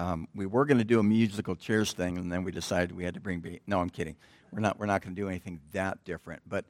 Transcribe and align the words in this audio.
Um, 0.00 0.28
we 0.34 0.46
were 0.46 0.64
going 0.64 0.78
to 0.78 0.84
do 0.84 0.98
a 0.98 1.02
musical 1.02 1.54
chairs 1.54 1.92
thing, 1.92 2.16
and 2.16 2.32
then 2.32 2.42
we 2.42 2.52
decided 2.52 2.96
we 2.96 3.04
had 3.04 3.12
to 3.12 3.20
bring. 3.20 3.40
Be- 3.40 3.60
no, 3.66 3.80
I'm 3.80 3.90
kidding. 3.90 4.16
We're 4.50 4.60
not. 4.60 4.78
We're 4.78 4.86
not 4.86 5.02
going 5.02 5.14
to 5.14 5.20
do 5.20 5.28
anything 5.28 5.60
that 5.72 6.02
different. 6.06 6.40
But, 6.48 6.64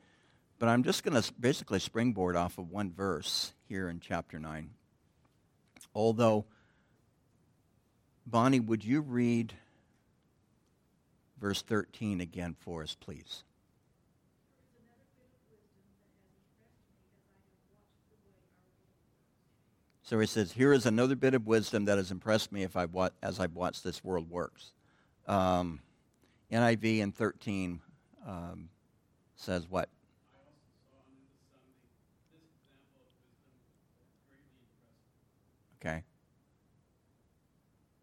but 0.58 0.68
I'm 0.68 0.82
just 0.82 1.04
going 1.04 1.22
to 1.22 1.32
basically 1.38 1.78
springboard 1.78 2.34
off 2.34 2.58
of 2.58 2.72
one 2.72 2.90
verse 2.90 3.52
here 3.68 3.88
in 3.88 4.00
chapter 4.00 4.40
nine. 4.40 4.70
Although, 5.94 6.44
Bonnie, 8.26 8.58
would 8.58 8.84
you 8.84 9.00
read 9.00 9.52
verse 11.40 11.62
13 11.62 12.20
again 12.20 12.56
for 12.58 12.82
us, 12.82 12.96
please? 12.98 13.44
So 20.10 20.18
he 20.18 20.26
says, 20.26 20.50
Here 20.50 20.72
is 20.72 20.86
another 20.86 21.14
bit 21.14 21.34
of 21.34 21.46
wisdom 21.46 21.84
that 21.84 21.96
has 21.96 22.10
impressed 22.10 22.50
me 22.50 22.64
if 22.64 22.74
I've 22.74 22.92
wa- 22.92 23.10
as 23.22 23.38
I've 23.38 23.54
watched 23.54 23.84
this 23.84 24.02
world 24.02 24.28
works. 24.28 24.72
Um, 25.28 25.78
NIV 26.50 26.98
in 26.98 27.12
13 27.12 27.80
um, 28.26 28.70
says 29.36 29.68
what? 29.70 29.88
Okay. 35.80 36.02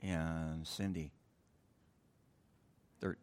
And 0.02 0.66
Cindy. 0.66 1.12
Thir- 3.02 3.18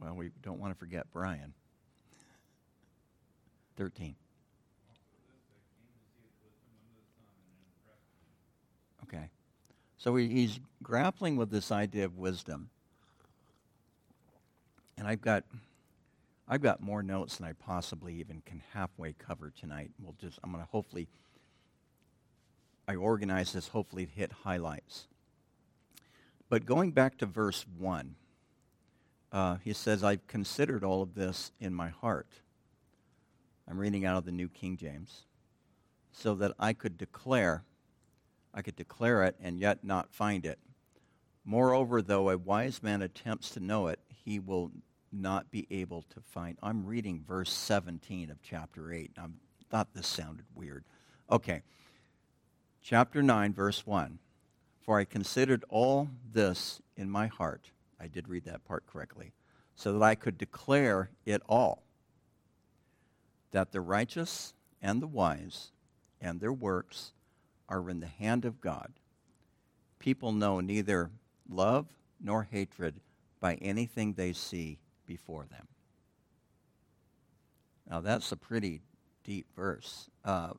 well, 0.00 0.14
we 0.14 0.30
don't 0.40 0.60
want 0.60 0.72
to 0.72 0.78
forget 0.78 1.08
Brian. 1.12 1.52
13. 3.76 4.14
Okay. 9.04 9.30
So 9.96 10.16
he's 10.16 10.60
grappling 10.82 11.36
with 11.36 11.50
this 11.50 11.70
idea 11.70 12.04
of 12.04 12.16
wisdom. 12.16 12.70
And 14.96 15.06
I've 15.06 15.20
got 15.20 15.44
I've 16.46 16.60
got 16.60 16.82
more 16.82 17.02
notes 17.02 17.36
than 17.36 17.46
I 17.46 17.52
possibly 17.54 18.14
even 18.16 18.42
can 18.44 18.62
halfway 18.74 19.14
cover 19.14 19.50
tonight. 19.50 19.90
We'll 20.00 20.14
just 20.20 20.38
I'm 20.44 20.52
going 20.52 20.62
to 20.62 20.70
hopefully 20.70 21.08
I 22.86 22.96
organize 22.96 23.52
this 23.52 23.68
hopefully 23.68 24.06
to 24.06 24.12
hit 24.12 24.32
highlights. 24.44 25.06
But 26.48 26.66
going 26.66 26.92
back 26.92 27.18
to 27.18 27.26
verse 27.26 27.64
1, 27.78 28.14
uh, 29.32 29.56
he 29.64 29.72
says, 29.72 30.04
I've 30.04 30.26
considered 30.26 30.84
all 30.84 31.02
of 31.02 31.14
this 31.14 31.50
in 31.58 31.74
my 31.74 31.88
heart. 31.88 32.28
I'm 33.68 33.78
reading 33.78 34.04
out 34.04 34.18
of 34.18 34.24
the 34.24 34.32
New 34.32 34.48
King 34.48 34.76
James, 34.76 35.24
so 36.12 36.34
that 36.34 36.52
I 36.58 36.72
could 36.72 36.98
declare, 36.98 37.64
I 38.52 38.62
could 38.62 38.76
declare 38.76 39.24
it 39.24 39.36
and 39.40 39.58
yet 39.58 39.82
not 39.82 40.12
find 40.12 40.44
it. 40.44 40.58
Moreover, 41.44 42.02
though 42.02 42.30
a 42.30 42.38
wise 42.38 42.82
man 42.82 43.02
attempts 43.02 43.50
to 43.50 43.60
know 43.60 43.88
it, 43.88 44.00
he 44.24 44.38
will 44.38 44.70
not 45.12 45.50
be 45.50 45.66
able 45.70 46.02
to 46.02 46.20
find. 46.20 46.58
I'm 46.62 46.86
reading 46.86 47.24
verse 47.26 47.52
17 47.52 48.30
of 48.30 48.42
chapter 48.42 48.92
8. 48.92 49.12
I 49.18 49.26
thought 49.70 49.94
this 49.94 50.06
sounded 50.06 50.46
weird. 50.54 50.84
Okay. 51.30 51.62
Chapter 52.82 53.22
9, 53.22 53.54
verse 53.54 53.86
1. 53.86 54.18
For 54.82 54.98
I 54.98 55.04
considered 55.04 55.64
all 55.70 56.08
this 56.32 56.82
in 56.96 57.08
my 57.08 57.28
heart. 57.28 57.70
I 57.98 58.08
did 58.08 58.28
read 58.28 58.44
that 58.44 58.64
part 58.64 58.86
correctly. 58.86 59.32
So 59.74 59.92
that 59.94 60.02
I 60.02 60.14
could 60.14 60.36
declare 60.36 61.10
it 61.24 61.40
all 61.48 61.84
that 63.54 63.70
the 63.70 63.80
righteous 63.80 64.52
and 64.82 65.00
the 65.00 65.06
wise 65.06 65.70
and 66.20 66.40
their 66.40 66.52
works 66.52 67.12
are 67.68 67.88
in 67.88 68.00
the 68.00 68.06
hand 68.08 68.44
of 68.44 68.60
God. 68.60 68.92
People 70.00 70.32
know 70.32 70.58
neither 70.58 71.12
love 71.48 71.86
nor 72.20 72.42
hatred 72.50 72.96
by 73.38 73.54
anything 73.62 74.14
they 74.14 74.32
see 74.32 74.80
before 75.06 75.46
them. 75.48 75.68
Now, 77.88 78.00
that's 78.00 78.32
a 78.32 78.36
pretty 78.36 78.82
deep 79.22 79.46
verse. 79.54 80.10
Uh, 80.24 80.54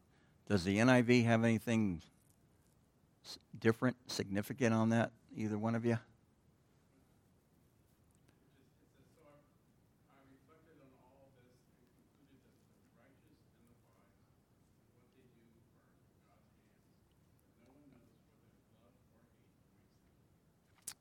does 0.47 0.63
the 0.63 0.77
NIV 0.77 1.25
have 1.25 1.43
anything 1.43 2.01
different, 3.59 3.97
significant 4.07 4.73
on 4.73 4.89
that, 4.91 5.11
either 5.35 5.57
one 5.57 5.75
of 5.75 5.83
you? 5.83 5.99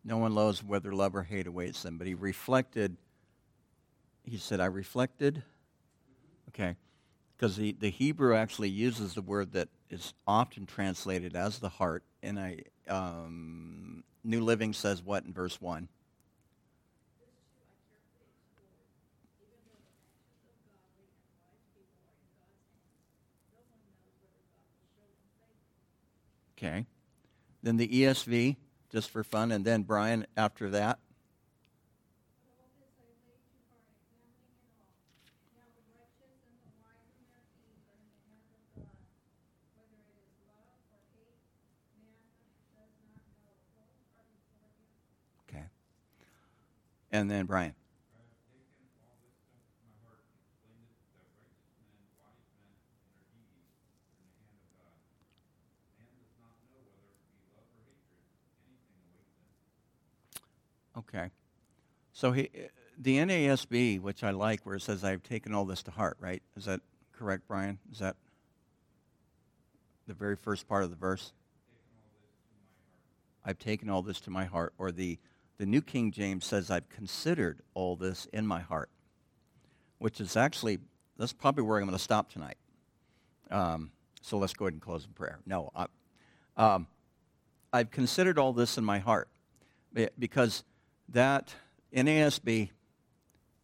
No 0.04 0.18
one 0.18 0.34
knows 0.34 0.62
whether 0.62 0.92
love 0.92 1.16
or 1.16 1.22
hate 1.22 1.46
awaits 1.46 1.82
them. 1.82 1.96
But 1.96 2.06
he 2.06 2.14
reflected, 2.14 2.96
he 4.22 4.36
said, 4.36 4.60
I 4.60 4.66
reflected. 4.66 5.42
Okay. 6.50 6.76
Because 7.36 7.56
the, 7.56 7.72
the 7.72 7.90
Hebrew 7.90 8.36
actually 8.36 8.68
uses 8.68 9.14
the 9.14 9.22
word 9.22 9.52
that 9.52 9.68
is 9.88 10.12
often 10.26 10.66
translated 10.66 11.34
as 11.34 11.58
the 11.58 11.70
heart. 11.70 12.04
And 12.22 12.38
I, 12.38 12.60
um, 12.88 14.04
New 14.22 14.42
Living 14.42 14.74
says 14.74 15.02
what 15.02 15.24
in 15.24 15.32
verse 15.32 15.60
1? 15.60 15.88
Okay. 26.58 26.86
Then 27.62 27.78
the 27.78 27.88
ESV 27.88 28.56
just 28.94 29.10
for 29.10 29.24
fun. 29.24 29.50
And 29.50 29.64
then 29.64 29.82
Brian 29.82 30.24
after 30.36 30.70
that. 30.70 31.00
Okay. 45.50 45.64
And 47.10 47.28
then 47.28 47.46
Brian. 47.46 47.74
Okay. 61.14 61.30
So 62.12 62.32
he, 62.32 62.50
the 62.98 63.18
NASB, 63.18 64.00
which 64.00 64.24
I 64.24 64.30
like, 64.30 64.64
where 64.64 64.76
it 64.76 64.82
says, 64.82 65.04
I've 65.04 65.22
taken 65.22 65.54
all 65.54 65.64
this 65.64 65.82
to 65.84 65.90
heart, 65.90 66.16
right? 66.20 66.42
Is 66.56 66.64
that 66.64 66.80
correct, 67.12 67.44
Brian? 67.46 67.78
Is 67.92 67.98
that 68.00 68.16
the 70.06 70.14
very 70.14 70.36
first 70.36 70.68
part 70.68 70.84
of 70.84 70.90
the 70.90 70.96
verse? 70.96 71.32
I've 73.44 73.58
taken 73.58 73.90
all 73.90 74.02
this 74.02 74.20
to 74.20 74.30
my 74.30 74.44
heart. 74.44 74.74
Or 74.78 74.90
the, 74.90 75.18
the 75.58 75.66
New 75.66 75.82
King 75.82 76.10
James 76.10 76.44
says, 76.44 76.70
I've 76.70 76.88
considered 76.88 77.60
all 77.74 77.94
this 77.94 78.26
in 78.32 78.46
my 78.46 78.60
heart, 78.60 78.90
which 79.98 80.20
is 80.20 80.36
actually, 80.36 80.78
that's 81.16 81.32
probably 81.32 81.62
where 81.62 81.78
I'm 81.78 81.84
going 81.84 81.96
to 81.96 82.02
stop 82.02 82.30
tonight. 82.32 82.56
Um, 83.50 83.90
so 84.20 84.38
let's 84.38 84.54
go 84.54 84.64
ahead 84.64 84.72
and 84.72 84.82
close 84.82 85.04
in 85.04 85.12
prayer. 85.12 85.38
No, 85.46 85.70
I, 85.76 85.86
um, 86.56 86.86
I've 87.72 87.90
considered 87.90 88.38
all 88.38 88.52
this 88.52 88.78
in 88.78 88.84
my 88.84 88.98
heart 88.98 89.28
because 90.18 90.64
that 91.08 91.54
NASB 91.94 92.70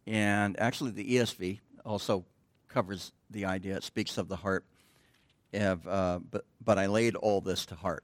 and 0.07 0.59
actually 0.59 0.91
the 0.91 1.15
ESV 1.15 1.59
also 1.85 2.25
covers 2.67 3.11
the 3.29 3.45
idea. 3.45 3.77
It 3.77 3.83
speaks 3.83 4.17
of 4.17 4.27
the 4.27 4.37
heart. 4.37 4.65
Of, 5.53 5.85
uh, 5.87 6.19
but, 6.29 6.45
but 6.63 6.77
I 6.77 6.85
laid 6.85 7.15
all 7.15 7.41
this 7.41 7.65
to 7.67 7.75
heart. 7.75 8.03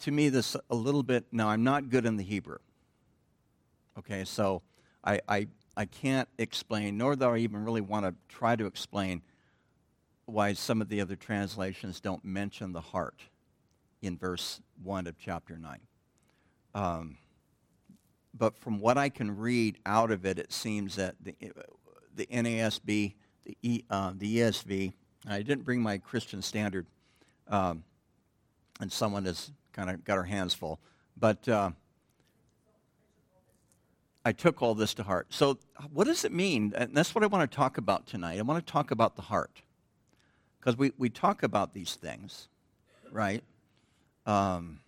To 0.00 0.10
me, 0.10 0.28
this 0.28 0.54
a 0.68 0.74
little 0.74 1.02
bit. 1.02 1.24
Now, 1.32 1.48
I'm 1.48 1.64
not 1.64 1.88
good 1.88 2.04
in 2.04 2.16
the 2.16 2.22
Hebrew. 2.22 2.58
Okay, 3.98 4.24
so 4.24 4.60
I, 5.02 5.20
I, 5.26 5.46
I 5.74 5.86
can't 5.86 6.28
explain, 6.36 6.98
nor 6.98 7.16
do 7.16 7.24
I 7.24 7.38
even 7.38 7.64
really 7.64 7.80
want 7.80 8.04
to 8.04 8.14
try 8.28 8.56
to 8.56 8.66
explain 8.66 9.22
why 10.26 10.52
some 10.52 10.82
of 10.82 10.88
the 10.88 11.00
other 11.00 11.16
translations 11.16 12.00
don't 12.00 12.22
mention 12.24 12.72
the 12.72 12.80
heart 12.80 13.22
in 14.02 14.18
verse 14.18 14.60
1 14.82 15.06
of 15.06 15.16
chapter 15.18 15.56
9. 15.56 15.78
Um, 16.76 17.16
but 18.34 18.58
from 18.58 18.80
what 18.80 18.98
I 18.98 19.08
can 19.08 19.34
read 19.34 19.78
out 19.86 20.10
of 20.10 20.26
it, 20.26 20.38
it 20.38 20.52
seems 20.52 20.96
that 20.96 21.14
the, 21.22 21.34
the 22.14 22.26
NASB, 22.26 23.14
the, 23.46 23.56
e, 23.62 23.82
uh, 23.88 24.12
the 24.14 24.36
ESV, 24.36 24.92
I 25.26 25.38
didn't 25.38 25.64
bring 25.64 25.80
my 25.80 25.96
Christian 25.96 26.42
standard, 26.42 26.86
um, 27.48 27.82
and 28.78 28.92
someone 28.92 29.24
has 29.24 29.50
kind 29.72 29.88
of 29.88 30.04
got 30.04 30.16
her 30.16 30.24
hands 30.24 30.52
full. 30.52 30.78
But 31.16 31.48
uh, 31.48 31.70
I 34.26 34.32
took 34.32 34.60
all 34.60 34.74
this 34.74 34.92
to 34.94 35.02
heart. 35.02 35.28
So, 35.30 35.56
what 35.90 36.04
does 36.04 36.26
it 36.26 36.32
mean? 36.32 36.74
And 36.76 36.94
that's 36.94 37.14
what 37.14 37.24
I 37.24 37.26
want 37.26 37.50
to 37.50 37.56
talk 37.56 37.78
about 37.78 38.06
tonight. 38.06 38.38
I 38.38 38.42
want 38.42 38.64
to 38.64 38.70
talk 38.70 38.90
about 38.90 39.16
the 39.16 39.22
heart. 39.22 39.62
Because 40.60 40.76
we, 40.76 40.92
we 40.98 41.08
talk 41.08 41.42
about 41.42 41.72
these 41.72 41.94
things, 41.94 42.48
right? 43.10 43.42
Um, 44.26 44.80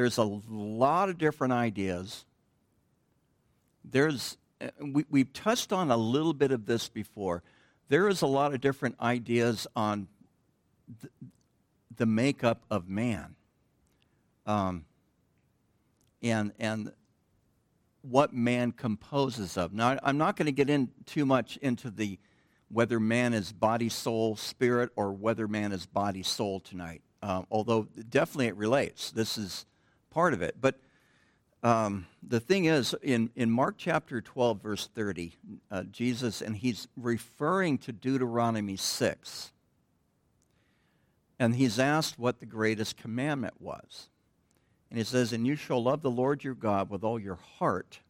there's 0.00 0.16
a 0.16 0.24
lot 0.48 1.10
of 1.10 1.18
different 1.18 1.52
ideas. 1.52 2.24
There's, 3.84 4.38
we, 4.80 5.04
we've 5.10 5.30
touched 5.34 5.74
on 5.74 5.90
a 5.90 5.96
little 5.98 6.32
bit 6.32 6.52
of 6.52 6.64
this 6.64 6.88
before. 6.88 7.42
There 7.90 8.08
is 8.08 8.22
a 8.22 8.26
lot 8.26 8.54
of 8.54 8.62
different 8.62 8.98
ideas 8.98 9.66
on 9.76 10.08
th- 11.02 11.12
the 11.94 12.06
makeup 12.06 12.64
of 12.70 12.88
man. 12.88 13.34
Um, 14.46 14.86
and, 16.22 16.52
and 16.58 16.92
what 18.00 18.32
man 18.32 18.72
composes 18.72 19.58
of. 19.58 19.74
Now, 19.74 19.98
I'm 20.02 20.16
not 20.16 20.34
going 20.34 20.46
to 20.46 20.52
get 20.52 20.70
in 20.70 20.88
too 21.04 21.26
much 21.26 21.58
into 21.58 21.90
the 21.90 22.18
whether 22.70 22.98
man 22.98 23.34
is 23.34 23.52
body, 23.52 23.90
soul, 23.90 24.34
spirit, 24.34 24.92
or 24.96 25.12
whether 25.12 25.46
man 25.46 25.72
is 25.72 25.84
body, 25.84 26.22
soul 26.22 26.58
tonight. 26.58 27.02
Um, 27.22 27.46
although 27.50 27.86
definitely 28.08 28.46
it 28.46 28.56
relates. 28.56 29.10
This 29.10 29.36
is 29.36 29.66
part 30.10 30.34
of 30.34 30.42
it. 30.42 30.56
But 30.60 30.80
um, 31.62 32.06
the 32.22 32.40
thing 32.40 32.64
is, 32.64 32.94
in, 33.02 33.30
in 33.36 33.50
Mark 33.50 33.76
chapter 33.76 34.20
12, 34.20 34.62
verse 34.62 34.88
30, 34.94 35.34
uh, 35.70 35.82
Jesus, 35.84 36.40
and 36.40 36.56
he's 36.56 36.88
referring 36.96 37.78
to 37.78 37.92
Deuteronomy 37.92 38.76
6, 38.76 39.52
and 41.38 41.54
he's 41.54 41.78
asked 41.78 42.18
what 42.18 42.40
the 42.40 42.46
greatest 42.46 42.96
commandment 42.96 43.54
was. 43.60 44.08
And 44.90 44.98
he 44.98 45.04
says, 45.04 45.32
And 45.32 45.46
you 45.46 45.56
shall 45.56 45.82
love 45.82 46.02
the 46.02 46.10
Lord 46.10 46.44
your 46.44 46.54
God 46.54 46.90
with 46.90 47.04
all 47.04 47.18
your 47.18 47.38
heart, 47.58 48.00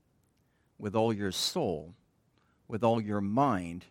with 0.79 0.95
all 0.95 1.13
your 1.13 1.33
soul, 1.33 1.95
with 2.69 2.83
all 2.83 3.01
your 3.01 3.21
mind, 3.21 3.85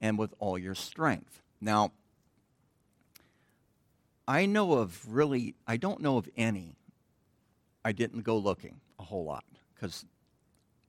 and 0.00 0.18
with 0.18 0.34
all 0.38 0.58
your 0.58 0.74
strength. 0.74 1.42
Now, 1.60 1.92
I 4.26 4.44
know 4.44 4.74
of 4.74 5.02
really, 5.08 5.54
I 5.66 5.78
don't 5.78 6.00
know 6.00 6.18
of 6.18 6.28
any. 6.36 6.76
I 7.84 7.92
didn't 7.92 8.22
go 8.22 8.36
looking 8.36 8.80
a 8.98 9.02
whole 9.02 9.24
lot 9.24 9.44
because 9.74 10.04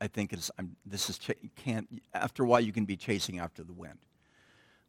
I 0.01 0.07
think 0.07 0.33
it's, 0.33 0.49
I'm, 0.57 0.75
this 0.85 1.09
is, 1.09 1.17
ch- 1.17 1.31
can't, 1.55 2.01
after 2.13 2.43
a 2.43 2.47
while 2.47 2.61
you 2.61 2.71
can 2.71 2.85
be 2.85 2.95
chasing 2.95 3.39
after 3.39 3.63
the 3.63 3.73
wind. 3.73 3.99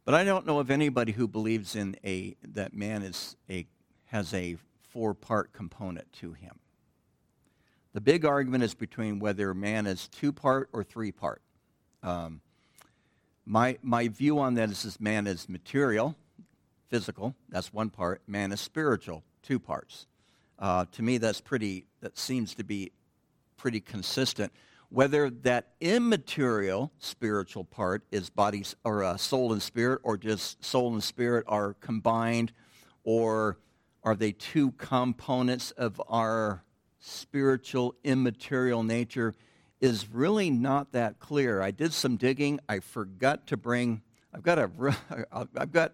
But 0.05 0.15
I 0.15 0.23
don't 0.23 0.45
know 0.45 0.59
of 0.59 0.71
anybody 0.71 1.11
who 1.11 1.27
believes 1.27 1.75
in 1.75 1.95
a, 2.03 2.35
that 2.43 2.73
man 2.73 3.03
is 3.03 3.35
a, 3.49 3.67
has 4.05 4.33
a 4.33 4.57
four 4.89 5.13
part 5.13 5.53
component 5.53 6.11
to 6.13 6.33
him. 6.33 6.59
The 7.93 8.01
big 8.01 8.25
argument 8.25 8.63
is 8.63 8.73
between 8.73 9.19
whether 9.19 9.53
man 9.53 9.85
is 9.85 10.07
two 10.07 10.31
part 10.31 10.69
or 10.73 10.83
three 10.83 11.11
part. 11.11 11.41
Um, 12.01 12.41
my, 13.45 13.77
my 13.81 14.07
view 14.07 14.39
on 14.39 14.55
that 14.55 14.69
is, 14.69 14.85
is 14.85 14.99
man 14.99 15.27
is 15.27 15.49
material, 15.49 16.15
physical, 16.89 17.35
that's 17.49 17.73
one 17.73 17.89
part. 17.89 18.21
Man 18.27 18.51
is 18.51 18.61
spiritual, 18.61 19.23
two 19.43 19.59
parts. 19.59 20.07
Uh, 20.61 20.85
to 20.91 21.01
me, 21.01 21.17
that's 21.17 21.41
pretty, 21.41 21.85
that 22.01 22.17
seems 22.17 22.53
to 22.53 22.63
be 22.63 22.91
pretty 23.57 23.81
consistent. 23.81 24.53
Whether 24.89 25.29
that 25.29 25.69
immaterial 25.81 26.91
spiritual 26.99 27.63
part 27.63 28.03
is 28.11 28.29
body 28.29 28.63
or 28.83 29.03
uh, 29.03 29.17
soul 29.17 29.53
and 29.53 29.61
spirit, 29.61 30.01
or 30.03 30.17
just 30.17 30.63
soul 30.63 30.93
and 30.93 31.03
spirit 31.03 31.45
are 31.47 31.73
combined, 31.75 32.51
or 33.03 33.57
are 34.03 34.15
they 34.15 34.33
two 34.33 34.71
components 34.73 35.71
of 35.71 35.99
our 36.07 36.63
spiritual, 36.99 37.95
immaterial 38.03 38.83
nature 38.83 39.33
is 39.79 40.07
really 40.11 40.51
not 40.51 40.91
that 40.91 41.19
clear. 41.19 41.61
I 41.61 41.71
did 41.71 41.93
some 41.93 42.17
digging. 42.17 42.59
I 42.69 42.79
forgot 42.79 43.47
to 43.47 43.57
bring, 43.57 44.01
I've 44.33 44.43
got 44.43 44.59
a, 44.59 44.69
I've 45.31 45.71
got, 45.71 45.93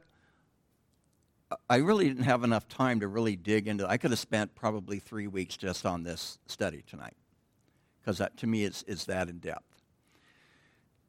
I 1.69 1.77
really 1.77 2.07
didn't 2.07 2.23
have 2.23 2.43
enough 2.43 2.67
time 2.67 2.99
to 2.99 3.07
really 3.07 3.35
dig 3.35 3.67
into 3.67 3.87
I 3.87 3.97
could 3.97 4.11
have 4.11 4.19
spent 4.19 4.55
probably 4.55 4.99
three 4.99 5.27
weeks 5.27 5.55
just 5.55 5.85
on 5.85 6.03
this 6.03 6.39
study 6.47 6.83
tonight 6.87 7.15
because 8.01 8.21
to 8.37 8.47
me 8.47 8.63
it's, 8.63 8.83
is 8.83 9.05
that 9.05 9.29
in 9.29 9.39
depth. 9.39 9.63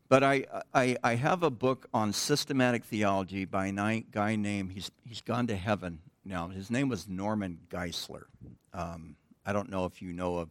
But 0.09 0.25
I, 0.25 0.47
I, 0.73 0.97
I 1.05 1.15
have 1.17 1.43
a 1.43 1.51
book 1.51 1.87
on 1.93 2.13
systematic 2.13 2.85
theology 2.85 3.45
by 3.45 3.67
a 3.67 4.01
guy 4.11 4.37
named, 4.37 4.73
he's, 4.73 4.91
he's 5.05 5.21
gone 5.21 5.47
to 5.49 5.57
heaven 5.57 6.01
now. 6.25 6.49
His 6.49 6.71
name 6.71 6.89
was 6.89 7.07
Norman 7.07 7.59
Geisler. 7.69 8.25
Um, 8.73 9.17
I 9.45 9.53
don't 9.53 9.71
know 9.71 9.85
if 9.85 10.01
you 10.01 10.13
know 10.13 10.39
of 10.39 10.51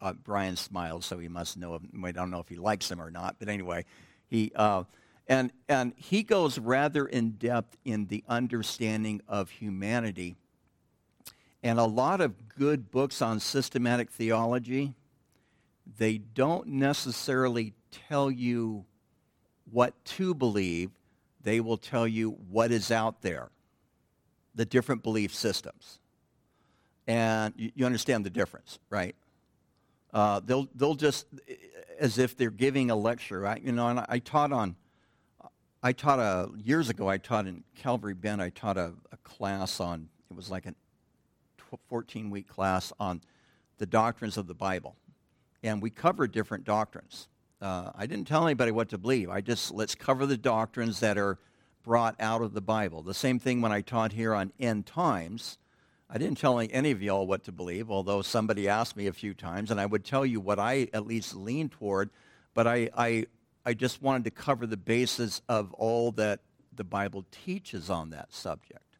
uh, 0.00 0.14
Brian 0.24 0.56
smiles, 0.56 1.04
so 1.04 1.18
he 1.18 1.28
must 1.28 1.56
know 1.56 1.74
him. 1.76 2.04
I 2.04 2.12
don't 2.12 2.30
know 2.30 2.40
if 2.40 2.48
he 2.48 2.56
likes 2.56 2.90
him 2.90 3.00
or 3.00 3.10
not, 3.10 3.36
but 3.38 3.48
anyway, 3.48 3.84
he 4.26 4.52
uh, 4.56 4.84
and 5.28 5.52
and 5.68 5.92
he 5.96 6.22
goes 6.22 6.58
rather 6.58 7.06
in 7.06 7.32
depth 7.32 7.76
in 7.84 8.06
the 8.06 8.24
understanding 8.28 9.20
of 9.28 9.50
humanity, 9.50 10.36
and 11.62 11.78
a 11.78 11.84
lot 11.84 12.20
of 12.20 12.48
good 12.48 12.90
books 12.90 13.20
on 13.20 13.40
systematic 13.40 14.10
theology. 14.10 14.94
They 15.98 16.18
don't 16.18 16.66
necessarily 16.68 17.74
tell 18.08 18.30
you 18.30 18.84
what 19.70 20.04
to 20.04 20.34
believe; 20.34 20.90
they 21.42 21.60
will 21.60 21.78
tell 21.78 22.08
you 22.08 22.30
what 22.50 22.70
is 22.70 22.90
out 22.90 23.22
there 23.22 23.50
the 24.58 24.66
different 24.66 25.02
belief 25.02 25.34
systems. 25.34 26.00
And 27.06 27.54
you, 27.56 27.70
you 27.76 27.86
understand 27.86 28.26
the 28.26 28.30
difference, 28.30 28.78
right? 28.90 29.14
Uh, 30.12 30.40
they'll, 30.44 30.68
they'll 30.74 30.96
just, 30.96 31.26
as 31.98 32.18
if 32.18 32.36
they're 32.36 32.50
giving 32.50 32.90
a 32.90 32.96
lecture. 32.96 33.40
right? 33.40 33.62
you 33.62 33.72
know, 33.72 33.88
and 33.88 34.04
I 34.08 34.18
taught 34.18 34.52
on, 34.52 34.74
I 35.82 35.92
taught 35.92 36.18
a, 36.18 36.50
years 36.64 36.88
ago, 36.88 37.08
I 37.08 37.18
taught 37.18 37.46
in 37.46 37.62
Calvary 37.76 38.14
Bend, 38.14 38.42
I 38.42 38.50
taught 38.50 38.76
a, 38.76 38.92
a 39.12 39.16
class 39.18 39.78
on, 39.78 40.08
it 40.28 40.36
was 40.36 40.50
like 40.50 40.66
a 40.66 40.74
14 41.88 42.30
week 42.30 42.48
class 42.48 42.92
on 42.98 43.20
the 43.78 43.86
doctrines 43.86 44.36
of 44.36 44.48
the 44.48 44.54
Bible. 44.54 44.96
And 45.62 45.80
we 45.80 45.90
covered 45.90 46.32
different 46.32 46.64
doctrines. 46.64 47.28
Uh, 47.60 47.90
I 47.94 48.06
didn't 48.06 48.26
tell 48.26 48.44
anybody 48.44 48.72
what 48.72 48.88
to 48.90 48.98
believe. 48.98 49.30
I 49.30 49.40
just, 49.40 49.72
let's 49.72 49.94
cover 49.94 50.26
the 50.26 50.36
doctrines 50.36 51.00
that 51.00 51.16
are 51.16 51.38
brought 51.84 52.16
out 52.20 52.42
of 52.42 52.54
the 52.54 52.60
Bible. 52.60 53.02
The 53.02 53.14
same 53.14 53.38
thing 53.38 53.60
when 53.60 53.72
I 53.72 53.80
taught 53.80 54.12
here 54.12 54.34
on 54.34 54.52
end 54.58 54.86
times. 54.86 55.58
I 56.10 56.18
didn't 56.18 56.38
tell 56.38 56.58
any 56.58 56.90
of 56.90 57.02
y'all 57.02 57.26
what 57.26 57.44
to 57.44 57.52
believe, 57.52 57.90
although 57.90 58.22
somebody 58.22 58.68
asked 58.68 58.96
me 58.96 59.06
a 59.06 59.12
few 59.12 59.34
times, 59.34 59.70
and 59.70 59.80
I 59.80 59.86
would 59.86 60.04
tell 60.04 60.24
you 60.24 60.40
what 60.40 60.58
I 60.58 60.88
at 60.92 61.06
least 61.06 61.34
lean 61.34 61.68
toward, 61.68 62.10
but 62.54 62.66
I, 62.66 62.88
I, 62.96 63.26
I 63.68 63.74
just 63.74 64.00
wanted 64.00 64.24
to 64.24 64.30
cover 64.30 64.66
the 64.66 64.78
basis 64.78 65.42
of 65.46 65.74
all 65.74 66.10
that 66.12 66.40
the 66.74 66.84
Bible 66.84 67.26
teaches 67.30 67.90
on 67.90 68.08
that 68.10 68.32
subject. 68.32 68.96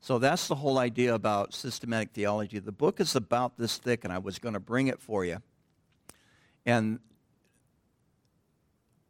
So 0.00 0.20
that's 0.20 0.46
the 0.46 0.54
whole 0.54 0.78
idea 0.78 1.16
about 1.16 1.52
systematic 1.52 2.12
theology. 2.12 2.60
The 2.60 2.70
book 2.70 3.00
is 3.00 3.16
about 3.16 3.58
this 3.58 3.76
thick, 3.76 4.04
and 4.04 4.12
I 4.12 4.18
was 4.18 4.38
going 4.38 4.52
to 4.52 4.60
bring 4.60 4.86
it 4.86 5.00
for 5.00 5.24
you. 5.24 5.38
And 6.64 7.00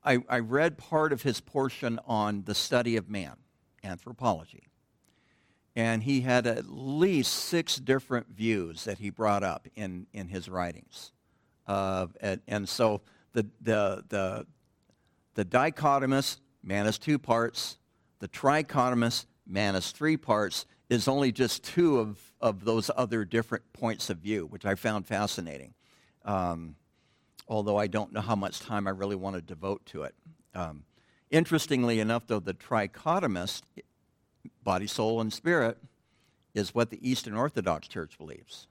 I, 0.02 0.24
I 0.26 0.38
read 0.38 0.78
part 0.78 1.12
of 1.12 1.20
his 1.20 1.42
portion 1.42 2.00
on 2.06 2.44
the 2.44 2.54
study 2.54 2.96
of 2.96 3.10
man, 3.10 3.36
anthropology. 3.84 4.68
And 5.76 6.02
he 6.02 6.22
had 6.22 6.46
at 6.46 6.64
least 6.66 7.34
six 7.34 7.76
different 7.76 8.28
views 8.28 8.84
that 8.84 8.96
he 8.96 9.10
brought 9.10 9.42
up 9.42 9.68
in, 9.76 10.06
in 10.14 10.28
his 10.28 10.48
writings. 10.48 11.12
Uh, 11.66 12.06
and, 12.22 12.40
and, 12.48 12.66
so 12.66 13.02
the, 13.34 13.44
the, 13.60 14.02
the, 14.08 14.46
the 15.38 15.44
dichotomous, 15.44 16.38
man 16.64 16.88
is 16.88 16.98
two 16.98 17.16
parts. 17.16 17.78
The 18.18 18.26
trichotomous, 18.26 19.24
man 19.46 19.76
is 19.76 19.92
three 19.92 20.16
parts, 20.16 20.66
is 20.90 21.06
only 21.06 21.30
just 21.30 21.62
two 21.62 22.00
of, 22.00 22.18
of 22.40 22.64
those 22.64 22.90
other 22.96 23.24
different 23.24 23.72
points 23.72 24.10
of 24.10 24.18
view, 24.18 24.46
which 24.46 24.66
I 24.66 24.74
found 24.74 25.06
fascinating. 25.06 25.74
Um, 26.24 26.74
although 27.46 27.76
I 27.76 27.86
don't 27.86 28.12
know 28.12 28.20
how 28.20 28.34
much 28.34 28.58
time 28.58 28.88
I 28.88 28.90
really 28.90 29.14
want 29.14 29.36
to 29.36 29.40
devote 29.40 29.86
to 29.86 30.02
it. 30.02 30.16
Um, 30.56 30.82
interestingly 31.30 32.00
enough, 32.00 32.26
though, 32.26 32.40
the 32.40 32.52
trichotomist, 32.52 33.62
body, 34.64 34.88
soul, 34.88 35.20
and 35.20 35.32
spirit, 35.32 35.78
is 36.52 36.74
what 36.74 36.90
the 36.90 37.08
Eastern 37.08 37.34
Orthodox 37.34 37.86
Church 37.86 38.18
believes. 38.18 38.66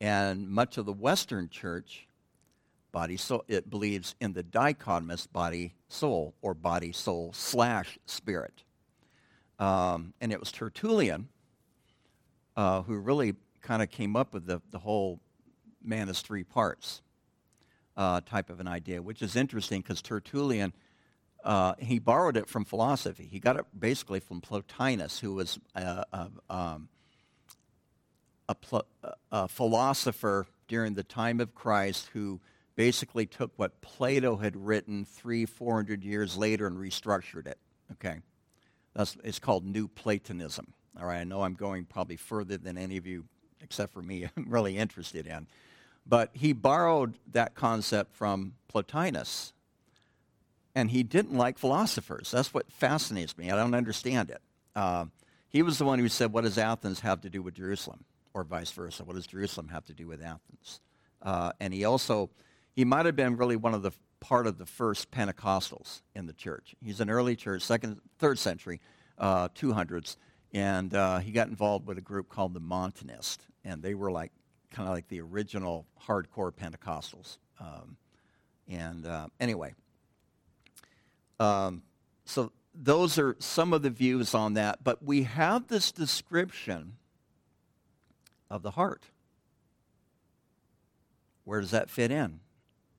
And 0.00 0.48
much 0.48 0.78
of 0.78 0.86
the 0.86 0.94
Western 0.94 1.50
Church, 1.50 2.08
body, 2.96 3.18
it 3.46 3.68
believes 3.68 4.14
in 4.22 4.32
the 4.32 4.42
dichotomous 4.42 5.30
body, 5.30 5.74
soul, 5.86 6.32
or 6.40 6.54
body, 6.54 6.92
soul, 6.92 7.30
slash 7.34 7.98
spirit. 8.06 8.64
Um, 9.58 10.14
and 10.18 10.32
it 10.32 10.40
was 10.40 10.50
Tertullian 10.50 11.28
uh, 12.56 12.80
who 12.80 12.94
really 12.96 13.34
kind 13.60 13.82
of 13.82 13.90
came 13.90 14.16
up 14.16 14.32
with 14.32 14.46
the, 14.46 14.62
the 14.70 14.78
whole 14.78 15.20
man 15.84 16.08
is 16.08 16.22
three 16.22 16.42
parts 16.42 17.02
uh, 17.98 18.22
type 18.22 18.48
of 18.48 18.60
an 18.60 18.66
idea, 18.66 19.02
which 19.02 19.20
is 19.20 19.36
interesting 19.36 19.82
because 19.82 20.00
Tertullian, 20.00 20.72
uh, 21.44 21.74
he 21.78 21.98
borrowed 21.98 22.38
it 22.38 22.48
from 22.48 22.64
philosophy. 22.64 23.28
He 23.30 23.40
got 23.40 23.58
it 23.58 23.66
basically 23.78 24.20
from 24.20 24.40
Plotinus, 24.40 25.20
who 25.20 25.34
was 25.34 25.58
a, 25.74 26.02
a, 26.14 26.30
um, 26.48 26.88
a, 28.48 28.56
a 29.30 29.48
philosopher 29.48 30.46
during 30.66 30.94
the 30.94 31.04
time 31.04 31.40
of 31.40 31.54
Christ 31.54 32.08
who 32.14 32.40
basically 32.76 33.26
took 33.26 33.52
what 33.56 33.80
Plato 33.80 34.36
had 34.36 34.54
written 34.54 35.04
three, 35.04 35.46
four 35.46 35.74
hundred 35.74 36.04
years 36.04 36.36
later 36.36 36.66
and 36.66 36.76
restructured 36.76 37.46
it. 37.46 37.58
Okay, 37.92 38.18
that's 38.94 39.16
it's 39.24 39.38
called 39.38 39.64
New 39.64 39.88
Platonism. 39.88 40.72
All 40.98 41.06
right, 41.06 41.20
I 41.20 41.24
know 41.24 41.42
I'm 41.42 41.54
going 41.54 41.84
probably 41.84 42.16
further 42.16 42.56
than 42.56 42.78
any 42.78 42.96
of 42.96 43.06
you, 43.06 43.24
except 43.60 43.92
for 43.92 44.02
me, 44.02 44.28
I'm 44.36 44.46
really 44.48 44.76
interested 44.76 45.26
in. 45.26 45.46
But 46.06 46.30
he 46.34 46.52
borrowed 46.52 47.14
that 47.32 47.54
concept 47.54 48.14
from 48.14 48.52
Plotinus, 48.68 49.52
and 50.74 50.90
he 50.90 51.02
didn't 51.02 51.36
like 51.36 51.58
philosophers. 51.58 52.30
That's 52.30 52.54
what 52.54 52.70
fascinates 52.70 53.36
me. 53.36 53.50
I 53.50 53.56
don't 53.56 53.74
understand 53.74 54.30
it. 54.30 54.40
Uh, 54.76 55.06
he 55.48 55.62
was 55.62 55.78
the 55.78 55.84
one 55.84 55.98
who 55.98 56.08
said, 56.08 56.32
"What 56.32 56.44
does 56.44 56.58
Athens 56.58 57.00
have 57.00 57.22
to 57.22 57.30
do 57.30 57.42
with 57.42 57.54
Jerusalem?" 57.54 58.04
Or 58.34 58.44
vice 58.44 58.70
versa. 58.70 59.02
What 59.02 59.16
does 59.16 59.26
Jerusalem 59.26 59.68
have 59.68 59.86
to 59.86 59.94
do 59.94 60.06
with 60.06 60.20
Athens? 60.20 60.80
Uh, 61.22 61.52
and 61.58 61.72
he 61.72 61.86
also 61.86 62.28
he 62.76 62.84
might 62.84 63.06
have 63.06 63.16
been 63.16 63.36
really 63.36 63.56
one 63.56 63.72
of 63.72 63.82
the 63.82 63.90
part 64.20 64.46
of 64.46 64.58
the 64.58 64.66
first 64.66 65.10
Pentecostals 65.10 66.02
in 66.14 66.26
the 66.26 66.34
church. 66.34 66.74
He's 66.84 67.00
an 67.00 67.08
early 67.08 67.34
church, 67.34 67.62
second, 67.62 68.00
third 68.18 68.38
century, 68.38 68.80
uh, 69.18 69.48
200s, 69.48 70.16
and 70.52 70.94
uh, 70.94 71.18
he 71.18 71.32
got 71.32 71.48
involved 71.48 71.86
with 71.86 71.96
a 71.96 72.02
group 72.02 72.28
called 72.28 72.52
the 72.52 72.60
Montanists, 72.60 73.44
and 73.64 73.82
they 73.82 73.94
were 73.94 74.12
like 74.12 74.30
kind 74.70 74.88
of 74.88 74.94
like 74.94 75.08
the 75.08 75.22
original 75.22 75.86
hardcore 76.06 76.52
Pentecostals. 76.52 77.38
Um, 77.58 77.96
and 78.68 79.06
uh, 79.06 79.28
anyway, 79.40 79.74
um, 81.40 81.82
so 82.26 82.52
those 82.74 83.18
are 83.18 83.36
some 83.38 83.72
of 83.72 83.80
the 83.80 83.90
views 83.90 84.34
on 84.34 84.54
that. 84.54 84.84
But 84.84 85.02
we 85.02 85.22
have 85.22 85.68
this 85.68 85.92
description 85.92 86.96
of 88.50 88.62
the 88.62 88.72
heart. 88.72 89.06
Where 91.44 91.60
does 91.60 91.70
that 91.70 91.88
fit 91.88 92.10
in? 92.10 92.40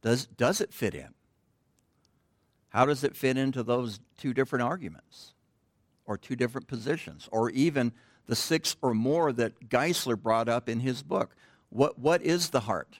Does, 0.01 0.25
does 0.25 0.61
it 0.61 0.73
fit 0.73 0.93
in? 0.93 1.13
How 2.69 2.85
does 2.85 3.03
it 3.03 3.15
fit 3.15 3.37
into 3.37 3.63
those 3.63 3.99
two 4.17 4.33
different 4.33 4.63
arguments 4.63 5.33
or 6.05 6.17
two 6.17 6.35
different 6.35 6.67
positions 6.67 7.27
or 7.31 7.49
even 7.49 7.91
the 8.27 8.35
six 8.35 8.75
or 8.81 8.93
more 8.93 9.31
that 9.33 9.69
Geisler 9.69 10.21
brought 10.21 10.49
up 10.49 10.69
in 10.69 10.81
his 10.81 11.01
book? 11.01 11.35
What, 11.69 11.97
what 11.97 12.21
is 12.21 12.49
the 12.49 12.61
heart? 12.61 12.99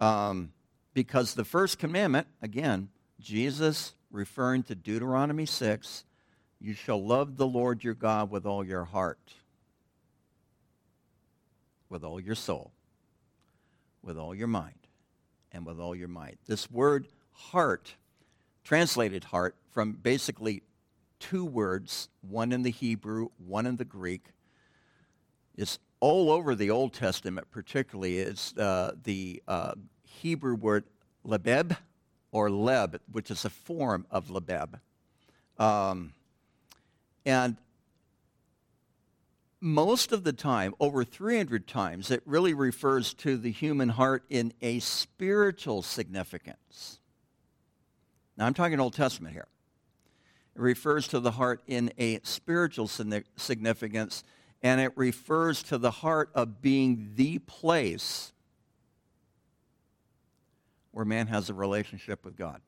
Um, 0.00 0.52
because 0.94 1.34
the 1.34 1.44
first 1.44 1.78
commandment, 1.78 2.26
again, 2.42 2.88
Jesus 3.20 3.94
referring 4.10 4.62
to 4.64 4.74
Deuteronomy 4.74 5.46
6, 5.46 6.04
you 6.60 6.74
shall 6.74 7.04
love 7.04 7.36
the 7.36 7.46
Lord 7.46 7.84
your 7.84 7.94
God 7.94 8.30
with 8.30 8.46
all 8.46 8.64
your 8.64 8.84
heart, 8.84 9.34
with 11.88 12.02
all 12.02 12.18
your 12.18 12.34
soul, 12.34 12.72
with 14.02 14.18
all 14.18 14.34
your 14.34 14.48
mind, 14.48 14.77
and 15.52 15.66
with 15.66 15.80
all 15.80 15.94
your 15.94 16.08
might. 16.08 16.38
This 16.46 16.70
word 16.70 17.08
heart, 17.32 17.94
translated 18.64 19.24
heart, 19.24 19.56
from 19.70 19.92
basically 19.92 20.62
two 21.18 21.44
words, 21.44 22.08
one 22.20 22.52
in 22.52 22.62
the 22.62 22.70
Hebrew, 22.70 23.28
one 23.38 23.66
in 23.66 23.76
the 23.76 23.84
Greek, 23.84 24.26
is 25.56 25.78
all 26.00 26.30
over 26.30 26.54
the 26.54 26.70
Old 26.70 26.92
Testament, 26.92 27.50
particularly. 27.50 28.18
It's 28.18 28.56
uh, 28.56 28.92
the 29.02 29.42
uh, 29.48 29.74
Hebrew 30.04 30.54
word 30.54 30.84
lebeb 31.26 31.76
or 32.30 32.48
leb, 32.48 32.98
which 33.10 33.30
is 33.30 33.44
a 33.44 33.50
form 33.50 34.06
of 34.10 34.28
lebeb. 34.28 34.80
Um, 35.58 36.12
and 37.26 37.56
most 39.60 40.12
of 40.12 40.24
the 40.24 40.32
time, 40.32 40.74
over 40.78 41.04
300 41.04 41.66
times, 41.66 42.10
it 42.10 42.22
really 42.24 42.54
refers 42.54 43.12
to 43.14 43.36
the 43.36 43.50
human 43.50 43.88
heart 43.88 44.24
in 44.28 44.52
a 44.62 44.78
spiritual 44.78 45.82
significance. 45.82 47.00
Now, 48.36 48.46
I'm 48.46 48.54
talking 48.54 48.78
Old 48.78 48.94
Testament 48.94 49.34
here. 49.34 49.48
It 50.54 50.60
refers 50.60 51.08
to 51.08 51.20
the 51.20 51.32
heart 51.32 51.60
in 51.66 51.92
a 51.98 52.20
spiritual 52.22 52.88
significance, 52.88 54.22
and 54.62 54.80
it 54.80 54.92
refers 54.96 55.62
to 55.64 55.78
the 55.78 55.90
heart 55.90 56.30
of 56.34 56.62
being 56.62 57.12
the 57.16 57.38
place 57.40 58.32
where 60.92 61.04
man 61.04 61.26
has 61.28 61.50
a 61.50 61.54
relationship 61.54 62.24
with 62.24 62.36
God. 62.36 62.60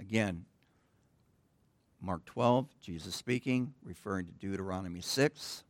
Again, 0.00 0.44
Mark 2.04 2.26
12, 2.26 2.66
Jesus 2.82 3.14
speaking, 3.14 3.72
referring 3.82 4.26
to 4.26 4.32
Deuteronomy 4.32 5.00
6. 5.00 5.64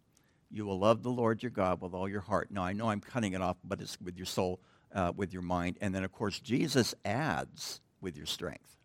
You 0.50 0.66
will 0.66 0.80
love 0.80 1.04
the 1.04 1.10
Lord 1.10 1.44
your 1.44 1.50
God 1.50 1.80
with 1.80 1.94
all 1.94 2.08
your 2.08 2.22
heart. 2.22 2.50
Now, 2.50 2.64
I 2.64 2.72
know 2.72 2.90
I'm 2.90 3.00
cutting 3.00 3.34
it 3.34 3.40
off, 3.40 3.56
but 3.62 3.80
it's 3.80 4.00
with 4.00 4.16
your 4.16 4.26
soul, 4.26 4.58
uh, 4.92 5.12
with 5.14 5.32
your 5.32 5.42
mind. 5.42 5.78
And 5.80 5.94
then, 5.94 6.02
of 6.02 6.10
course, 6.10 6.40
Jesus 6.40 6.92
adds 7.04 7.80
with 8.00 8.16
your 8.16 8.26
strength, 8.26 8.76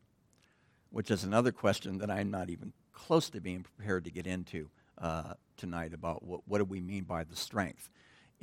which 0.91 1.09
is 1.09 1.23
another 1.23 1.51
question 1.51 1.97
that 1.97 2.11
I'm 2.11 2.29
not 2.29 2.51
even 2.51 2.71
close 2.93 3.31
to 3.31 3.41
being 3.41 3.63
prepared 3.63 4.05
to 4.05 4.11
get 4.11 4.27
into 4.27 4.69
uh, 4.99 5.33
tonight 5.57 5.95
about 5.95 6.21
what, 6.21 6.41
what 6.45 6.59
do 6.59 6.65
we 6.65 6.81
mean 6.81 7.03
by 7.03 7.23
the 7.23 7.35
strength. 7.35 7.89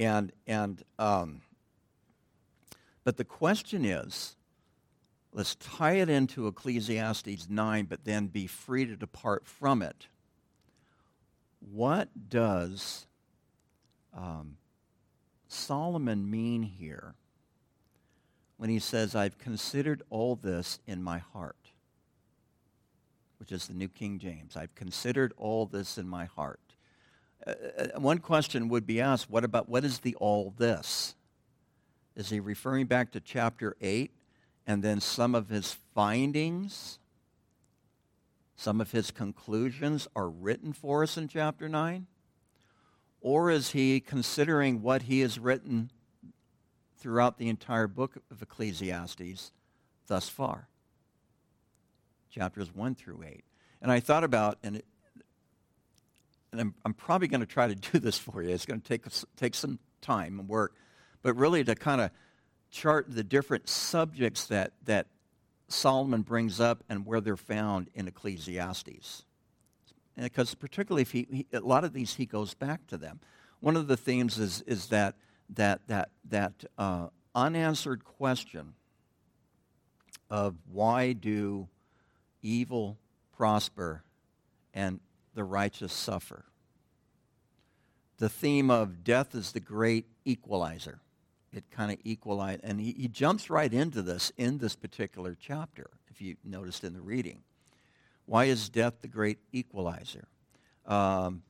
And, 0.01 0.33
and 0.49 0.83
um, 0.99 1.43
but 3.05 3.19
the 3.19 3.25
question 3.25 3.85
is, 3.85 4.35
Let's 5.33 5.55
tie 5.57 5.97
it 5.97 6.09
into 6.09 6.47
Ecclesiastes 6.47 7.49
9, 7.49 7.85
but 7.85 8.05
then 8.05 8.27
be 8.29 8.47
free 8.47 8.87
to 8.87 8.97
depart 8.97 9.47
from 9.47 9.83
it. 9.83 10.07
What 11.61 12.09
does 12.29 13.07
um, 14.17 14.57
Solomon 15.49 16.31
mean 16.31 16.63
here 16.63 17.15
when 18.57 18.71
he 18.71 18.79
says, 18.79 19.15
I've 19.15 19.39
considered 19.39 20.03
all 20.09 20.37
this 20.37 20.79
in 20.87 21.03
my 21.03 21.19
heart? 21.19 21.57
Which 23.39 23.53
is 23.53 23.67
the 23.67 23.75
New 23.75 23.89
King 23.89 24.19
James. 24.19 24.57
I've 24.57 24.75
considered 24.75 25.35
all 25.37 25.67
this 25.67 25.99
in 25.99 26.09
my 26.09 26.25
heart. 26.25 26.61
Uh, 27.47 27.53
uh 27.79 28.01
one 28.01 28.19
question 28.19 28.69
would 28.69 28.87
be 28.87 29.01
asked 29.01 29.29
what 29.29 29.45
about 29.45 29.69
what 29.69 29.85
is 29.85 29.99
the 29.99 30.15
all 30.15 30.55
this? 30.57 31.15
Is 32.15 32.31
he 32.31 32.41
referring 32.41 32.87
back 32.87 33.13
to 33.13 33.21
chapter 33.21 33.77
8 33.83 34.11
and 34.67 34.83
then 34.83 35.01
some 35.01 35.35
of 35.35 35.49
his 35.49 35.77
findings, 35.95 36.99
some 38.57 38.81
of 38.81 38.91
his 38.91 39.11
conclusions 39.11 40.09
are 40.17 40.29
written 40.29 40.73
for 40.73 41.03
us 41.03 41.17
in 41.17 41.29
chapter 41.29 41.69
9? 41.69 42.07
Or 43.21 43.51
is 43.51 43.71
he 43.71 44.01
considering 44.01 44.83
what 44.83 45.03
he 45.03 45.21
has 45.21 45.39
written 45.39 45.91
throughout 46.99 47.39
the 47.39 47.49
entire 47.49 47.87
book 47.87 48.19
of 48.31 48.43
Ecclesiastes 48.43 49.53
thus 50.07 50.29
far? 50.29 50.69
Chapters 52.31 52.75
1 52.75 52.95
through 52.95 53.25
8. 53.27 53.45
And 53.83 53.93
I 53.93 54.01
thought 54.01 54.25
about, 54.25 54.59
and, 54.63 54.77
it, 54.77 54.85
and 56.53 56.61
I'm, 56.61 56.75
I'm 56.85 56.95
probably 56.95 57.29
going 57.29 57.41
to 57.41 57.47
try 57.47 57.69
to 57.69 57.75
do 57.75 57.99
this 57.99 58.19
for 58.19 58.43
you. 58.43 58.51
It's 58.51 58.67
going 58.67 58.81
to 58.81 58.89
take, 58.89 59.05
take 59.37 59.55
some 59.55 59.79
time 60.01 60.41
and 60.41 60.49
work. 60.49 60.75
But 61.23 61.35
really 61.37 61.65
to 61.65 61.75
kind 61.75 62.01
of 62.01 62.11
chart 62.77 63.07
the 63.09 63.25
different 63.25 63.69
subjects 63.69 64.47
that, 64.47 64.73
that 64.85 65.07
Solomon 65.69 66.21
brings 66.21 66.61
up 66.61 66.85
and 66.89 67.07
where 67.07 67.23
they're 67.23 67.37
found 67.37 67.89
in 67.95 68.07
Ecclesiastes. 68.07 69.25
Because 70.17 70.55
particularly 70.55 71.03
if 71.03 71.13
he, 71.13 71.27
he, 71.31 71.47
a 71.53 71.61
lot 71.61 71.85
of 71.85 71.95
these 71.95 72.15
he 72.15 72.27
goes 72.27 72.55
back 72.55 72.87
to 72.89 72.99
them. 72.99 73.21
One 73.61 73.77
of 73.77 73.87
the 73.89 73.97
themes 73.97 74.39
is, 74.39 74.63
is 74.67 74.89
that, 74.89 75.15
that, 75.55 75.81
that, 75.89 76.11
that 76.29 76.65
uh, 76.77 77.09
unanswered 77.35 78.05
question 78.05 78.75
of 80.29 80.57
why 80.71 81.13
do 81.13 81.69
evil 82.43 82.99
prosper 83.37 84.03
and 84.75 85.01
the 85.35 85.45
righteous 85.45 85.93
suffer. 85.93 86.45
The 88.19 88.29
theme 88.29 88.71
of 88.71 89.03
death 89.03 89.35
is 89.35 89.53
the 89.53 89.61
great 89.61 90.07
equalizer 90.25 91.01
it 91.57 91.71
kind 91.71 91.91
of 91.91 91.99
equalized. 92.05 92.61
And 92.63 92.81
he, 92.81 92.95
he 92.97 93.09
jumps 93.09 93.51
right 93.51 93.73
into 93.73 94.03
this 94.03 94.33
in 94.37 94.59
this 94.59 94.77
particular 94.77 95.37
chapter, 95.41 95.91
if 96.11 96.21
you 96.21 96.37
noticed 96.45 96.85
in 96.85 96.93
the 96.93 97.01
reading. 97.01 97.43
Why 98.27 98.47
is 98.47 98.69
death 98.69 98.95
the 99.01 99.09
great 99.09 99.39
equalizer? 99.53 100.29
Um, 100.85 101.43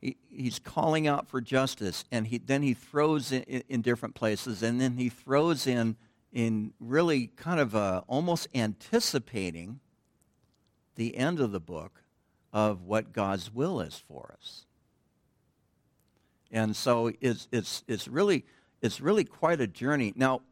he, 0.00 0.16
he's 0.28 0.58
calling 0.58 1.06
out 1.06 1.28
for 1.28 1.40
justice, 1.40 2.04
and 2.10 2.26
he, 2.26 2.38
then 2.38 2.62
he 2.62 2.74
throws 2.74 3.32
in, 3.32 3.42
in, 3.44 3.62
in 3.68 3.82
different 3.82 4.14
places, 4.14 4.62
and 4.62 4.80
then 4.80 4.96
he 4.96 5.08
throws 5.08 5.66
in, 5.66 5.96
in 6.32 6.72
really 6.80 7.28
kind 7.28 7.60
of 7.60 7.74
uh, 7.74 8.02
almost 8.06 8.48
anticipating 8.54 9.80
the 10.96 11.16
end 11.16 11.40
of 11.40 11.52
the 11.52 11.60
book 11.60 12.02
of 12.52 12.82
what 12.82 13.12
God's 13.12 13.52
will 13.52 13.80
is 13.80 14.02
for 14.06 14.34
us. 14.38 14.66
And 16.50 16.76
so 16.76 17.10
it's, 17.20 17.48
it's, 17.50 17.82
it's 17.88 18.06
really 18.06 18.44
it's 18.82 19.00
really 19.00 19.24
quite 19.24 19.60
a 19.60 19.66
journey. 19.66 20.12
Now, 20.16 20.42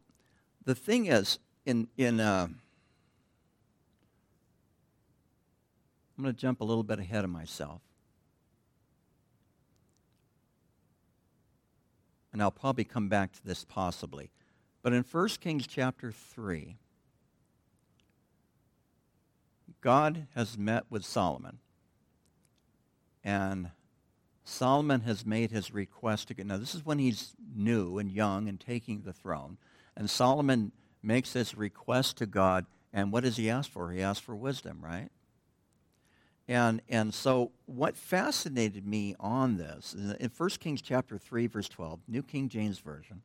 the 0.64 0.74
thing 0.74 1.06
is, 1.06 1.38
in 1.66 1.88
in 1.96 2.20
uh, 2.20 2.46
I'm 6.16 6.24
going 6.24 6.34
to 6.34 6.40
jump 6.40 6.60
a 6.60 6.64
little 6.64 6.82
bit 6.82 6.98
ahead 6.98 7.24
of 7.24 7.30
myself, 7.30 7.82
and 12.32 12.40
I'll 12.42 12.50
probably 12.50 12.84
come 12.84 13.08
back 13.08 13.32
to 13.32 13.44
this 13.44 13.64
possibly. 13.64 14.30
But 14.82 14.94
in 14.94 15.02
1 15.02 15.28
Kings 15.40 15.66
chapter 15.66 16.10
3, 16.10 16.76
God 19.80 20.26
has 20.34 20.56
met 20.56 20.84
with 20.88 21.04
Solomon. 21.04 21.58
And 23.22 23.70
Solomon 24.44 25.02
has 25.02 25.26
made 25.26 25.50
his 25.50 25.72
request 25.72 26.28
get. 26.34 26.46
Now, 26.46 26.56
this 26.56 26.74
is 26.74 26.84
when 26.84 26.98
he's 26.98 27.34
new 27.54 27.98
and 27.98 28.10
young 28.10 28.48
and 28.48 28.60
taking 28.60 29.02
the 29.02 29.12
throne. 29.12 29.58
And 29.96 30.08
Solomon 30.08 30.72
makes 31.02 31.32
this 31.32 31.56
request 31.56 32.18
to 32.18 32.26
God. 32.26 32.66
And 32.92 33.12
what 33.12 33.24
does 33.24 33.36
he 33.36 33.50
ask 33.50 33.70
for? 33.70 33.90
He 33.90 34.02
asks 34.02 34.24
for 34.24 34.34
wisdom, 34.34 34.80
right? 34.82 35.08
And, 36.48 36.82
and 36.88 37.14
so 37.14 37.52
what 37.66 37.96
fascinated 37.96 38.84
me 38.86 39.14
on 39.20 39.56
this, 39.56 39.94
in 39.94 40.30
1 40.36 40.48
Kings 40.58 40.82
chapter 40.82 41.16
3, 41.16 41.46
verse 41.46 41.68
12, 41.68 42.00
New 42.08 42.22
King 42.24 42.48
James 42.48 42.80
Version, 42.80 43.22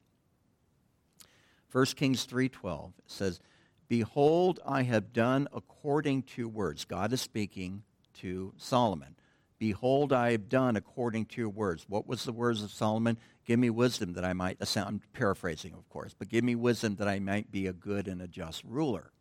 1 1.71 1.85
Kings 1.87 2.25
3.12 2.25 2.93
says, 3.07 3.39
Behold, 3.87 4.59
I 4.65 4.83
have 4.83 5.11
done 5.11 5.47
according 5.53 6.23
to 6.23 6.47
words. 6.47 6.85
God 6.85 7.11
is 7.13 7.21
speaking 7.21 7.83
to 8.19 8.53
Solomon. 8.57 9.15
Behold, 9.59 10.13
I 10.13 10.31
have 10.31 10.47
done 10.47 10.75
according 10.75 11.25
to 11.25 11.41
your 11.41 11.49
words. 11.49 11.85
What 11.87 12.07
was 12.07 12.23
the 12.23 12.31
words 12.31 12.63
of 12.63 12.71
Solomon? 12.71 13.17
Give 13.45 13.59
me 13.59 13.69
wisdom 13.69 14.13
that 14.13 14.25
I 14.25 14.33
might, 14.33 14.57
I'm 14.75 15.01
paraphrasing, 15.13 15.73
of 15.73 15.87
course, 15.89 16.15
but 16.17 16.29
give 16.29 16.43
me 16.43 16.55
wisdom 16.55 16.95
that 16.95 17.07
I 17.07 17.19
might 17.19 17.51
be 17.51 17.67
a 17.67 17.73
good 17.73 18.07
and 18.07 18.21
a 18.21 18.27
just 18.27 18.63
ruler. 18.63 19.11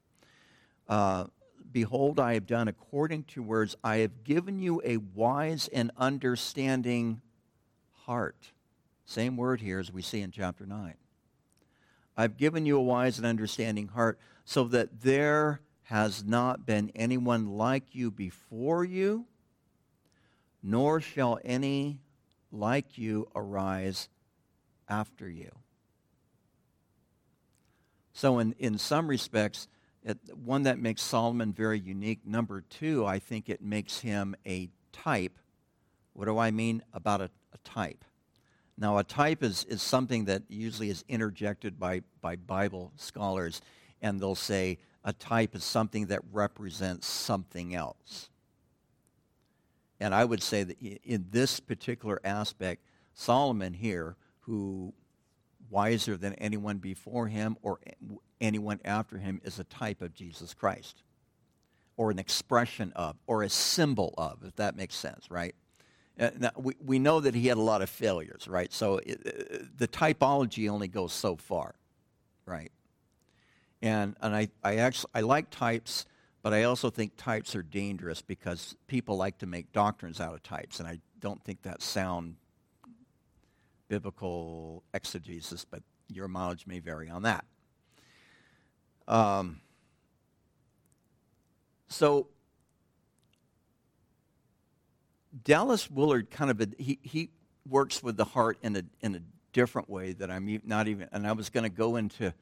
Uh, 0.89 1.27
Behold, 1.75 2.21
I 2.21 2.35
have 2.35 2.47
done 2.47 2.69
according 2.69 3.25
to 3.25 3.43
words. 3.43 3.75
I 3.83 3.97
have 3.97 4.23
given 4.23 4.61
you 4.61 4.81
a 4.85 4.99
wise 4.99 5.69
and 5.69 5.91
understanding 5.97 7.21
heart. 8.05 8.53
Same 9.05 9.37
word 9.37 9.61
here 9.61 9.81
as 9.81 9.91
we 9.93 10.01
see 10.01 10.21
in 10.21 10.31
chapter 10.31 10.67
9. 10.67 10.95
I've 12.17 12.37
given 12.37 12.65
you 12.65 12.77
a 12.77 12.83
wise 12.83 13.19
and 13.19 13.27
understanding 13.27 13.89
heart 13.89 14.21
so 14.45 14.65
that 14.69 15.01
there 15.01 15.63
has 15.85 16.23
not 16.25 16.65
been 16.65 16.93
anyone 16.95 17.49
like 17.57 17.93
you 17.93 18.11
before 18.13 18.85
you, 18.85 19.27
nor 20.63 21.01
shall 21.01 21.41
any 21.45 21.99
like 22.53 22.97
you 22.97 23.29
arise 23.35 24.09
after 24.89 25.29
you. 25.29 25.51
So, 28.13 28.39
in, 28.39 28.55
in 28.59 28.79
some 28.79 29.09
respects, 29.09 29.67
it, 30.05 30.19
one 30.35 30.65
that 30.65 30.79
makes 30.79 31.03
Solomon 31.03 31.53
very 31.53 31.81
unique. 31.81 32.21
Number 32.25 32.61
two, 32.61 33.05
I 33.05 33.19
think 33.19 33.49
it 33.49 33.63
makes 33.63 34.01
him 34.01 34.37
a 34.47 34.69
type. 34.93 35.39
What 36.13 36.27
do 36.27 36.39
I 36.39 36.51
mean 36.51 36.83
about 36.93 37.21
a, 37.21 37.31
a 37.53 37.59
type? 37.65 38.05
Now, 38.77 38.99
a 38.99 39.05
type 39.05 39.43
is, 39.43 39.65
is 39.65 39.83
something 39.83 40.27
that 40.27 40.43
usually 40.49 40.91
is 40.91 41.05
interjected 41.09 41.79
by, 41.79 42.03
by 42.21 42.37
Bible 42.37 42.93
scholars, 42.97 43.63
and 44.03 44.21
they'll 44.21 44.35
say 44.35 44.79
a 45.05 45.13
type 45.13 45.55
is 45.55 45.65
something 45.65 46.07
that 46.07 46.21
represents 46.33 47.07
something 47.07 47.75
else. 47.75 48.31
And 50.01 50.15
I 50.15 50.25
would 50.25 50.43
say 50.43 50.65
that 50.65 50.81
in 50.83 51.27
this 51.31 51.61
particular 51.61 52.21
aspect, 52.25 52.83
Solomon 53.15 53.75
here, 53.75 54.17
who 54.47 54.93
wiser 55.71 56.17
than 56.17 56.35
anyone 56.35 56.79
before 56.79 57.29
him 57.29 57.57
or 57.63 57.81
anyone 58.41 58.81
after 58.85 59.19
him, 59.19 59.41
is 59.45 59.59
a 59.59 59.65
type 59.65 60.03
of 60.03 60.15
Jesus 60.15 60.55
Christ, 60.55 61.03
or 61.97 62.11
an 62.11 62.19
expression 62.19 62.93
of, 62.95 63.17
or 63.27 63.43
a 63.43 63.49
symbol 63.49 64.15
of, 64.19 64.39
if 64.45 64.55
that 64.57 64.77
makes 64.77 64.95
sense, 64.95 65.31
right? 65.31 65.55
Uh, 66.19 66.31
now, 66.39 66.51
we, 66.57 66.75
we 66.85 66.99
know 66.99 67.21
that 67.21 67.35
he 67.35 67.49
had 67.49 67.57
a 67.57 67.63
lot 67.63 67.83
of 67.83 67.91
failures, 67.91 68.47
right? 68.47 68.73
So 68.73 68.99
it, 68.99 69.21
uh, 69.27 69.65
the 69.77 69.89
typology 69.89 70.69
only 70.69 70.87
goes 70.87 71.13
so 71.13 71.37
far, 71.37 71.75
right? 72.47 72.71
And, 73.83 74.15
and 74.21 74.35
I, 74.35 74.49
I 74.63 74.77
actually 74.77 75.11
I 75.15 75.23
like 75.23 75.51
types, 75.51 76.07
but 76.43 76.53
I 76.53 76.65
also 76.65 76.91
think 76.91 77.17
types 77.17 77.57
are 77.57 77.63
dangerous 77.63 78.23
because 78.23 78.77
people 78.87 79.17
like 79.17 79.39
to 79.39 79.47
make 79.47 79.73
doctrines 79.73 80.21
out 80.21 80.35
of 80.35 80.43
types, 80.43 80.79
and 80.79 80.89
I 80.89 81.01
don't 81.21 81.43
think 81.43 81.63
that's 81.63 81.85
sound 81.85 82.37
biblical 83.89 84.83
exegesis, 84.93 85.65
but 85.65 85.83
your 86.09 86.29
mileage 86.29 86.67
may 86.67 86.79
vary 86.79 87.09
on 87.09 87.23
that. 87.23 87.45
Um, 89.07 89.61
so 91.89 92.29
Dallas 95.43 95.91
Willard 95.91 96.31
kind 96.31 96.51
of 96.51 96.61
a, 96.61 96.69
he 96.79 96.99
he 97.03 97.31
works 97.69 98.03
with 98.03 98.17
the 98.17 98.25
heart 98.25 98.59
in 98.63 98.77
a 98.77 98.83
in 99.01 99.15
a 99.15 99.21
different 99.53 99.89
way 99.89 100.13
that 100.13 100.31
I'm 100.31 100.61
not 100.65 100.89
even 100.89 101.09
and 101.13 101.27
I 101.27 101.33
was 101.33 101.51
going 101.51 101.65
to 101.65 101.71
go 101.71 101.97
into 101.97 102.33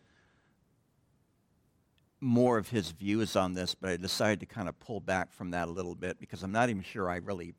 more 2.21 2.57
of 2.57 2.69
his 2.69 2.93
views 2.93 3.35
on 3.35 3.53
this, 3.53 3.75
but 3.75 3.91
I 3.91 3.97
decided 3.97 4.41
to 4.41 4.47
kind 4.47 4.69
of 4.69 4.79
pull 4.79 5.01
back 5.01 5.33
from 5.33 5.51
that 5.51 5.67
a 5.67 5.71
little 5.71 5.97
bit 5.97 6.21
because 6.21 6.45
I'm 6.45 6.53
not 6.53 6.71
even 6.71 6.83
sure 6.83 7.11
I 7.11 7.17
really 7.17 7.55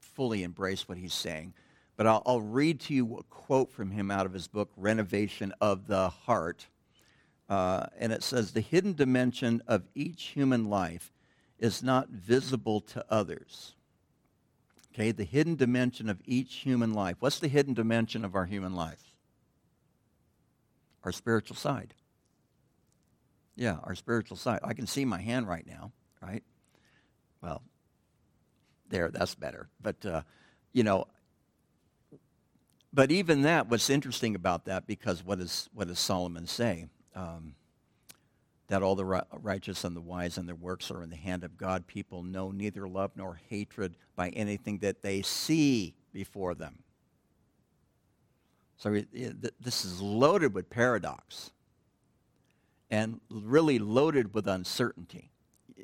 fully 0.00 0.42
embrace 0.42 0.86
what 0.86 0.98
he's 0.98 1.14
saying. 1.14 1.54
But 2.00 2.06
I'll, 2.06 2.22
I'll 2.24 2.40
read 2.40 2.80
to 2.80 2.94
you 2.94 3.18
a 3.18 3.22
quote 3.24 3.70
from 3.70 3.90
him 3.90 4.10
out 4.10 4.24
of 4.24 4.32
his 4.32 4.48
book, 4.48 4.70
Renovation 4.78 5.52
of 5.60 5.86
the 5.86 6.08
Heart. 6.08 6.66
Uh, 7.46 7.88
and 7.98 8.10
it 8.10 8.22
says, 8.22 8.52
The 8.52 8.62
hidden 8.62 8.94
dimension 8.94 9.62
of 9.66 9.82
each 9.94 10.28
human 10.28 10.70
life 10.70 11.12
is 11.58 11.82
not 11.82 12.08
visible 12.08 12.80
to 12.80 13.04
others. 13.10 13.74
Okay, 14.94 15.12
the 15.12 15.24
hidden 15.24 15.56
dimension 15.56 16.08
of 16.08 16.22
each 16.24 16.54
human 16.54 16.94
life. 16.94 17.16
What's 17.20 17.38
the 17.38 17.48
hidden 17.48 17.74
dimension 17.74 18.24
of 18.24 18.34
our 18.34 18.46
human 18.46 18.74
life? 18.74 19.14
Our 21.04 21.12
spiritual 21.12 21.56
side. 21.56 21.92
Yeah, 23.56 23.76
our 23.82 23.94
spiritual 23.94 24.38
side. 24.38 24.60
I 24.64 24.72
can 24.72 24.86
see 24.86 25.04
my 25.04 25.20
hand 25.20 25.46
right 25.46 25.66
now, 25.66 25.92
right? 26.22 26.44
Well, 27.42 27.60
there, 28.88 29.10
that's 29.10 29.34
better. 29.34 29.68
But, 29.82 30.06
uh, 30.06 30.22
you 30.72 30.82
know, 30.82 31.06
but 32.92 33.10
even 33.10 33.42
that, 33.42 33.68
what's 33.68 33.90
interesting 33.90 34.34
about 34.34 34.64
that, 34.64 34.86
because 34.86 35.24
what, 35.24 35.40
is, 35.40 35.68
what 35.72 35.88
does 35.88 35.98
Solomon 35.98 36.46
say? 36.46 36.86
Um, 37.14 37.54
that 38.68 38.82
all 38.82 38.94
the 38.94 39.24
righteous 39.32 39.82
and 39.82 39.96
the 39.96 40.00
wise 40.00 40.38
and 40.38 40.48
their 40.48 40.54
works 40.54 40.92
are 40.92 41.02
in 41.02 41.10
the 41.10 41.16
hand 41.16 41.42
of 41.42 41.56
God. 41.58 41.88
People 41.88 42.22
know 42.22 42.52
neither 42.52 42.88
love 42.88 43.10
nor 43.16 43.40
hatred 43.48 43.96
by 44.14 44.28
anything 44.28 44.78
that 44.78 45.02
they 45.02 45.22
see 45.22 45.94
before 46.12 46.54
them. 46.54 46.78
So 48.76 49.02
this 49.60 49.84
is 49.84 50.00
loaded 50.00 50.54
with 50.54 50.70
paradox 50.70 51.50
and 52.90 53.20
really 53.28 53.78
loaded 53.78 54.34
with 54.34 54.46
uncertainty, 54.46 55.30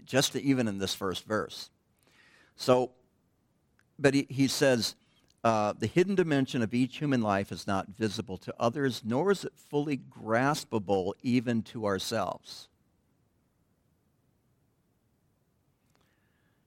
just 0.05 0.35
even 0.37 0.67
in 0.69 0.79
this 0.79 0.95
first 0.95 1.27
verse. 1.27 1.71
So, 2.57 2.93
but 3.99 4.15
he, 4.15 4.27
he 4.31 4.49
says, 4.49 4.95
uh, 5.47 5.73
the 5.79 5.87
hidden 5.87 6.17
dimension 6.17 6.61
of 6.61 6.75
each 6.75 6.99
human 6.99 7.23
life 7.23 7.53
is 7.53 7.69
not 7.69 7.87
visible 7.97 8.37
to 8.37 8.53
others, 8.59 9.03
nor 9.05 9.31
is 9.31 9.45
it 9.45 9.53
fully 9.55 9.97
graspable 9.97 11.13
even 11.23 11.63
to 11.63 11.87
ourselves. 11.87 12.67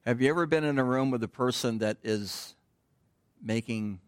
Have 0.06 0.22
you 0.22 0.30
ever 0.30 0.46
been 0.46 0.63
in 0.63 0.80
a 0.80 0.84
room 0.86 1.12
with 1.12 1.22
a 1.26 1.28
person 1.28 1.80
that 1.80 1.98
is 2.04 2.56
making 3.44 4.00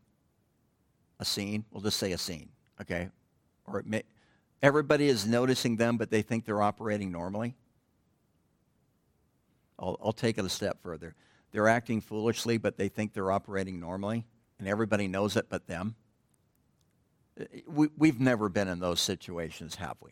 a 1.20 1.26
scene? 1.26 1.66
We'll 1.70 1.84
just 1.84 1.98
say 1.98 2.14
a 2.14 2.18
scene, 2.18 2.48
okay? 2.80 3.10
Or 3.68 3.84
may, 3.86 4.04
everybody 4.64 5.10
is 5.10 5.28
noticing 5.28 5.76
them, 5.76 5.98
but 5.98 6.10
they 6.10 6.22
think 6.22 6.46
they're 6.46 6.62
operating 6.62 7.12
normally? 7.12 7.56
I'll, 9.78 10.00
I'll 10.02 10.14
take 10.14 10.38
it 10.38 10.46
a 10.46 10.50
step 10.50 10.82
further. 10.82 11.14
They're 11.52 11.68
acting 11.68 12.00
foolishly, 12.00 12.58
but 12.58 12.78
they 12.78 12.88
think 12.88 13.12
they're 13.14 13.34
operating 13.34 13.78
normally, 13.82 14.26
and 14.62 14.70
everybody 14.70 15.08
knows 15.08 15.36
it 15.36 15.48
but 15.50 15.66
them. 15.66 15.96
We, 17.68 17.90
we've 17.98 18.20
never 18.20 18.48
been 18.48 18.68
in 18.68 18.80
those 18.80 19.02
situations, 19.02 19.76
have 19.76 19.98
we? 20.02 20.12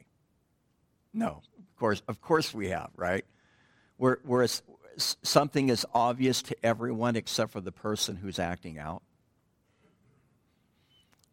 No, 1.13 1.43
of 1.59 1.75
course, 1.77 2.01
of 2.07 2.19
course 2.19 2.51
we 2.51 2.69
have, 2.69 2.89
right? 2.95 3.23
We're, 3.99 4.17
we're, 4.25 4.47
something 4.97 5.69
is 5.69 5.85
obvious 5.93 6.41
to 6.41 6.55
everyone 6.65 7.15
except 7.15 7.51
for 7.51 7.61
the 7.61 7.71
person 7.71 8.15
who's 8.15 8.39
acting 8.39 8.79
out. 8.79 9.03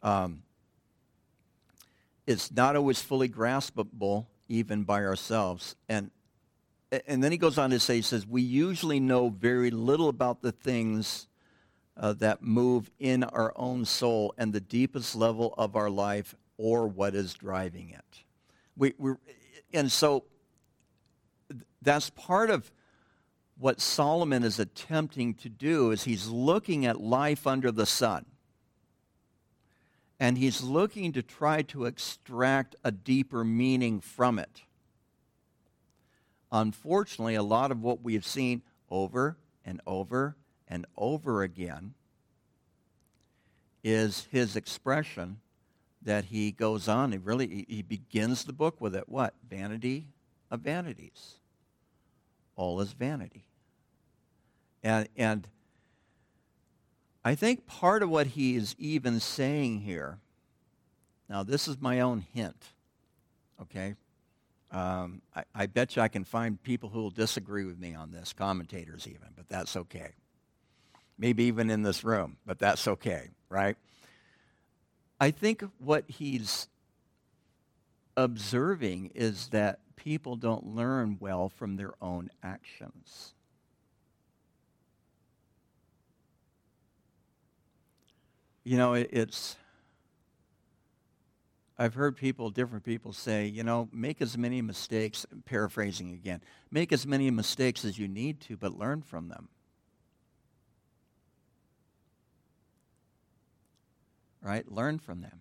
Um, 0.03 0.43
it's 2.27 2.53
not 2.53 2.77
always 2.77 3.01
fully 3.01 3.31
graspable 3.31 4.27
even 4.47 4.85
by 4.85 5.05
ourselves. 5.05 5.75
And, 5.89 6.11
and 7.07 7.25
then 7.25 7.33
he 7.33 7.39
goes 7.39 7.57
on 7.57 7.71
to 7.71 7.81
say, 7.81 7.97
he 7.97 8.03
says, 8.03 8.27
we 8.27 8.43
usually 8.43 9.01
know 9.01 9.31
very 9.31 9.71
little 9.71 10.11
about 10.11 10.43
the 10.43 10.53
things 10.53 11.29
uh, 11.97 12.13
that 12.15 12.43
move 12.43 12.91
in 12.99 13.25
our 13.25 13.53
own 13.57 13.85
soul 13.85 14.35
and 14.39 14.53
the 14.53 14.61
deepest 14.61 15.17
level 15.17 15.55
of 15.57 15.77
our 15.77 15.91
life 15.91 16.35
or 16.59 16.87
what 16.87 17.15
is 17.15 17.35
driving 17.35 17.91
it. 17.91 18.25
We, 18.77 18.95
we're, 18.99 19.19
and 19.73 19.91
so 19.91 20.25
that's 21.83 22.11
part 22.11 22.51
of 22.51 22.71
what 23.59 23.81
Solomon 23.81 24.43
is 24.45 24.59
attempting 24.59 25.35
to 25.35 25.49
do 25.49 25.91
is 25.91 26.05
he's 26.05 26.29
looking 26.29 26.85
at 26.85 27.01
life 27.01 27.47
under 27.47 27.73
the 27.73 27.87
sun. 27.87 28.27
and 30.19 30.39
he's 30.39 30.63
looking 30.63 31.13
to 31.13 31.23
try 31.23 31.63
to 31.63 31.85
extract 31.85 32.75
a 32.83 32.91
deeper 32.91 33.45
meaning 33.45 34.01
from 34.01 34.39
it. 34.39 34.63
Unfortunately, 36.51 37.35
a 37.35 37.43
lot 37.43 37.71
of 37.71 37.83
what 37.83 38.03
we've 38.03 38.25
seen 38.25 38.63
over 38.91 39.37
and 39.65 39.81
over 39.87 40.37
and 40.69 40.87
over 40.97 41.43
again 41.43 41.95
is 43.85 44.27
his 44.31 44.57
expression 44.57 45.39
that 46.03 46.27
he 46.27 46.51
goes 46.51 46.89
on. 46.89 47.13
He 47.13 47.19
really 47.19 47.67
he 47.69 47.83
begins 47.83 48.45
the 48.45 48.53
book 48.53 48.81
with 48.81 48.95
it. 48.95 49.09
What? 49.09 49.35
Vanity 49.49 50.09
of 50.51 50.61
vanities. 50.61 51.35
All 52.57 52.81
is 52.81 52.93
vanity. 52.93 53.47
And 54.83 55.09
and 55.17 55.49
I 57.25 57.35
think 57.35 57.67
part 57.67 58.03
of 58.03 58.09
what 58.09 58.29
he 58.29 58.55
is 58.55 58.77
even 58.79 59.19
saying 59.19 59.81
here, 59.81 60.19
now 61.29 61.43
this 61.43 61.67
is 61.67 61.81
my 61.81 62.01
own 62.01 62.25
hint, 62.33 62.65
okay? 63.61 63.97
Um, 64.71 65.23
I, 65.35 65.43
I 65.55 65.67
bet 65.67 65.97
you 65.97 66.03
I 66.03 66.09
can 66.09 66.23
find 66.23 66.63
people 66.63 66.89
who 66.89 67.01
will 67.01 67.11
disagree 67.11 67.65
with 67.65 67.81
me 67.81 67.95
on 67.95 68.13
this, 68.13 68.33
commentators 68.33 69.09
even, 69.09 69.29
but 69.37 69.49
that's 69.49 69.77
okay. 69.77 70.13
Maybe 71.19 71.45
even 71.45 71.71
in 71.71 71.83
this 71.83 72.05
room, 72.05 72.37
but 72.45 72.59
that's 72.59 72.87
okay, 72.87 73.31
right? 73.49 73.77
I 75.19 75.31
think 75.31 75.65
what 75.79 76.05
he's 76.09 76.69
observing 78.17 79.13
is 79.15 79.49
that 79.49 79.81
people 79.97 80.37
don't 80.37 80.75
learn 80.75 81.17
well 81.21 81.49
from 81.49 81.77
their 81.77 81.95
own 82.03 82.31
actions. 82.43 83.35
you 88.67 88.77
know, 88.77 88.95
it, 88.95 89.09
it's, 89.13 89.55
I've 91.79 91.95
heard 91.95 92.17
people, 92.17 92.51
different 92.51 92.85
people 92.85 93.13
say, 93.13 93.47
you 93.47 93.63
know, 93.63 93.89
make 93.93 94.21
as 94.21 94.37
many 94.37 94.61
mistakes, 94.61 95.25
paraphrasing 95.45 96.11
again, 96.13 96.41
make 96.73 96.93
as 96.93 97.07
many 97.07 97.31
mistakes 97.31 97.85
as 97.85 97.97
you 97.97 98.09
need 98.09 98.41
to, 98.41 98.57
but 98.57 98.77
learn 98.77 99.03
from 99.03 99.29
them. 99.29 99.49
Right? 104.47 104.71
Learn 104.71 105.01
from 105.01 105.23
them. 105.23 105.41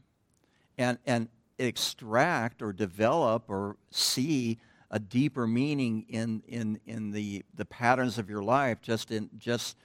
And, 0.80 0.98
and 1.06 1.30
extract 1.60 2.64
or 2.64 2.74
develop 2.74 3.46
or 3.50 3.78
see 3.92 4.58
a 4.90 4.98
deeper 4.98 5.46
meaning 5.46 6.06
in, 6.10 6.42
in, 6.48 6.80
in 6.88 7.12
the, 7.12 7.46
the 7.54 7.66
patterns 7.66 8.18
of 8.18 8.30
your 8.30 8.42
life 8.42 8.82
just 8.82 9.12
in 9.12 9.30
just 9.38 9.78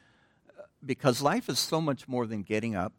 uh, 0.59 0.63
because 0.85 1.21
life 1.21 1.49
is 1.51 1.59
so 1.59 1.81
much 1.81 2.09
more 2.09 2.27
than 2.27 2.43
getting 2.43 2.75
up 2.75 2.95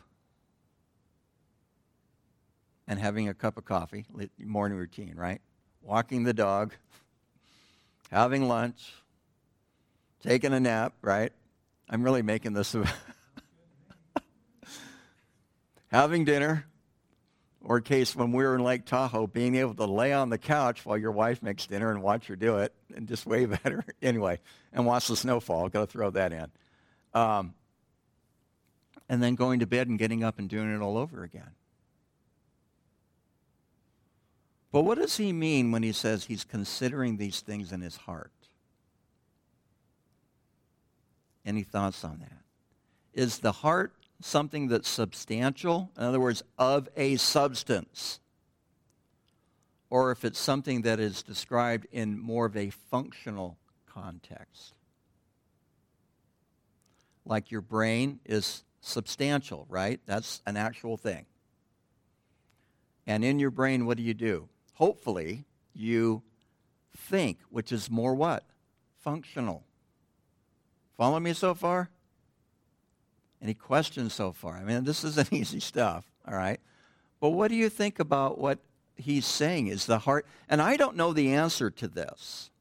and 2.88 3.00
having 3.00 3.28
a 3.28 3.34
cup 3.34 3.58
of 3.58 3.66
coffee, 3.66 4.06
morning 4.38 4.78
routine, 4.78 5.16
right? 5.16 5.42
Walking 5.82 6.24
the 6.24 6.34
dog, 6.34 6.74
having 8.12 8.48
lunch, 8.48 8.94
taking 10.22 10.54
a 10.54 10.60
nap, 10.60 10.94
right? 11.02 11.32
I'm 11.90 12.04
really 12.04 12.22
making 12.22 12.54
this 12.54 12.76
having 15.92 16.26
dinner, 16.26 16.66
or 17.64 17.80
case 17.82 18.16
when 18.16 18.32
we 18.32 18.44
were 18.44 18.56
in 18.56 18.64
Lake 18.64 18.86
Tahoe, 18.86 19.28
being 19.28 19.56
able 19.56 19.76
to 19.76 19.86
lay 19.86 20.14
on 20.14 20.30
the 20.30 20.38
couch 20.38 20.86
while 20.86 20.98
your 20.98 21.12
wife 21.12 21.44
makes 21.44 21.68
dinner 21.68 21.92
and 21.92 22.02
watch 22.02 22.28
her 22.28 22.36
do 22.36 22.58
it 22.58 22.74
and 22.96 23.08
just 23.08 23.26
wave 23.26 23.52
at 23.66 23.72
her 23.72 23.86
anyway, 24.02 24.40
and 24.74 24.86
watch 24.86 25.08
the 25.08 25.16
snowfall. 25.16 25.70
Got 25.70 25.82
to 25.82 25.88
throw 25.88 26.10
that 26.12 26.34
in. 26.34 26.48
Um, 27.14 27.54
and 29.10 29.22
then 29.22 29.36
going 29.36 29.60
to 29.60 29.68
bed 29.68 29.90
and 29.90 30.00
getting 30.00 30.24
up 30.24 30.40
and 30.40 30.50
doing 30.50 30.74
it 30.74 30.82
all 30.82 30.98
over 30.98 31.24
again. 31.24 31.52
But 34.72 34.84
what 34.84 34.98
does 34.98 35.18
he 35.18 35.34
mean 35.34 35.72
when 35.72 35.84
he 35.84 35.92
says 35.92 36.24
he's 36.24 36.46
considering 36.46 37.18
these 37.18 37.42
things 37.42 37.74
in 37.74 37.82
his 37.82 37.98
heart? 37.98 38.32
Any 41.46 41.64
thoughts 41.64 42.06
on 42.06 42.20
that? 42.20 42.38
Is 43.14 43.40
the 43.40 43.52
heart 43.52 43.94
something 44.22 44.68
that's 44.68 44.90
substantial? 44.90 45.92
In 45.98 46.04
other 46.04 46.20
words, 46.20 46.44
of 46.58 46.90
a 46.96 47.16
substance? 47.18 48.20
Or 49.90 50.12
if 50.12 50.24
it's 50.24 50.40
something 50.40 50.84
that 50.84 51.00
is 51.00 51.22
described 51.24 51.88
in 51.92 52.20
more 52.20 52.46
of 52.46 52.56
a 52.56 52.70
functional 52.70 53.58
context? 53.88 54.74
Like 57.26 57.52
your 57.52 57.62
brain 57.62 58.20
is 58.26 58.64
substantial, 58.80 59.66
right? 59.70 60.00
That's 60.06 60.42
an 60.46 60.58
actual 60.58 60.98
thing. 60.98 61.26
And 63.06 63.24
in 63.26 63.40
your 63.40 63.52
brain, 63.52 63.86
what 63.86 63.98
do 63.98 64.04
you 64.04 64.14
do? 64.14 64.48
hopefully, 64.82 65.46
you 65.76 66.24
think, 66.98 67.38
which 67.52 67.72
is 67.72 67.88
more 67.88 68.16
what? 68.16 68.44
Functional. 68.98 69.64
Follow 70.98 71.20
me 71.20 71.34
so 71.34 71.54
far? 71.54 71.92
Any 73.42 73.54
questions 73.54 74.14
so 74.14 74.32
far? 74.32 74.56
I 74.56 74.64
mean, 74.64 74.84
this 74.84 75.04
isn't 75.04 75.34
easy 75.34 75.60
stuff, 75.60 76.06
all 76.28 76.36
right? 76.36 76.60
But 77.20 77.30
what 77.30 77.50
do 77.50 77.56
you 77.56 77.70
think 77.70 78.00
about 78.00 78.38
what 78.38 78.60
he's 78.96 79.26
saying 79.26 79.68
is 79.68 79.86
the 79.86 80.00
heart? 80.00 80.26
And 80.48 80.62
I 80.62 80.78
don't 80.78 80.96
know 80.96 81.14
the 81.14 81.34
answer 81.34 81.70
to 81.72 81.88
this. 81.88 82.52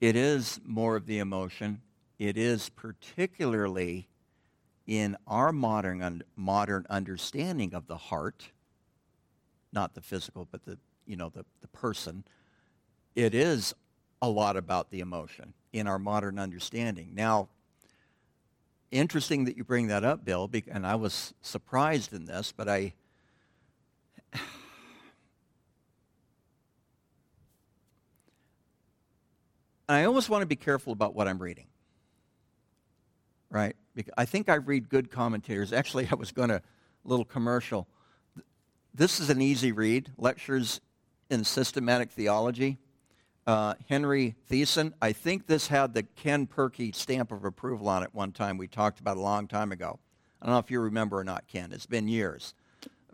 it 0.00 0.16
is 0.16 0.60
more 0.64 0.96
of 0.96 1.06
the 1.06 1.18
emotion. 1.18 1.82
It 2.18 2.36
is 2.36 2.68
particularly 2.70 4.08
in 4.90 5.16
our 5.28 5.52
modern, 5.52 6.02
un- 6.02 6.22
modern 6.34 6.84
understanding 6.90 7.72
of 7.74 7.86
the 7.86 7.96
heart, 7.96 8.50
not 9.72 9.94
the 9.94 10.00
physical, 10.00 10.48
but 10.50 10.64
the, 10.64 10.76
you 11.06 11.14
know, 11.14 11.28
the, 11.28 11.44
the 11.60 11.68
person, 11.68 12.24
it 13.14 13.32
is 13.32 13.72
a 14.20 14.28
lot 14.28 14.56
about 14.56 14.90
the 14.90 14.98
emotion 14.98 15.54
in 15.72 15.86
our 15.86 16.00
modern 16.00 16.40
understanding. 16.40 17.12
Now, 17.14 17.48
interesting 18.90 19.44
that 19.44 19.56
you 19.56 19.62
bring 19.62 19.86
that 19.86 20.02
up, 20.02 20.24
Bill, 20.24 20.50
and 20.66 20.84
I 20.84 20.96
was 20.96 21.34
surprised 21.40 22.12
in 22.12 22.24
this, 22.24 22.50
but 22.50 22.68
I 22.68 22.92
I 29.88 30.02
always 30.02 30.28
want 30.28 30.42
to 30.42 30.46
be 30.46 30.56
careful 30.56 30.92
about 30.92 31.14
what 31.14 31.28
I'm 31.28 31.38
reading. 31.38 31.68
Right? 33.50 33.76
I 34.16 34.24
think 34.24 34.48
I 34.48 34.54
read 34.54 34.88
good 34.88 35.10
commentators. 35.10 35.72
Actually, 35.72 36.08
I 36.10 36.14
was 36.14 36.32
going 36.32 36.48
to, 36.50 36.56
a 36.56 37.08
little 37.08 37.24
commercial. 37.24 37.88
This 38.94 39.20
is 39.20 39.30
an 39.30 39.40
easy 39.40 39.72
read. 39.72 40.10
Lectures 40.16 40.80
in 41.28 41.44
Systematic 41.44 42.10
Theology. 42.10 42.78
Uh, 43.46 43.74
Henry 43.88 44.36
Thiessen. 44.50 44.92
I 45.00 45.12
think 45.12 45.46
this 45.46 45.68
had 45.68 45.94
the 45.94 46.02
Ken 46.02 46.46
Perky 46.46 46.92
stamp 46.92 47.32
of 47.32 47.44
approval 47.44 47.88
on 47.88 48.02
it 48.02 48.10
one 48.12 48.32
time. 48.32 48.58
We 48.58 48.68
talked 48.68 49.00
about 49.00 49.16
a 49.16 49.20
long 49.20 49.48
time 49.48 49.72
ago. 49.72 49.98
I 50.40 50.46
don't 50.46 50.54
know 50.54 50.58
if 50.60 50.70
you 50.70 50.80
remember 50.80 51.18
or 51.18 51.24
not, 51.24 51.48
Ken. 51.48 51.72
It's 51.72 51.86
been 51.86 52.06
years. 52.06 52.54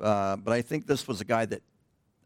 Uh, 0.01 0.37
but 0.37 0.53
I 0.53 0.63
think 0.63 0.87
this 0.87 1.09
was 1.09 1.21
a 1.21 1.25
guy 1.25 1.47
that, 1.47 1.63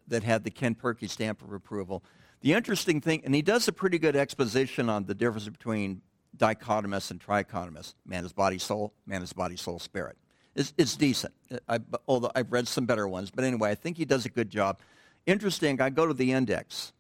that 0.09 0.25
had 0.25 0.45
the 0.45 0.51
Ken 0.51 0.75
Perky 0.75 1.07
stamp 1.07 1.43
of 1.43 1.53
approval. 1.53 2.03
The 2.41 2.55
interesting 2.55 3.01
thing, 3.01 3.23
and 3.25 3.35
he 3.35 3.43
does 3.43 3.69
a 3.69 3.73
pretty 3.73 3.99
good 3.99 4.17
exposition 4.17 4.89
on 4.89 5.05
the 5.05 5.15
difference 5.15 5.49
between 5.49 6.03
dichotomous 6.37 7.11
and 7.11 7.21
trichotomous 7.21 7.95
man 8.07 8.25
is 8.25 8.33
body, 8.33 8.59
soul, 8.59 8.93
man 9.07 9.23
is 9.23 9.33
body, 9.33 9.57
soul, 9.57 9.79
spirit. 9.79 10.17
It's, 10.55 10.73
it's 10.77 10.97
decent, 10.97 11.33
I, 11.69 11.79
although 12.09 12.31
I've 12.35 12.53
read 12.53 12.67
some 12.67 12.87
better 12.87 13.07
ones. 13.07 13.31
But 13.31 13.45
anyway, 13.45 13.71
I 13.71 13.75
think 13.75 13.97
he 13.97 14.05
does 14.05 14.27
a 14.27 14.29
good 14.29 14.51
job. 14.51 14.81
Interesting, 15.27 15.81
I 15.81 15.91
go 15.91 16.07
to 16.07 16.15
the 16.15 16.33
index. 16.33 16.93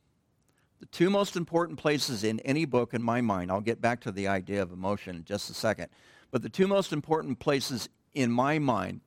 The 0.79 0.87
two 0.87 1.11
most 1.11 1.37
important 1.37 1.79
places 1.79 2.25
in 2.25 2.40
any 2.40 2.64
book, 2.64 2.95
in 2.95 3.03
my 3.03 3.21
mind, 3.21 3.51
I'll 3.51 3.61
get 3.61 3.81
back 3.81 4.01
to 4.03 4.12
the 4.12 4.29
idea 4.29 4.62
of 4.62 4.73
emotion 4.73 5.16
in 5.16 5.25
just 5.25 5.51
a 5.51 5.55
second, 5.55 5.88
but 6.31 6.43
the 6.43 6.49
two 6.49 6.66
most 6.66 6.93
important 6.93 7.38
places 7.38 7.88
in 8.14 8.31
my 8.31 8.59
mind 8.59 9.01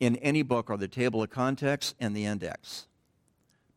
in 0.00 0.16
any 0.16 0.42
book 0.42 0.70
are 0.70 0.76
the 0.76 0.88
table 0.88 1.22
of 1.22 1.30
contents 1.30 1.94
and 2.00 2.16
the 2.16 2.24
index 2.24 2.86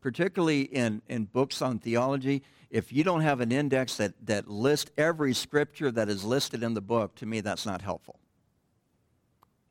particularly 0.01 0.61
in, 0.61 1.01
in 1.07 1.25
books 1.25 1.61
on 1.61 1.79
theology, 1.79 2.43
if 2.69 2.91
you 2.91 3.03
don't 3.03 3.21
have 3.21 3.39
an 3.39 3.51
index 3.51 3.97
that, 3.97 4.13
that 4.25 4.47
lists 4.47 4.91
every 4.97 5.33
scripture 5.33 5.91
that 5.91 6.09
is 6.09 6.23
listed 6.23 6.63
in 6.63 6.73
the 6.73 6.81
book, 6.81 7.15
to 7.15 7.25
me 7.25 7.41
that's 7.41 7.65
not 7.65 7.81
helpful. 7.81 8.19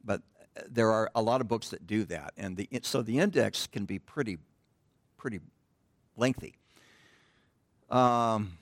But 0.04 0.22
uh, 0.56 0.62
there 0.70 0.90
are 0.90 1.10
a 1.14 1.22
lot 1.22 1.40
of 1.40 1.48
books 1.48 1.68
that 1.70 1.86
do 1.86 2.04
that, 2.04 2.32
and 2.36 2.56
the, 2.56 2.68
so 2.82 3.02
the 3.02 3.18
index 3.18 3.66
can 3.66 3.84
be 3.84 3.98
pretty, 3.98 4.38
pretty 5.16 5.40
lengthy. 6.16 6.54
Um, 7.90 8.58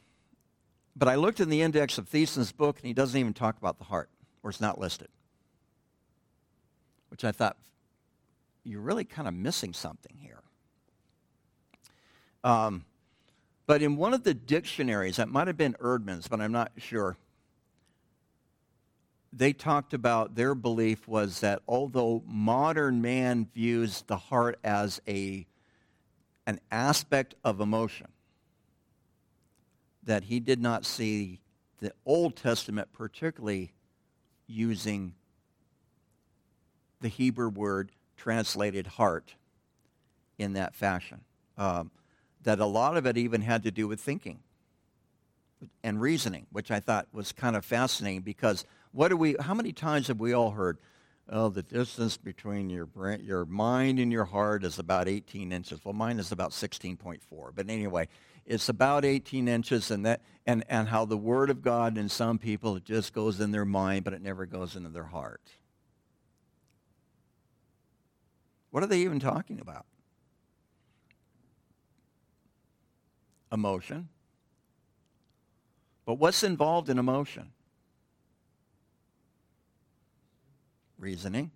but 0.97 1.09
I 1.09 1.15
looked 1.15 1.41
in 1.41 1.49
the 1.49 1.63
index 1.63 1.99
of 1.99 2.09
Thiessen's 2.11 2.53
book, 2.53 2.79
and 2.79 2.87
he 2.87 2.93
doesn't 2.93 3.19
even 3.19 3.35
talk 3.35 3.57
about 3.57 3.79
the 3.79 3.85
heart, 3.85 4.11
or 4.43 4.51
it's 4.51 4.61
not 4.61 4.79
listed, 4.79 5.09
which 7.09 7.25
I 7.25 7.33
thought 7.33 7.57
you're 8.65 8.81
really 8.81 9.05
kind 9.05 9.29
of 9.29 9.35
missing 9.35 9.73
something 9.73 10.17
here. 10.17 10.43
Um, 12.43 12.85
but 13.67 13.83
in 13.83 13.97
one 13.97 14.15
of 14.15 14.25
the 14.25 14.35
dictionaries, 14.35 15.17
that 15.17 15.29
might 15.29 15.47
have 15.47 15.57
been 15.57 15.75
Eerdmans, 15.75 16.29
but 16.29 16.41
I'm 16.41 16.53
not 16.53 16.73
sure, 16.77 17.17
they 19.33 19.53
talked 19.53 19.95
about 19.95 20.37
their 20.37 20.55
belief 20.55 21.09
was 21.09 21.41
that 21.41 21.61
although 21.67 22.23
modern 22.27 23.03
man 23.03 23.49
views 23.53 24.03
the 24.07 24.17
heart 24.17 24.59
as 24.63 25.01
a, 25.09 25.47
an 26.47 26.61
aspect 26.71 27.35
of 27.43 27.61
emotion, 27.61 28.09
that 30.05 30.25
he 30.25 30.39
did 30.39 30.61
not 30.61 30.85
see 30.85 31.41
the 31.81 31.93
Old 32.07 32.37
Testament 32.37 32.89
particularly 32.93 33.73
using 34.47 35.15
the 37.01 37.09
Hebrew 37.09 37.49
word 37.49 37.91
translated 38.17 38.87
heart 38.87 39.35
in 40.39 40.53
that 40.53 40.75
fashion. 40.75 41.23
Um, 41.59 41.91
that 42.45 42.61
a 42.61 42.67
lot 42.67 42.97
of 42.97 43.07
it 43.07 43.17
even 43.17 43.41
had 43.41 43.63
to 43.65 43.71
do 43.71 43.89
with 43.89 44.01
thinking 44.01 44.41
and 45.83 46.01
reasoning, 46.01 46.47
which 46.53 46.71
I 46.71 46.81
thought 46.81 47.09
was 47.13 47.33
kind 47.33 47.57
of 47.57 47.65
fascinating 47.65 48.23
because 48.23 48.65
what 48.93 49.09
do 49.09 49.17
we, 49.17 49.37
how 49.41 49.55
many 49.55 49.73
times 49.73 50.09
have 50.09 50.21
we 50.21 50.33
all 50.33 50.53
heard, 50.53 50.79
oh, 51.29 51.49
the 51.49 51.63
distance 51.63 52.17
between 52.17 52.71
your, 52.71 52.87
brain, 52.87 53.21
your 53.25 53.45
mind 53.45 53.99
and 53.99 54.13
your 54.13 54.25
heart 54.25 54.65
is 54.65 54.79
about 54.79 55.09
18 55.09 55.53
inches. 55.53 55.85
Well, 55.85 55.95
mine 55.95 56.19
is 56.19 56.33
about 56.33 56.51
16.4. 56.51 57.21
But 57.55 57.71
anyway, 57.71 58.09
it's 58.45 58.69
about 58.69 59.05
18 59.05 59.49
inches 59.49 59.91
and 59.91 60.05
that, 60.05 60.21
and, 60.47 60.65
and 60.69 60.89
how 60.89 61.05
the 61.07 61.17
Word 61.17 61.51
of 61.51 61.63
God 61.63 61.97
in 61.97 62.09
some 62.09 62.39
people, 62.39 62.77
it 62.77 62.85
just 62.85 63.13
goes 63.15 63.41
in 63.41 63.53
their 63.53 63.65
mind, 63.65 64.05
but 64.05 64.13
it 64.13 64.23
never 64.23 64.47
goes 64.47 64.77
into 64.77 64.91
their 64.91 65.05
heart. 65.05 65.43
What 68.71 68.83
are 68.83 68.87
they 68.87 69.01
even 69.01 69.21
talking 69.21 69.61
about? 69.61 69.87
Emotion. 73.55 74.09
But 76.05 76.15
what's 76.15 76.43
involved 76.43 76.91
in 76.91 76.99
emotion? 76.99 77.53
Reasoning, 80.99 81.53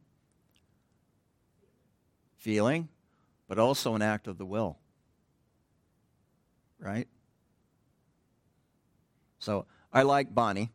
feeling, 2.37 2.89
but 3.49 3.59
also 3.59 3.97
an 3.97 4.03
act 4.03 4.29
of 4.29 4.39
the 4.39 4.47
will. 4.47 4.79
Right? 6.79 7.09
So 9.41 9.67
I 9.93 10.03
like 10.03 10.33
Bonnie. 10.33 10.71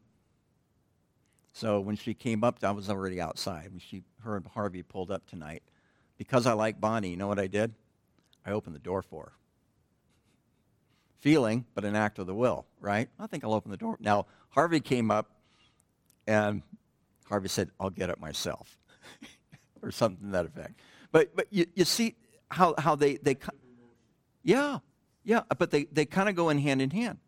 So 1.53 1.79
when 1.79 1.95
she 1.95 2.13
came 2.13 2.43
up, 2.43 2.57
I 2.63 2.71
was 2.71 2.89
already 2.89 3.21
outside. 3.21 3.69
When 3.71 3.79
she, 3.79 4.03
her 4.23 4.36
and 4.36 4.45
Harvey 4.45 4.83
pulled 4.83 5.09
up 5.09 5.25
tonight, 5.25 5.63
because 6.17 6.45
I 6.45 6.53
like 6.53 6.81
Bonnie, 6.81 7.12
you 7.12 7.17
know 7.17 7.27
what 7.27 7.39
I 7.39 7.47
did? 7.47 7.73
I 8.45 8.51
opened 8.51 8.75
the 8.75 8.79
door 8.79 9.01
for 9.01 9.23
her. 9.23 9.31
Feeling, 11.23 11.63
but 11.73 11.86
an 11.86 11.95
act 11.95 12.19
of 12.19 12.27
the 12.27 12.36
will, 12.36 12.65
right? 12.81 13.07
I 13.17 13.27
think 13.27 13.45
I'll 13.45 13.53
open 13.53 13.71
the 13.71 13.77
door. 13.77 13.95
Now, 14.01 14.25
Harvey 14.49 14.81
came 14.81 15.09
up 15.09 15.31
and 16.27 16.62
Harvey 17.29 17.47
said, 17.47 17.69
I'll 17.79 17.89
get 17.89 18.09
it 18.09 18.19
myself, 18.19 18.77
or 19.81 19.89
something 19.89 20.25
to 20.25 20.31
that 20.33 20.45
effect. 20.45 20.81
But, 21.13 21.33
but 21.33 21.47
you, 21.49 21.65
you 21.75 21.86
see 21.86 22.15
how, 22.51 22.75
how 22.77 22.95
they, 22.95 23.15
they, 23.15 23.38
yeah, 24.43 24.79
yeah, 25.23 25.43
but 25.57 25.71
they, 25.71 25.86
they 25.86 26.03
kind 26.03 26.27
of 26.27 26.36
go 26.36 26.49
in 26.49 26.57
hand 26.57 26.81
in 26.81 26.89
hand. 26.89 27.19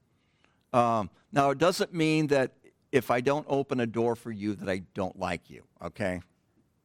Um, 0.73 1.10
now, 1.31 1.51
it 1.51 1.58
doesn't 1.58 1.93
mean 1.93 2.27
that 2.27 2.51
if 2.91 3.10
I 3.10 3.21
don't 3.21 3.45
open 3.47 3.79
a 3.79 3.88
door 3.88 4.17
for 4.17 4.29
you 4.29 4.55
that 4.55 4.67
I 4.67 4.79
don't 4.93 5.17
like 5.17 5.49
you, 5.49 5.63
okay? 5.81 6.19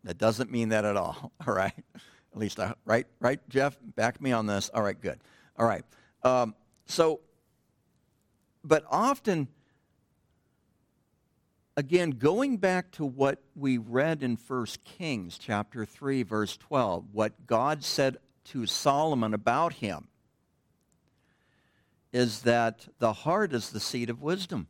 That 0.05 0.17
doesn't 0.17 0.49
mean 0.49 0.69
that 0.69 0.85
at 0.85 0.97
all, 0.97 1.33
all 1.45 1.55
right? 1.55 1.75
At 1.97 2.39
least, 2.39 2.61
I, 2.61 2.73
right, 2.85 3.09
right, 3.19 3.41
Jeff? 3.49 3.77
Back 3.97 4.21
me 4.21 4.31
on 4.31 4.47
this. 4.47 4.69
All 4.73 4.83
right, 4.85 5.01
good. 5.01 5.19
All 5.59 5.67
right. 5.67 5.83
Um, 6.23 6.55
so, 6.91 7.21
but 8.65 8.85
often, 8.91 9.49
again, 11.77 12.11
going 12.11 12.57
back 12.57 12.91
to 12.93 13.05
what 13.05 13.43
we 13.55 13.79
read 13.79 14.23
in 14.23 14.37
1 14.37 14.67
Kings 14.85 15.39
chapter 15.39 15.85
3, 15.85 16.23
verse 16.23 16.57
12, 16.57 17.07
what 17.13 17.47
God 17.47 17.85
said 17.85 18.17
to 18.47 18.67
Solomon 18.67 19.35
about 19.35 19.75
him 19.75 20.09
is 22.13 22.43
that 22.43 22.89
the 22.99 23.13
heart 23.13 23.53
is 23.53 23.71
the 23.71 23.81
seat 23.81 24.11
of 24.11 24.21
wisdom. 24.21 24.67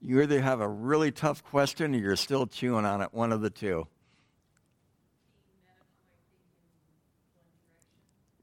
You 0.00 0.22
either 0.22 0.40
have 0.40 0.60
a 0.60 0.68
really 0.68 1.10
tough 1.10 1.42
question 1.42 1.94
or 1.94 1.98
you're 1.98 2.16
still 2.16 2.46
chewing 2.46 2.84
on 2.84 3.02
it, 3.02 3.12
one 3.12 3.32
of 3.32 3.40
the 3.40 3.50
two. 3.50 3.88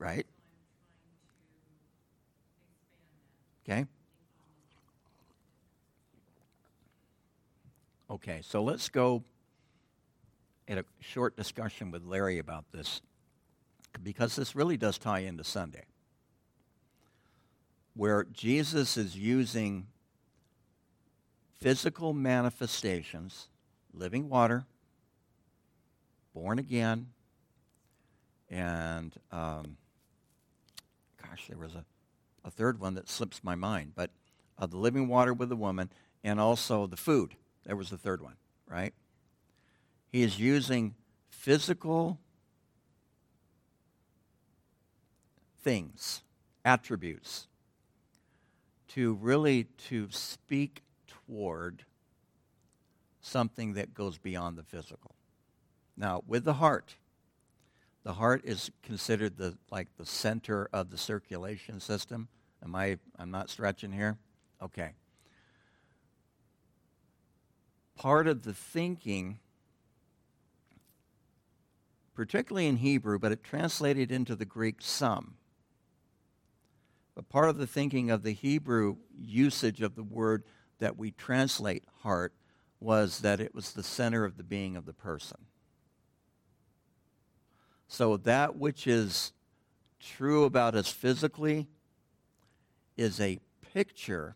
Right? 0.06 0.28
Okay. 3.68 3.88
Okay, 8.12 8.42
so 8.44 8.62
let's 8.62 8.88
go 8.90 9.24
at 10.68 10.78
a 10.78 10.86
short 11.00 11.36
discussion 11.36 11.90
with 11.90 12.04
Larry 12.04 12.38
about 12.38 12.66
this 12.72 13.02
because 14.04 14.36
this 14.36 14.56
really 14.56 14.78
does 14.78 15.00
tie 15.00 15.22
into 15.22 15.44
Sunday, 15.44 15.86
where 17.96 18.26
Jesus 18.26 18.98
is 18.98 19.18
using 19.18 19.88
physical 21.60 22.14
manifestations, 22.14 23.48
living 23.92 24.30
water, 24.30 24.66
born 26.36 26.60
again, 26.60 27.08
and 28.52 29.12
um, 29.32 29.78
gosh, 31.36 31.48
there 31.48 31.58
was 31.58 31.76
a, 31.76 31.84
a 32.46 32.50
third 32.50 32.80
one 32.80 32.94
that 32.94 33.10
slips 33.10 33.44
my 33.44 33.56
mind, 33.56 33.92
but 33.94 34.10
uh, 34.58 34.66
the 34.66 34.78
living 34.78 35.10
water 35.10 35.34
with 35.34 35.50
the 35.50 35.56
woman, 35.56 35.90
and 36.24 36.40
also 36.40 36.88
the 36.88 36.96
food. 36.96 37.36
There 37.66 37.76
was 37.76 37.90
the 37.90 37.98
third 37.98 38.22
one, 38.22 38.36
right? 38.70 38.94
He 40.08 40.22
is 40.22 40.40
using 40.40 40.96
physical 41.30 42.20
things, 45.62 46.22
attributes, 46.64 47.48
to 48.90 49.16
really 49.16 49.66
to 49.90 50.08
speak 50.12 50.84
toward 51.08 51.84
something 53.20 53.74
that 53.74 53.94
goes 53.94 54.18
beyond 54.18 54.58
the 54.58 54.64
physical. 54.64 55.16
Now, 55.98 56.24
with 56.26 56.46
the 56.46 56.54
heart, 56.54 56.96
the 58.06 58.14
heart 58.14 58.42
is 58.46 58.70
considered 58.84 59.36
the 59.36 59.58
like 59.72 59.88
the 59.98 60.06
center 60.06 60.70
of 60.72 60.92
the 60.92 60.98
circulation 60.98 61.80
system. 61.80 62.30
Am 62.64 62.76
I 62.76 63.00
I'm 63.18 63.32
not 63.32 63.50
stretching 63.50 63.92
here? 63.92 64.18
Okay. 64.62 64.92
Part 67.98 68.28
of 68.28 68.44
the 68.44 68.54
thinking 68.54 69.40
particularly 72.14 72.68
in 72.68 72.78
Hebrew, 72.78 73.20
but 73.20 73.32
it 73.32 73.44
translated 73.44 74.12
into 74.12 74.36
the 74.36 74.46
Greek 74.46 74.78
some. 74.80 75.34
But 77.16 77.28
part 77.28 77.50
of 77.50 77.58
the 77.58 77.68
thinking 77.68 78.12
of 78.12 78.22
the 78.22 78.32
Hebrew 78.32 78.98
usage 79.18 79.82
of 79.82 79.96
the 79.96 80.04
word 80.04 80.44
that 80.80 80.96
we 80.96 81.12
translate 81.12 81.84
heart 82.04 82.34
was 82.80 83.20
that 83.20 83.42
it 83.42 83.56
was 83.56 83.72
the 83.72 83.84
center 83.84 84.24
of 84.24 84.38
the 84.38 84.44
being 84.44 84.78
of 84.78 84.86
the 84.86 84.94
person. 84.94 85.40
So 87.88 88.18
that 88.18 88.56
which 88.56 88.88
is 88.88 89.32
true 90.00 90.44
about 90.44 90.76
us 90.76 90.92
physically 90.92 91.68
is 92.98 93.20
a 93.20 93.40
picture 93.74 94.36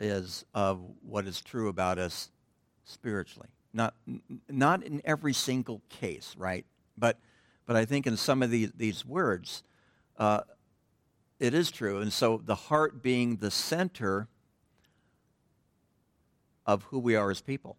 is 0.00 0.44
of 0.54 0.80
what 1.02 1.26
is 1.26 1.40
true 1.40 1.68
about 1.68 1.98
us 1.98 2.30
spiritually. 2.84 3.48
Not, 3.72 3.94
not 4.48 4.82
in 4.82 5.02
every 5.04 5.32
single 5.32 5.82
case, 5.88 6.34
right? 6.38 6.64
But, 6.96 7.18
but 7.66 7.76
I 7.76 7.84
think 7.84 8.06
in 8.06 8.16
some 8.16 8.42
of 8.42 8.50
these, 8.50 8.70
these 8.76 9.04
words, 9.04 9.62
uh, 10.18 10.42
it 11.40 11.54
is 11.54 11.70
true. 11.70 12.00
And 12.00 12.12
so 12.12 12.40
the 12.44 12.54
heart 12.54 13.02
being 13.02 13.36
the 13.36 13.50
center 13.50 14.28
of 16.66 16.84
who 16.84 16.98
we 16.98 17.16
are 17.16 17.30
as 17.30 17.40
people, 17.40 17.76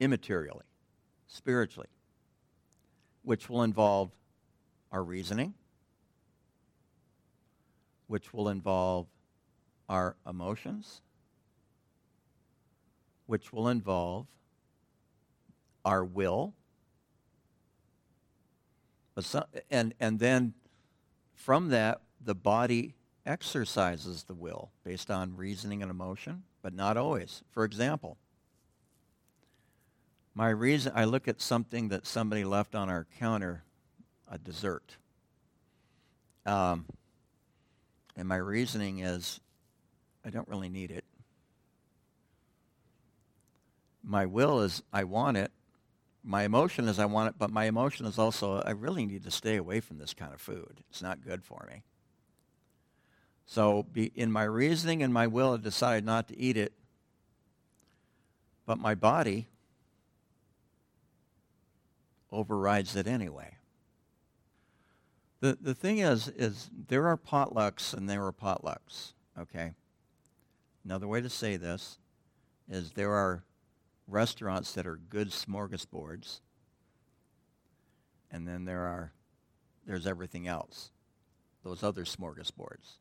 immaterially, 0.00 0.67
spiritually, 1.28 1.88
which 3.22 3.48
will 3.48 3.62
involve 3.62 4.10
our 4.90 5.04
reasoning, 5.04 5.54
which 8.06 8.32
will 8.32 8.48
involve 8.48 9.06
our 9.88 10.16
emotions, 10.26 11.02
which 13.26 13.52
will 13.52 13.68
involve 13.68 14.26
our 15.84 16.04
will. 16.04 16.54
and, 19.70 19.94
and 20.00 20.18
then 20.18 20.54
from 21.34 21.68
that, 21.68 22.00
the 22.20 22.34
body 22.34 22.94
exercises 23.26 24.24
the 24.24 24.34
will 24.34 24.70
based 24.84 25.10
on 25.10 25.36
reasoning 25.36 25.82
and 25.82 25.90
emotion, 25.90 26.44
but 26.62 26.72
not 26.72 26.96
always. 26.96 27.42
For 27.50 27.64
example, 27.64 28.16
my 30.38 30.50
reason 30.50 30.92
I 30.94 31.04
look 31.04 31.26
at 31.26 31.40
something 31.40 31.88
that 31.88 32.06
somebody 32.06 32.44
left 32.44 32.76
on 32.76 32.88
our 32.88 33.08
counter, 33.18 33.64
a 34.30 34.38
dessert. 34.38 34.94
Um, 36.46 36.86
and 38.16 38.28
my 38.28 38.36
reasoning 38.36 39.00
is 39.00 39.40
I 40.24 40.30
don't 40.30 40.46
really 40.46 40.68
need 40.68 40.92
it. 40.92 41.04
My 44.04 44.26
will 44.26 44.60
is 44.60 44.80
I 44.92 45.02
want 45.02 45.38
it. 45.38 45.50
My 46.22 46.44
emotion 46.44 46.86
is 46.86 47.00
I 47.00 47.06
want 47.06 47.30
it, 47.30 47.34
but 47.36 47.50
my 47.50 47.64
emotion 47.64 48.06
is 48.06 48.16
also 48.16 48.62
I 48.64 48.70
really 48.70 49.06
need 49.06 49.24
to 49.24 49.32
stay 49.32 49.56
away 49.56 49.80
from 49.80 49.98
this 49.98 50.14
kind 50.14 50.32
of 50.32 50.40
food. 50.40 50.84
It's 50.88 51.02
not 51.02 51.20
good 51.20 51.42
for 51.42 51.66
me. 51.68 51.82
So 53.44 53.86
be, 53.92 54.12
in 54.14 54.30
my 54.30 54.44
reasoning 54.44 55.02
and 55.02 55.12
my 55.12 55.26
will, 55.26 55.54
I 55.54 55.56
decided 55.56 56.04
not 56.04 56.28
to 56.28 56.38
eat 56.38 56.56
it. 56.56 56.74
But 58.66 58.78
my 58.78 58.94
body 58.94 59.48
overrides 62.30 62.96
it 62.96 63.06
anyway. 63.06 63.56
The, 65.40 65.56
the 65.60 65.74
thing 65.74 65.98
is, 65.98 66.28
is 66.28 66.68
there 66.88 67.06
are 67.06 67.16
potlucks 67.16 67.94
and 67.94 68.08
there 68.08 68.24
are 68.24 68.32
potlucks, 68.32 69.12
okay? 69.38 69.72
Another 70.84 71.06
way 71.06 71.20
to 71.20 71.30
say 71.30 71.56
this 71.56 71.98
is 72.68 72.92
there 72.92 73.12
are 73.12 73.44
restaurants 74.06 74.72
that 74.72 74.86
are 74.86 74.96
good 74.96 75.30
smorgasbords, 75.30 76.40
and 78.30 78.48
then 78.48 78.64
there 78.64 78.80
are, 78.80 79.12
there's 79.86 80.06
everything 80.06 80.48
else, 80.48 80.90
those 81.62 81.82
other 81.82 82.04
smorgasbords, 82.04 82.96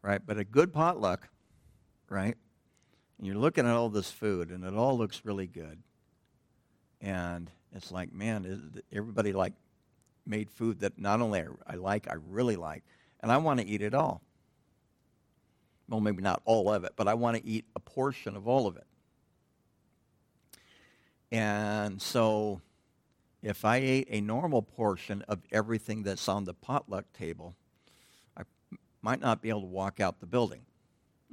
right? 0.00 0.20
But 0.24 0.38
a 0.38 0.44
good 0.44 0.72
potluck, 0.72 1.28
right? 2.08 2.36
And 3.18 3.26
you're 3.26 3.36
looking 3.36 3.66
at 3.66 3.72
all 3.72 3.88
this 3.88 4.10
food, 4.10 4.50
and 4.50 4.64
it 4.64 4.74
all 4.74 4.96
looks 4.96 5.22
really 5.24 5.46
good. 5.46 5.82
And 7.00 7.50
it's 7.74 7.90
like, 7.90 8.12
man, 8.12 8.82
everybody 8.92 9.32
like 9.32 9.54
made 10.26 10.50
food 10.50 10.80
that 10.80 10.98
not 10.98 11.20
only 11.20 11.44
I 11.66 11.74
like, 11.74 12.08
I 12.08 12.14
really 12.28 12.56
like, 12.56 12.84
and 13.20 13.32
I 13.32 13.38
want 13.38 13.60
to 13.60 13.66
eat 13.66 13.82
it 13.82 13.94
all. 13.94 14.22
Well, 15.88 16.00
maybe 16.00 16.22
not 16.22 16.42
all 16.44 16.72
of 16.72 16.84
it, 16.84 16.92
but 16.96 17.08
I 17.08 17.14
want 17.14 17.36
to 17.36 17.46
eat 17.46 17.64
a 17.74 17.80
portion 17.80 18.36
of 18.36 18.46
all 18.48 18.66
of 18.66 18.76
it. 18.76 18.86
And 21.30 22.00
so 22.00 22.60
if 23.42 23.64
I 23.64 23.76
ate 23.78 24.06
a 24.10 24.20
normal 24.20 24.62
portion 24.62 25.22
of 25.28 25.40
everything 25.50 26.02
that's 26.02 26.28
on 26.28 26.44
the 26.44 26.54
potluck 26.54 27.12
table, 27.12 27.54
I 28.36 28.42
might 29.00 29.20
not 29.20 29.42
be 29.42 29.48
able 29.48 29.62
to 29.62 29.66
walk 29.66 29.98
out 29.98 30.20
the 30.20 30.26
building. 30.26 30.62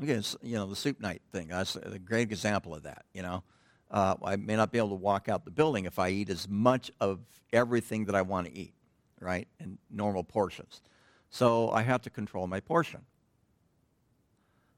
Okay, 0.02 0.22
you 0.42 0.56
know, 0.56 0.66
the 0.66 0.76
soup 0.76 1.02
night 1.02 1.22
thing, 1.32 1.50
that's 1.50 1.76
a 1.76 2.00
great 2.00 2.32
example 2.32 2.74
of 2.74 2.84
that, 2.84 3.06
you 3.14 3.22
know. 3.22 3.44
Uh, 3.92 4.16
I 4.24 4.36
may 4.36 4.56
not 4.56 4.72
be 4.72 4.78
able 4.78 4.90
to 4.90 4.96
walk 4.96 5.30
out 5.30 5.46
the 5.46 5.52
building 5.52 5.86
if 5.86 5.98
I 5.98 6.10
eat 6.10 6.30
as 6.30 6.48
much 6.48 6.92
of 7.00 7.20
everything 7.52 8.06
that 8.06 8.16
I 8.16 8.22
want 8.22 8.48
to 8.48 8.56
eat 8.56 8.74
right, 9.20 9.48
in 9.60 9.78
normal 9.90 10.24
portions. 10.24 10.82
So 11.30 11.70
I 11.72 11.84
have 11.84 12.02
to 12.04 12.10
control 12.10 12.48
my 12.48 12.60
portion. 12.60 13.02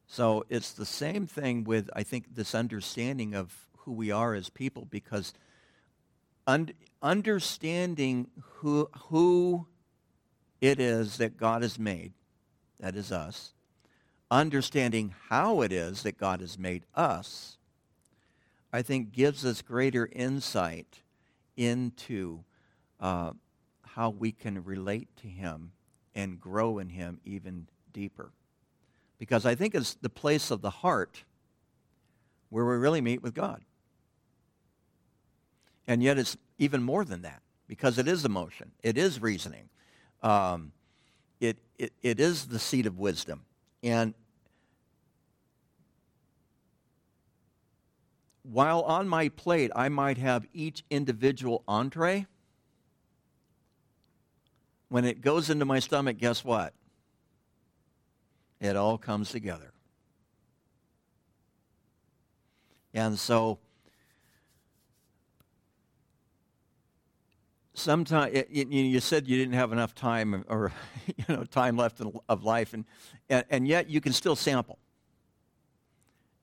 So 0.07 0.43
it's 0.49 0.71
the 0.73 0.85
same 0.85 1.25
thing 1.25 1.63
with, 1.63 1.89
I 1.95 2.03
think, 2.03 2.35
this 2.35 2.53
understanding 2.53 3.33
of 3.33 3.55
who 3.77 3.93
we 3.93 4.11
are 4.11 4.33
as 4.33 4.49
people 4.49 4.85
because 4.89 5.33
un- 6.45 6.71
understanding 7.01 8.27
who, 8.55 8.89
who 9.07 9.67
it 10.59 10.79
is 10.79 11.17
that 11.17 11.37
God 11.37 11.61
has 11.61 11.79
made, 11.79 12.13
that 12.79 12.95
is 12.95 13.11
us, 13.11 13.53
understanding 14.29 15.13
how 15.29 15.61
it 15.61 15.71
is 15.71 16.03
that 16.03 16.17
God 16.17 16.41
has 16.41 16.59
made 16.59 16.83
us, 16.93 17.57
I 18.73 18.81
think 18.81 19.11
gives 19.11 19.45
us 19.45 19.61
greater 19.61 20.09
insight 20.11 21.01
into 21.57 22.43
uh, 22.99 23.31
how 23.83 24.09
we 24.09 24.31
can 24.31 24.63
relate 24.63 25.09
to 25.17 25.27
him 25.27 25.71
and 26.15 26.39
grow 26.39 26.79
in 26.79 26.89
him 26.89 27.19
even 27.25 27.67
deeper. 27.91 28.31
Because 29.17 29.45
I 29.45 29.55
think 29.55 29.75
it's 29.75 29.95
the 29.95 30.09
place 30.09 30.51
of 30.51 30.61
the 30.61 30.69
heart 30.69 31.23
where 32.49 32.65
we 32.65 32.75
really 32.75 33.01
meet 33.01 33.21
with 33.21 33.33
God. 33.33 33.61
And 35.87 36.01
yet 36.01 36.17
it's 36.17 36.37
even 36.57 36.81
more 36.81 37.03
than 37.03 37.23
that 37.23 37.41
because 37.67 37.97
it 37.97 38.07
is 38.07 38.23
emotion, 38.25 38.71
it 38.83 38.97
is 38.97 39.21
reasoning, 39.21 39.69
um, 40.21 40.71
it, 41.39 41.57
it, 41.77 41.93
it 42.01 42.19
is 42.19 42.45
the 42.47 42.59
seat 42.59 42.85
of 42.85 42.99
wisdom. 42.99 43.43
And 43.83 44.13
while 48.43 48.81
on 48.81 49.07
my 49.07 49.29
plate 49.29 49.71
I 49.75 49.89
might 49.89 50.17
have 50.17 50.47
each 50.53 50.83
individual 50.89 51.63
entree, 51.67 52.25
when 54.89 55.05
it 55.05 55.21
goes 55.21 55.49
into 55.49 55.65
my 55.65 55.79
stomach, 55.79 56.17
guess 56.17 56.43
what? 56.43 56.73
It 58.59 58.75
all 58.75 58.97
comes 58.97 59.29
together. 59.29 59.71
And 62.93 63.17
so, 63.17 63.59
sometimes 67.73 68.37
you 68.49 68.99
said 68.99 69.27
you 69.27 69.37
didn't 69.37 69.53
have 69.53 69.71
enough 69.71 69.95
time 69.95 70.43
or 70.49 70.73
you 71.15 71.23
know 71.29 71.43
time 71.45 71.77
left 71.77 72.01
of 72.27 72.43
life, 72.43 72.73
and, 72.73 72.85
and, 73.29 73.45
and 73.49 73.67
yet 73.67 73.89
you 73.89 74.01
can 74.01 74.11
still 74.13 74.35
sample 74.35 74.77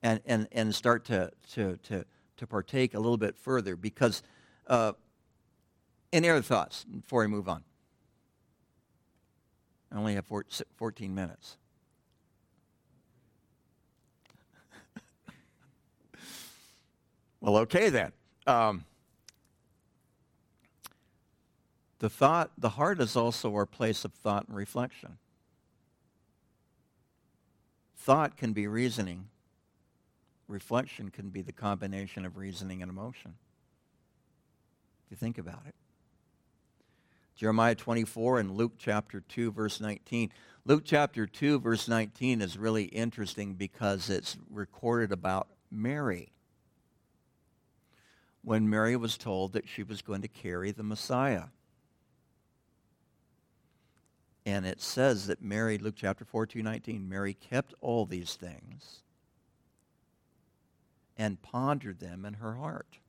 and, 0.02 0.20
and, 0.26 0.48
and 0.52 0.74
start 0.74 1.04
to, 1.06 1.30
to, 1.52 1.76
to, 1.84 2.04
to 2.37 2.46
partake 2.46 2.94
a 2.94 2.98
little 2.98 3.16
bit 3.16 3.37
further 3.37 3.76
because 3.76 4.22
uh, 4.66 4.92
any 6.12 6.28
other 6.28 6.42
thoughts 6.42 6.84
before 6.84 7.22
we 7.22 7.26
move 7.26 7.48
on? 7.48 7.64
I 9.92 9.96
only 9.96 10.14
have 10.14 10.26
14 10.26 11.14
minutes. 11.14 11.56
well, 17.40 17.56
okay 17.58 17.88
then. 17.88 18.12
Um, 18.46 18.84
the 21.98 22.08
thought, 22.11 22.52
the 22.56 22.70
heart 22.70 23.00
is 23.00 23.16
also 23.16 23.52
our 23.54 23.66
place 23.66 24.04
of 24.04 24.12
thought 24.12 24.46
and 24.46 24.56
reflection. 24.56 25.18
Thought 27.96 28.37
can 28.37 28.52
be 28.52 28.66
reasoning. 28.66 29.28
Reflection 30.48 31.11
can 31.11 31.28
be 31.28 31.42
the 31.42 31.52
combination 31.52 32.24
of 32.24 32.38
reasoning 32.38 32.80
and 32.80 32.90
emotion. 32.90 33.34
If 35.04 35.11
you 35.11 35.16
think 35.16 35.37
about 35.37 35.62
it. 35.66 35.74
Jeremiah 37.37 37.74
24 37.74 38.40
and 38.40 38.56
Luke 38.56 38.72
chapter 38.78 39.20
2, 39.20 39.52
verse 39.52 39.80
19. 39.80 40.32
Luke 40.64 40.82
chapter 40.84 41.26
2, 41.26 41.61
verse 41.61 41.87
19 41.87 42.40
is 42.40 42.58
really 42.58 42.84
interesting 42.84 43.54
because 43.54 44.11
it's 44.11 44.37
recorded 44.50 45.12
about 45.12 45.48
Mary. 45.70 46.32
When 48.42 48.68
Mary 48.68 48.96
was 48.96 49.18
told 49.18 49.52
that 49.52 49.68
she 49.68 49.82
was 49.82 50.02
going 50.02 50.22
to 50.22 50.28
carry 50.28 50.72
the 50.72 50.82
Messiah. 50.82 51.44
And 54.46 54.64
it 54.64 54.80
says 54.80 55.26
that 55.26 55.42
Mary, 55.42 55.76
Luke 55.76 55.94
chapter 55.96 56.24
4, 56.24 56.46
2, 56.46 56.62
19, 56.62 57.06
Mary 57.06 57.34
kept 57.34 57.74
all 57.80 58.06
these 58.06 58.34
things 58.34 59.02
and 61.18 61.42
pondered 61.42 61.98
them 61.98 62.24
in 62.24 62.35
her 62.35 62.54
heart. 62.54 63.00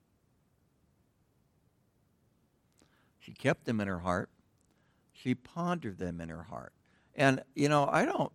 She 3.19 3.33
kept 3.33 3.65
them 3.65 3.79
in 3.79 3.87
her 3.87 3.99
heart. 3.99 4.29
She 5.13 5.35
pondered 5.35 5.99
them 5.99 6.19
in 6.19 6.29
her 6.29 6.43
heart. 6.43 6.73
And, 7.15 7.43
you 7.53 7.69
know, 7.69 7.87
I 7.89 8.05
don't, 8.05 8.31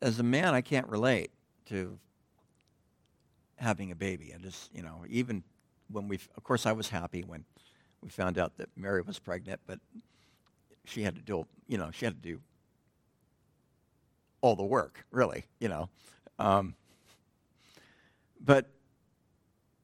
as 0.00 0.20
a 0.20 0.22
man, 0.22 0.54
I 0.54 0.60
can't 0.60 0.86
relate 0.86 1.32
to 1.66 1.98
having 3.56 3.90
a 3.90 3.96
baby. 3.96 4.32
I 4.34 4.38
just, 4.38 4.72
you 4.74 4.82
know, 4.82 5.04
even 5.08 5.42
when 5.90 6.06
we, 6.06 6.20
of 6.36 6.44
course, 6.44 6.66
I 6.66 6.72
was 6.72 6.90
happy 6.90 7.22
when 7.22 7.44
we 8.02 8.08
found 8.08 8.38
out 8.38 8.56
that 8.58 8.68
Mary 8.76 9.02
was 9.02 9.18
pregnant, 9.18 9.60
but 9.66 9.80
she 10.84 11.02
had 11.02 11.16
to 11.16 11.22
do, 11.22 11.46
you 11.66 11.78
know, 11.78 11.90
she 11.92 12.04
had 12.04 12.22
to 12.22 12.28
do 12.28 12.40
all 14.40 14.54
the 14.54 14.64
work, 14.64 15.04
really, 15.10 15.44
you 15.58 15.68
know. 15.68 15.88
Um, 16.38 16.74
but 18.40 18.70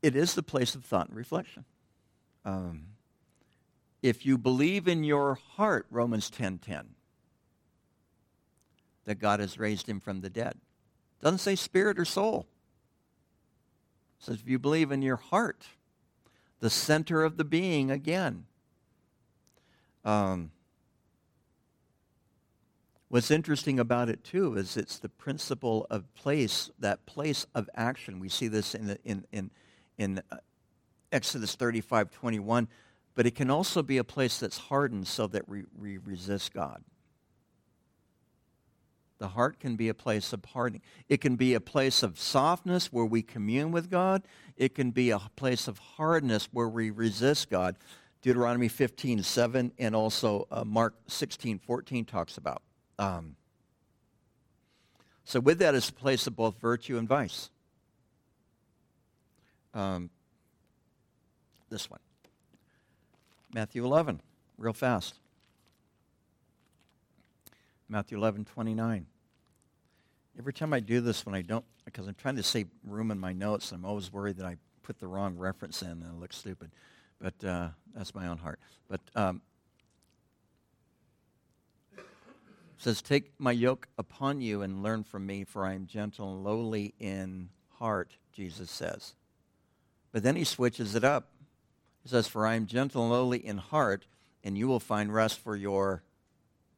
it 0.03 0.17
is 0.17 0.35
the 0.35 0.43
place 0.43 0.75
of 0.75 0.85
thought 0.85 1.09
and 1.09 1.17
reflection. 1.17 1.65
Um, 2.45 2.87
if 4.03 4.25
you 4.25 4.39
believe 4.39 4.87
in 4.89 5.05
your 5.05 5.35
heart, 5.35 5.87
Romans 5.91 6.31
10:10, 6.31 6.95
that 9.05 9.17
God 9.17 9.41
has 9.41 9.59
raised 9.59 9.89
him 9.89 10.01
from 10.01 10.21
the 10.21 10.31
dead. 10.31 10.61
Doesn't 11.21 11.39
say 11.39 11.57
spirit 11.57 11.99
or 11.99 12.05
soul. 12.05 12.47
It 14.19 14.25
says 14.25 14.41
if 14.41 14.49
you 14.49 14.59
believe 14.59 14.93
in 14.93 15.03
your 15.03 15.17
heart, 15.17 15.67
the 16.61 16.71
center 16.71 17.23
of 17.23 17.37
the 17.37 17.45
being 17.45 17.91
again. 17.91 18.47
Um, 20.05 20.53
What's 23.09 23.31
interesting 23.31 23.79
about 23.79 24.09
it 24.09 24.25
too 24.25 24.57
is 24.57 24.77
it's 24.77 24.99
the 24.99 25.09
principle 25.09 25.87
of 25.91 26.13
place, 26.15 26.71
that 26.79 27.07
place 27.07 27.47
of 27.55 27.71
action. 27.75 28.19
We 28.19 28.29
see 28.29 28.49
this 28.49 28.75
in 28.75 28.99
in 29.05 29.25
in, 29.33 29.51
in 29.97 30.23
uh, 30.31 30.39
Exodus 31.13 31.55
35, 31.55 32.11
21, 32.11 32.69
but 33.15 33.27
it 33.27 33.35
can 33.35 33.51
also 33.51 33.83
be 33.83 33.99
a 33.99 34.05
place 34.05 34.39
that's 34.39 34.59
hardened 34.59 35.07
so 35.07 35.27
that 35.29 35.49
we, 35.49 35.65
we 35.79 35.99
resist 35.99 36.53
God. 36.53 36.83
The 39.19 39.29
heart 39.29 39.61
can 39.61 39.77
be 39.77 39.89
a 39.89 39.95
place 39.95 40.33
of 40.33 40.45
hardening. 40.45 40.83
It 41.09 41.23
can 41.23 41.37
be 41.37 41.55
a 41.55 41.61
place 41.61 42.03
of 42.03 42.19
softness 42.21 42.93
where 42.93 43.07
we 43.07 43.23
commune 43.23 43.73
with 43.73 43.91
God. 43.91 44.23
It 44.57 44.75
can 44.75 44.91
be 44.91 45.11
a 45.11 45.19
place 45.37 45.69
of 45.69 45.79
hardness 45.79 46.49
where 46.53 46.69
we 46.69 46.91
resist 46.91 47.49
God. 47.49 47.77
Deuteronomy 48.21 48.69
15, 48.69 49.23
7, 49.23 49.73
and 49.79 49.97
also 49.97 50.47
uh, 50.51 50.65
Mark 50.65 50.95
16, 51.07 51.61
14 51.61 52.05
talks 52.05 52.37
about. 52.37 52.63
Um, 52.99 53.37
so 55.25 55.41
with 55.41 55.59
that 55.59 55.75
is 55.75 55.89
a 55.89 55.93
place 55.93 56.27
of 56.27 56.37
both 56.37 56.61
virtue 56.61 56.99
and 56.99 57.09
vice. 57.09 57.51
Um, 59.75 60.09
this 61.69 61.91
one. 61.91 62.01
Matthew 63.53 63.85
11, 63.85 64.21
real 64.59 64.73
fast. 64.73 65.15
Matthew 67.89 68.19
11, 68.19 68.45
29. 68.45 69.07
Every 70.39 70.53
time 70.53 70.73
I 70.73 70.81
do 70.81 71.01
this 71.01 71.25
when 71.25 71.35
I 71.35 71.43
don't, 71.43 71.65
because 71.85 72.07
I'm 72.07 72.15
trying 72.15 72.37
to 72.37 72.43
save 72.43 72.69
room 72.85 73.11
in 73.11 73.19
my 73.19 73.33
notes, 73.33 73.73
I'm 73.73 73.85
always 73.85 74.13
worried 74.13 74.37
that 74.37 74.47
I 74.47 74.57
put 74.83 74.99
the 74.99 75.07
wrong 75.07 75.37
reference 75.37 75.83
in 75.83 75.89
and 75.89 76.03
it 76.03 76.21
looks 76.21 76.37
stupid. 76.37 76.71
But 77.21 77.45
uh, 77.45 77.69
that's 77.95 78.15
my 78.15 78.27
own 78.27 78.39
heart. 78.39 78.61
But 78.89 79.01
um, 79.15 79.41
says, 82.77 83.03
Take 83.03 83.33
my 83.39 83.53
yoke 83.53 83.89
upon 83.99 84.41
you 84.41 84.63
and 84.63 84.83
learn 84.83 85.05
from 85.05 85.27
me, 85.27 85.45
for 85.45 85.65
I 85.65 85.75
am 85.75 85.87
gentle 85.87 86.35
and 86.35 86.45
lowly 86.45 86.95
in 86.99 87.51
heart, 87.79 88.17
Jesus 88.33 88.71
says. 88.71 89.15
But 90.13 90.23
then 90.23 90.37
he 90.37 90.45
switches 90.45 90.95
it 90.95 91.05
up. 91.05 91.29
He 92.03 92.09
says, 92.09 92.29
For 92.29 92.47
I 92.47 92.55
am 92.55 92.67
gentle 92.67 93.03
and 93.03 93.13
lowly 93.13 93.45
in 93.45 93.59
heart, 93.59 94.07
and 94.45 94.57
you 94.57 94.69
will 94.69 94.81
find 94.81 95.13
rest 95.13 95.39
for 95.39 95.57
your 95.57 96.03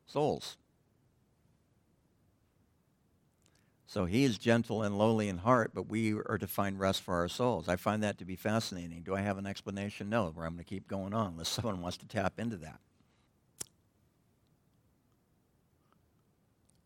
souls. 0.07 0.57
So 3.87 4.05
he 4.05 4.25
is 4.25 4.37
gentle 4.37 4.83
and 4.83 4.99
lowly 4.99 5.29
in 5.29 5.39
heart, 5.39 5.71
but 5.75 5.89
we 5.89 6.13
are 6.13 6.37
to 6.39 6.47
find 6.47 6.79
rest 6.79 7.01
for 7.01 7.15
our 7.15 7.29
souls. 7.29 7.69
I 7.69 7.77
find 7.77 8.03
that 8.03 8.19
to 8.19 8.27
be 8.27 8.37
fascinating. 8.37 9.01
Do 9.03 9.15
I 9.15 9.23
have 9.23 9.39
an 9.39 9.47
explanation? 9.47 10.11
No, 10.11 10.27
where 10.27 10.45
I'm 10.45 10.53
going 10.53 10.65
to 10.65 10.69
keep 10.69 10.89
going 10.89 11.15
on 11.15 11.33
unless 11.33 11.49
someone 11.49 11.81
wants 11.81 11.97
to 11.99 12.07
tap 12.07 12.39
into 12.39 12.59
that. 12.59 12.81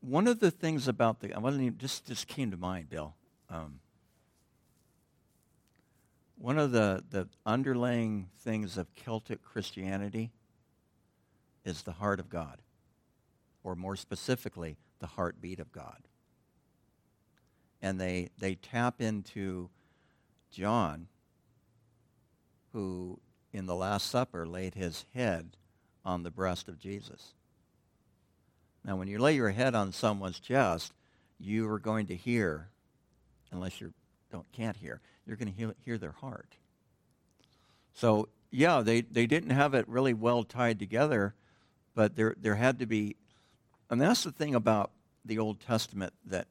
One 0.03 0.27
of 0.27 0.41
the 0.41 0.51
things 0.51 0.89
about 0.89 1.21
the, 1.21 1.33
I 1.33 1.39
wasn't 1.39 1.65
even, 1.65 1.79
just, 1.79 2.07
just 2.07 2.29
came 2.29 2.51
to 2.51 2.57
mind, 2.57 2.91
Bill. 2.91 3.15
Um, 3.49 3.81
one 6.37 6.59
of 6.59 6.73
the, 6.73 7.03
the 7.09 7.29
underlying 7.47 8.29
things 8.41 8.77
of 8.77 8.95
Celtic 8.95 9.43
Christianity 9.43 10.31
is 11.65 11.83
the 11.83 11.93
heart 11.93 12.21
of 12.21 12.29
God, 12.29 12.61
or 13.65 13.75
more 13.75 13.97
specifically, 13.97 14.77
the 14.99 15.07
heartbeat 15.07 15.61
of 15.61 15.73
God 15.73 16.03
and 17.83 18.01
they, 18.01 18.31
they 18.39 18.55
tap 18.55 19.01
into 19.01 19.69
John, 20.51 21.09
who 22.73 23.19
in 23.53 23.67
the 23.67 23.75
Last 23.75 24.09
Supper 24.09 24.47
laid 24.47 24.75
his 24.75 25.05
head 25.13 25.57
on 26.05 26.23
the 26.23 26.31
breast 26.31 26.69
of 26.69 26.79
Jesus. 26.79 27.35
Now, 28.85 28.97
when 28.97 29.09
you 29.09 29.19
lay 29.19 29.35
your 29.35 29.51
head 29.51 29.75
on 29.75 29.93
someone's 29.93 30.41
chest, 30.41 30.93
you 31.39 31.71
are 31.71 31.79
going 31.79 32.07
to 32.07 32.17
hear, 32.17 32.69
unless 33.51 33.81
you 33.81 33.93
don't 34.31 34.51
can't 34.53 34.77
hear, 34.77 35.01
you're 35.27 35.37
going 35.37 35.53
to 35.53 35.57
hear, 35.57 35.75
hear 35.85 35.99
their 35.99 36.13
heart. 36.13 36.57
So, 37.95 38.29
yeah, 38.51 38.81
they, 38.81 39.03
they 39.03 39.27
didn't 39.27 39.51
have 39.51 39.75
it 39.75 39.89
really 39.89 40.15
well 40.15 40.43
tied 40.43 40.79
together, 40.79 41.35
but 41.95 42.17
there, 42.17 42.35
there 42.41 42.57
had 42.57 42.79
to 42.81 42.87
be, 42.87 43.17
and 43.91 44.01
that's 44.01 44.25
the 44.25 44.33
thing 44.33 44.55
about 44.55 44.91
the 45.25 45.39
Old 45.39 45.61
Testament 45.61 46.13
that 46.27 46.47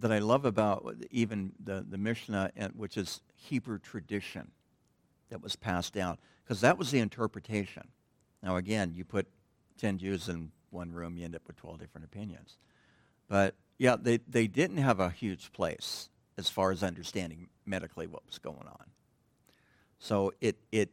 that 0.00 0.10
I 0.10 0.18
love 0.18 0.46
about 0.46 0.94
even 1.10 1.52
the, 1.62 1.84
the 1.86 1.98
Mishnah, 1.98 2.52
eh, 2.56 2.68
which 2.74 2.96
is 2.96 3.20
Hebrew 3.34 3.78
tradition 3.78 4.50
that 5.28 5.42
was 5.42 5.56
passed 5.56 5.92
down, 5.92 6.16
because 6.42 6.62
that 6.62 6.78
was 6.78 6.90
the 6.90 6.98
interpretation. 6.98 7.88
Now, 8.42 8.56
again, 8.56 8.92
you 8.94 9.04
put 9.04 9.26
10 9.78 9.98
Jews 9.98 10.28
in 10.28 10.50
one 10.70 10.92
room, 10.92 11.16
you 11.16 11.24
end 11.24 11.34
up 11.34 11.42
with 11.46 11.56
12 11.56 11.78
different 11.78 12.04
opinions. 12.04 12.56
But 13.28 13.54
yeah, 13.78 13.96
they, 14.00 14.18
they 14.28 14.46
didn't 14.46 14.78
have 14.78 15.00
a 15.00 15.10
huge 15.10 15.52
place 15.52 16.08
as 16.38 16.48
far 16.48 16.70
as 16.70 16.82
understanding 16.82 17.48
medically 17.66 18.06
what 18.06 18.26
was 18.26 18.38
going 18.38 18.66
on. 18.66 18.86
So 19.98 20.32
it, 20.40 20.56
it 20.72 20.90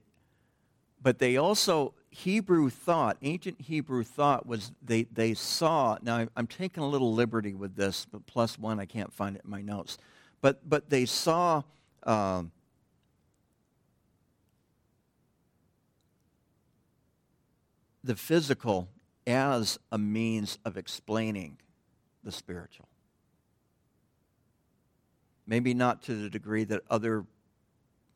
but 1.01 1.19
they 1.19 1.37
also 1.37 1.93
Hebrew 2.09 2.69
thought, 2.69 3.17
ancient 3.21 3.61
Hebrew 3.61 4.03
thought 4.03 4.45
was 4.45 4.71
they, 4.81 5.03
they 5.03 5.33
saw, 5.33 5.97
now 6.01 6.27
I'm 6.35 6.47
taking 6.47 6.81
a 6.81 6.87
little 6.87 7.13
liberty 7.13 7.53
with 7.53 7.75
this, 7.75 8.05
but 8.11 8.25
plus 8.25 8.57
one, 8.57 8.79
I 8.79 8.85
can't 8.85 9.13
find 9.13 9.35
it 9.35 9.43
in 9.43 9.49
my 9.49 9.61
notes. 9.61 9.97
But, 10.41 10.67
but 10.67 10.89
they 10.89 11.05
saw 11.05 11.63
um, 12.03 12.51
the 18.07 18.15
physical 18.15 18.89
as 19.27 19.77
a 19.91 19.97
means 19.97 20.57
of 20.63 20.77
explaining 20.77 21.57
the 22.23 22.31
spiritual. 22.31 22.87
Maybe 25.45 25.73
not 25.73 26.01
to 26.03 26.15
the 26.15 26.29
degree 26.29 26.63
that 26.63 26.81
other 26.89 27.25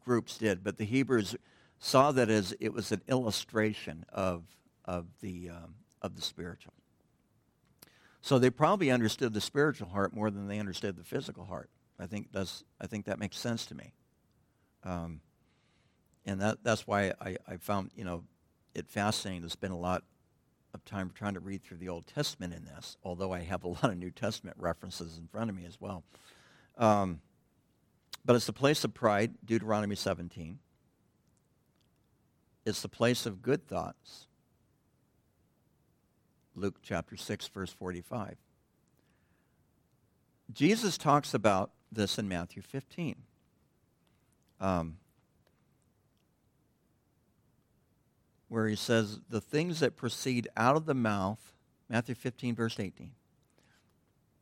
groups 0.04 0.38
did, 0.38 0.64
but 0.64 0.78
the 0.78 0.86
Hebrews 0.86 1.36
saw 1.80 2.12
that 2.14 2.30
as 2.30 2.56
it 2.60 2.74
was 2.74 2.92
an 2.92 3.02
illustration 3.08 4.06
of, 4.12 4.44
of, 4.86 5.06
the, 5.20 5.50
um, 5.50 5.76
of 6.02 6.16
the 6.16 6.22
spiritual. 6.22 6.74
So 8.22 8.40
they 8.40 8.50
probably 8.50 8.92
understood 8.92 9.34
the 9.34 9.42
spiritual 9.42 9.90
heart 9.90 10.14
more 10.14 10.32
than 10.32 10.48
they 10.48 10.60
understood 10.60 10.96
the 10.96 11.04
physical 11.04 11.46
heart. 11.46 11.70
I 12.00 12.06
think, 12.06 12.32
that's, 12.32 12.64
I 12.80 12.88
think 12.88 13.06
that 13.06 13.20
makes 13.20 13.38
sense 13.38 13.66
to 13.68 13.76
me. 13.76 13.94
Um, 14.84 15.22
and 16.26 16.40
that, 16.42 16.60
that's 16.64 16.88
why 16.88 17.14
I, 17.20 17.38
I 17.48 17.58
found 17.58 17.92
you 17.96 18.04
know, 18.04 18.24
it 18.74 18.88
fascinating 18.88 19.44
to 19.44 19.50
spend 19.50 19.74
a 19.74 19.78
lot 19.78 20.04
of 20.74 20.84
time 20.86 21.12
trying 21.14 21.34
to 21.34 21.40
read 21.40 21.64
through 21.64 21.78
the 21.78 21.90
Old 21.90 22.08
Testament 22.08 22.54
in 22.54 22.66
this, 22.66 22.98
although 23.04 23.34
I 23.34 23.40
have 23.40 23.64
a 23.64 23.68
lot 23.70 23.86
of 23.86 23.98
New 23.98 24.12
Testament 24.12 24.58
references 24.60 25.18
in 25.18 25.28
front 25.28 25.50
of 25.50 25.56
me 25.56 25.66
as 25.66 25.80
well. 25.80 26.04
Um, 26.78 27.22
but 28.24 28.36
it's 28.36 28.46
the 28.46 28.54
place 28.54 28.84
of 28.84 28.94
pride, 28.94 29.34
Deuteronomy 29.46 29.96
17. 29.96 30.60
It's 32.66 32.82
the 32.82 32.90
place 32.90 33.26
of 33.26 33.42
good 33.42 33.68
thoughts. 33.68 34.28
Luke 36.56 36.78
chapter 36.84 37.16
6, 37.16 37.48
verse 37.48 37.72
45. 37.72 38.36
Jesus 40.54 40.98
talks 40.98 41.34
about 41.34 41.72
this 41.92 42.20
in 42.20 42.28
Matthew 42.28 42.62
15. 42.62 43.16
Um, 44.60 44.98
where 48.52 48.68
he 48.68 48.76
says, 48.76 49.22
the 49.30 49.40
things 49.40 49.80
that 49.80 49.96
proceed 49.96 50.46
out 50.58 50.76
of 50.76 50.86
the 50.86 50.94
mouth, 50.94 51.54
Matthew 51.88 52.16
15, 52.16 52.54
verse 52.54 52.78
18. 52.78 53.12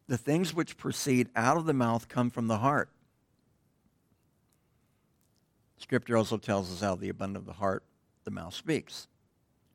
The 0.08 0.18
things 0.18 0.52
which 0.52 0.78
proceed 0.78 1.30
out 1.36 1.58
of 1.58 1.68
the 1.68 1.76
mouth 1.76 2.08
come 2.08 2.32
from 2.32 2.48
the 2.48 2.58
heart. 2.58 2.90
Scripture 5.78 6.18
also 6.18 6.38
tells 6.38 6.74
us 6.74 6.82
of 6.82 7.00
the 7.00 7.10
abundance 7.10 7.44
of 7.44 7.46
the 7.46 7.54
heart 7.54 7.84
the 8.24 8.32
mouth 8.32 8.56
speaks, 8.56 9.08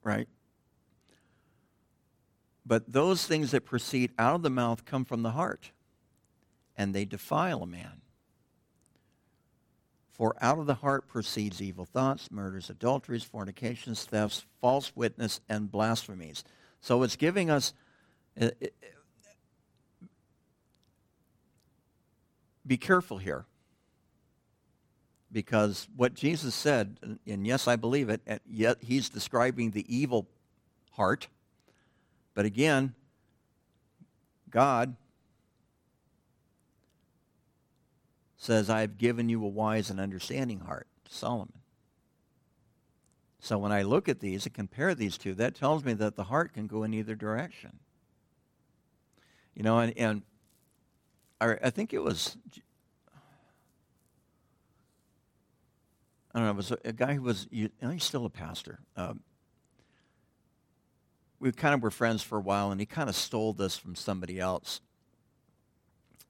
right? 0.02 0.26
But 2.66 2.92
those 2.92 3.28
things 3.28 3.52
that 3.52 3.64
proceed 3.64 4.10
out 4.18 4.34
of 4.34 4.42
the 4.42 4.50
mouth 4.50 4.84
come 4.84 5.04
from 5.04 5.22
the 5.22 5.30
heart, 5.30 5.70
and 6.76 6.92
they 6.92 7.04
defile 7.04 7.62
a 7.62 7.66
man. 7.66 8.00
For 10.14 10.36
out 10.40 10.58
of 10.58 10.66
the 10.66 10.74
heart 10.74 11.08
proceeds 11.08 11.60
evil 11.60 11.84
thoughts, 11.84 12.30
murders, 12.30 12.70
adulteries, 12.70 13.24
fornications, 13.24 14.04
thefts, 14.04 14.46
false 14.60 14.94
witness, 14.94 15.40
and 15.48 15.70
blasphemies. 15.70 16.44
So 16.80 17.02
it's 17.02 17.16
giving 17.16 17.50
us. 17.50 17.74
Uh, 18.40 18.50
uh, 18.62 18.66
be 22.66 22.76
careful 22.76 23.18
here 23.18 23.44
because 25.32 25.88
what 25.96 26.14
Jesus 26.14 26.54
said, 26.54 27.18
and 27.26 27.46
yes, 27.46 27.66
I 27.66 27.74
believe 27.74 28.08
it, 28.08 28.22
yet 28.46 28.78
he's 28.80 29.08
describing 29.08 29.72
the 29.72 29.84
evil 29.94 30.28
heart. 30.92 31.26
But 32.34 32.44
again, 32.44 32.94
God 34.48 34.94
says, 38.44 38.68
I 38.68 38.82
have 38.82 38.98
given 38.98 39.28
you 39.30 39.42
a 39.42 39.48
wise 39.48 39.88
and 39.88 39.98
understanding 39.98 40.60
heart, 40.60 40.86
Solomon. 41.08 41.60
So 43.40 43.56
when 43.58 43.72
I 43.72 43.82
look 43.82 44.08
at 44.08 44.20
these 44.20 44.44
and 44.44 44.54
compare 44.54 44.94
these 44.94 45.16
two, 45.16 45.34
that 45.34 45.54
tells 45.54 45.82
me 45.82 45.94
that 45.94 46.16
the 46.16 46.24
heart 46.24 46.52
can 46.52 46.66
go 46.66 46.82
in 46.82 46.92
either 46.92 47.14
direction. 47.14 47.78
You 49.54 49.62
know, 49.62 49.78
and, 49.78 49.96
and 49.96 50.22
I, 51.40 51.56
I 51.64 51.70
think 51.70 51.94
it 51.94 52.02
was, 52.02 52.36
I 56.34 56.38
don't 56.38 56.46
know, 56.46 56.52
it 56.52 56.56
was 56.56 56.70
a, 56.70 56.78
a 56.84 56.92
guy 56.92 57.14
who 57.14 57.22
was, 57.22 57.46
you 57.50 57.70
know, 57.80 57.90
he's 57.90 58.04
still 58.04 58.26
a 58.26 58.30
pastor. 58.30 58.80
Um, 58.94 59.20
we 61.40 61.50
kind 61.52 61.74
of 61.74 61.82
were 61.82 61.90
friends 61.90 62.22
for 62.22 62.36
a 62.36 62.42
while, 62.42 62.70
and 62.70 62.80
he 62.80 62.86
kind 62.86 63.08
of 63.08 63.16
stole 63.16 63.54
this 63.54 63.76
from 63.76 63.94
somebody 63.94 64.38
else. 64.38 64.80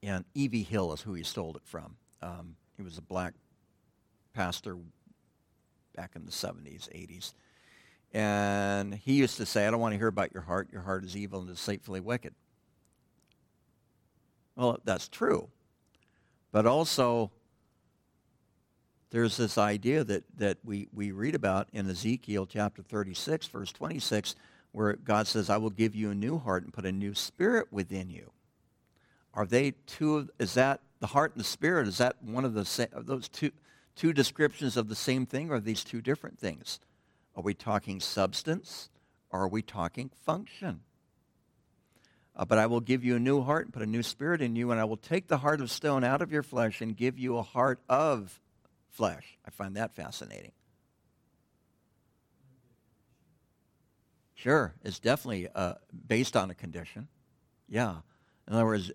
And 0.03 0.25
E.V. 0.35 0.63
Hill 0.63 0.93
is 0.93 1.01
who 1.01 1.15
he 1.15 1.23
stole 1.25 1.57
it 1.57 1.63
from. 1.65 1.97
Um, 2.25 2.57
he 2.77 2.83
was 2.83 2.97
a 2.97 3.03
black 3.03 3.35
pastor 4.33 4.79
back 5.95 6.13
in 6.17 6.25
the 6.25 6.33
70s, 6.33 6.89
80s. 6.89 7.35
And 8.13 8.95
he 8.95 9.15
used 9.15 9.37
to 9.37 9.47
say, 9.47 9.67
I 9.67 9.71
don't 9.71 9.81
want 9.81 9.93
to 9.93 9.99
hear 9.99 10.09
about 10.09 10.33
your 10.33 10.43
heart. 10.43 10.69
Your 10.73 10.83
heart 10.83 11.05
is 11.05 11.17
evil 11.17 11.41
and 11.41 11.49
deceitfully 11.49 12.01
wicked. 12.01 12.35
Well, 14.57 14.79
that's 14.85 15.09
true. 15.09 15.49
But 16.51 16.65
also, 16.65 17.31
there's 19.11 19.37
this 19.37 19.59
idea 19.59 20.05
that, 20.05 20.25
that 20.39 20.59
we, 20.65 20.89
we 20.93 21.11
read 21.13 21.35
about 21.35 21.69
in 21.73 21.91
Ezekiel 21.91 22.47
chapter 22.47 22.83
36, 22.83 23.49
verse 23.49 23.73
26, 23.73 24.35
where 24.73 24.95
God 24.95 25.27
says, 25.27 25.51
I 25.51 25.57
will 25.57 25.71
give 25.71 25.95
you 25.95 26.11
a 26.11 26.15
new 26.15 26.39
heart 26.39 26.65
and 26.65 26.73
put 26.73 26.87
a 26.87 26.93
new 26.93 27.15
spirit 27.15 27.67
within 27.71 28.11
you. 28.11 28.31
Are 29.35 29.45
they 29.45 29.73
two, 29.87 30.17
of, 30.17 30.31
is 30.39 30.55
that 30.55 30.81
the 31.05 31.09
heart 31.09 31.33
and 31.35 31.41
the 31.41 31.47
spirit, 31.47 31.87
is 31.87 31.99
that 31.99 32.17
one 32.23 32.47
of 32.47 32.55
the, 32.55 32.89
those 32.97 33.29
two, 33.29 33.51
two 33.95 34.15
descriptions 34.15 34.79
of 34.79 34.89
the 34.89 34.95
same 34.95 35.27
thing, 35.27 35.51
or 35.51 35.57
are 35.57 35.61
these 35.61 35.85
two 35.85 36.01
different 36.01 36.39
things? 36.39 36.81
Are 37.37 37.43
we 37.43 37.53
talking 37.53 38.01
substance, 38.01 38.89
or 39.29 39.43
are 39.43 39.49
we 39.49 39.61
talking 39.61 40.11
function? 40.25 40.81
Uh, 42.35 42.47
but 42.47 42.57
I 42.57 42.65
will 42.65 42.81
give 42.81 43.05
you 43.05 43.17
a 43.17 43.19
new 43.19 43.43
heart 43.43 43.67
and 43.67 43.75
put 43.75 43.83
a 43.83 43.87
new 43.87 44.03
spirit 44.03 44.41
in 44.41 44.57
you, 44.57 44.71
and 44.71 44.81
I 44.81 44.85
will 44.85 44.97
take 44.97 45.29
the 45.29 45.37
heart 45.37 45.61
of 45.61 45.71
stone 45.71 46.05
out 46.05 46.23
of 46.23 46.33
your 46.33 46.43
flesh 46.43 46.81
and 46.81 46.97
give 46.97 47.19
you 47.19 47.37
a 47.37 47.43
heart 47.43 47.81
of 47.87 48.41
flesh. 48.89 49.37
I 49.47 49.51
find 49.51 49.77
that 49.77 49.95
fascinating. 49.95 50.53
Sure, 54.35 54.73
it's 54.83 55.01
definitely 55.01 55.49
uh, 55.55 55.75
based 56.09 56.35
on 56.35 56.51
a 56.51 56.55
condition. 56.55 57.09
Yeah. 57.69 57.97
In 58.49 58.55
other 58.55 58.65
words, 58.65 58.91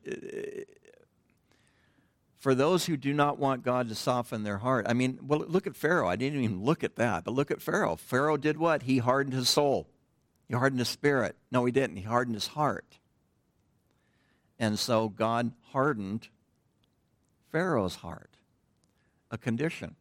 for 2.40 2.56
those 2.56 2.86
who 2.86 2.96
do 2.96 3.14
not 3.14 3.38
want 3.38 3.64
God 3.64 3.90
to 3.90 3.96
soften 3.96 4.44
their 4.44 4.60
heart. 4.60 4.86
I 4.88 4.94
mean, 4.94 5.20
well, 5.22 5.44
look 5.48 5.68
at 5.68 5.76
Pharaoh. 5.76 6.08
I 6.08 6.16
didn't 6.16 6.42
even 6.42 6.64
look 6.64 6.84
at 6.84 6.96
that, 6.96 7.26
but 7.26 7.34
look 7.34 7.52
at 7.52 7.62
Pharaoh. 7.62 7.98
Pharaoh 7.98 8.38
did 8.38 8.58
what? 8.58 8.84
He 8.84 9.00
hardened 9.00 9.34
his 9.34 9.50
soul. 9.50 9.88
He 10.48 10.56
hardened 10.56 10.80
his 10.80 10.90
spirit. 10.90 11.36
No, 11.52 11.66
he 11.66 11.72
didn't. 11.72 11.98
He 11.98 12.04
hardened 12.04 12.36
his 12.36 12.48
heart. 12.48 12.98
And 14.58 14.80
so 14.80 15.10
God 15.10 15.52
hardened 15.72 16.30
Pharaoh's 17.52 17.96
heart, 17.96 18.38
a 19.32 19.38
condition, 19.38 19.96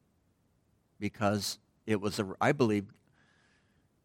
because 1.01 1.59
it 1.86 2.01
was, 2.01 2.18
a, 2.18 2.34
I 2.41 2.53
believe, 2.53 2.86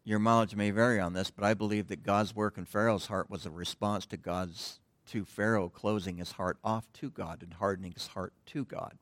your 0.04 0.18
mileage 0.18 0.56
may 0.56 0.70
vary 0.70 1.00
on 1.00 1.12
this, 1.12 1.30
but 1.30 1.44
I 1.44 1.54
believe 1.54 1.88
that 1.88 2.02
God's 2.02 2.34
work 2.34 2.58
in 2.58 2.64
Pharaoh's 2.64 3.06
heart 3.06 3.30
was 3.30 3.46
a 3.46 3.50
response 3.50 4.06
to 4.06 4.16
God's 4.16 4.80
to 5.10 5.24
Pharaoh 5.24 5.68
closing 5.68 6.16
his 6.16 6.32
heart 6.32 6.58
off 6.64 6.90
to 6.94 7.10
God 7.10 7.42
and 7.42 7.54
hardening 7.54 7.92
his 7.92 8.08
heart 8.08 8.32
to 8.46 8.64
God 8.64 8.96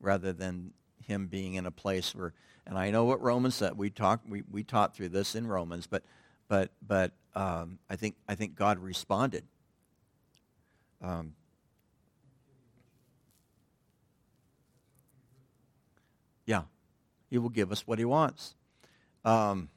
rather 0.00 0.32
than 0.32 0.72
him 1.06 1.26
being 1.26 1.54
in 1.54 1.66
a 1.66 1.70
place 1.70 2.14
where 2.14 2.32
and 2.66 2.78
I 2.78 2.90
know 2.90 3.04
what 3.04 3.20
Romans 3.20 3.56
said. 3.56 3.76
We 3.76 3.90
talked 3.90 4.28
we, 4.28 4.42
we 4.50 4.62
taught 4.62 4.94
through 4.94 5.08
this 5.10 5.34
in 5.34 5.46
Romans 5.46 5.86
but 5.86 6.02
but 6.48 6.70
but 6.86 7.12
um, 7.34 7.78
I 7.88 7.96
think 7.96 8.16
I 8.28 8.34
think 8.34 8.54
God 8.54 8.78
responded. 8.78 9.44
Um, 11.02 11.34
yeah. 16.46 16.62
He 17.30 17.38
will 17.38 17.48
give 17.48 17.70
us 17.70 17.86
what 17.86 17.98
he 17.98 18.04
wants. 18.04 18.54
Um, 19.24 19.68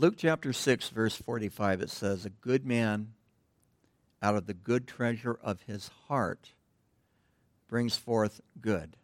Luke 0.00 0.14
chapter 0.16 0.52
6, 0.52 0.90
verse 0.90 1.16
45, 1.16 1.80
it 1.80 1.90
says, 1.90 2.24
A 2.24 2.30
good 2.30 2.64
man 2.64 3.14
out 4.22 4.36
of 4.36 4.46
the 4.46 4.54
good 4.54 4.86
treasure 4.86 5.36
of 5.42 5.62
his 5.62 5.90
heart 6.06 6.52
brings 7.66 7.96
forth 7.96 8.40
good, 8.60 8.96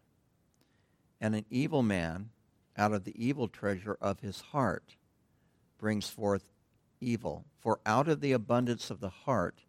and 1.20 1.34
an 1.34 1.46
evil 1.50 1.82
man 1.82 2.30
out 2.76 2.92
of 2.92 3.02
the 3.02 3.12
evil 3.16 3.48
treasure 3.48 3.98
of 4.00 4.20
his 4.20 4.40
heart 4.40 4.94
brings 5.78 6.08
forth 6.08 6.44
evil. 7.00 7.44
For 7.58 7.80
out 7.84 8.06
of 8.06 8.20
the 8.20 8.30
abundance 8.30 8.88
of 8.88 9.00
the 9.00 9.08
heart 9.08 9.64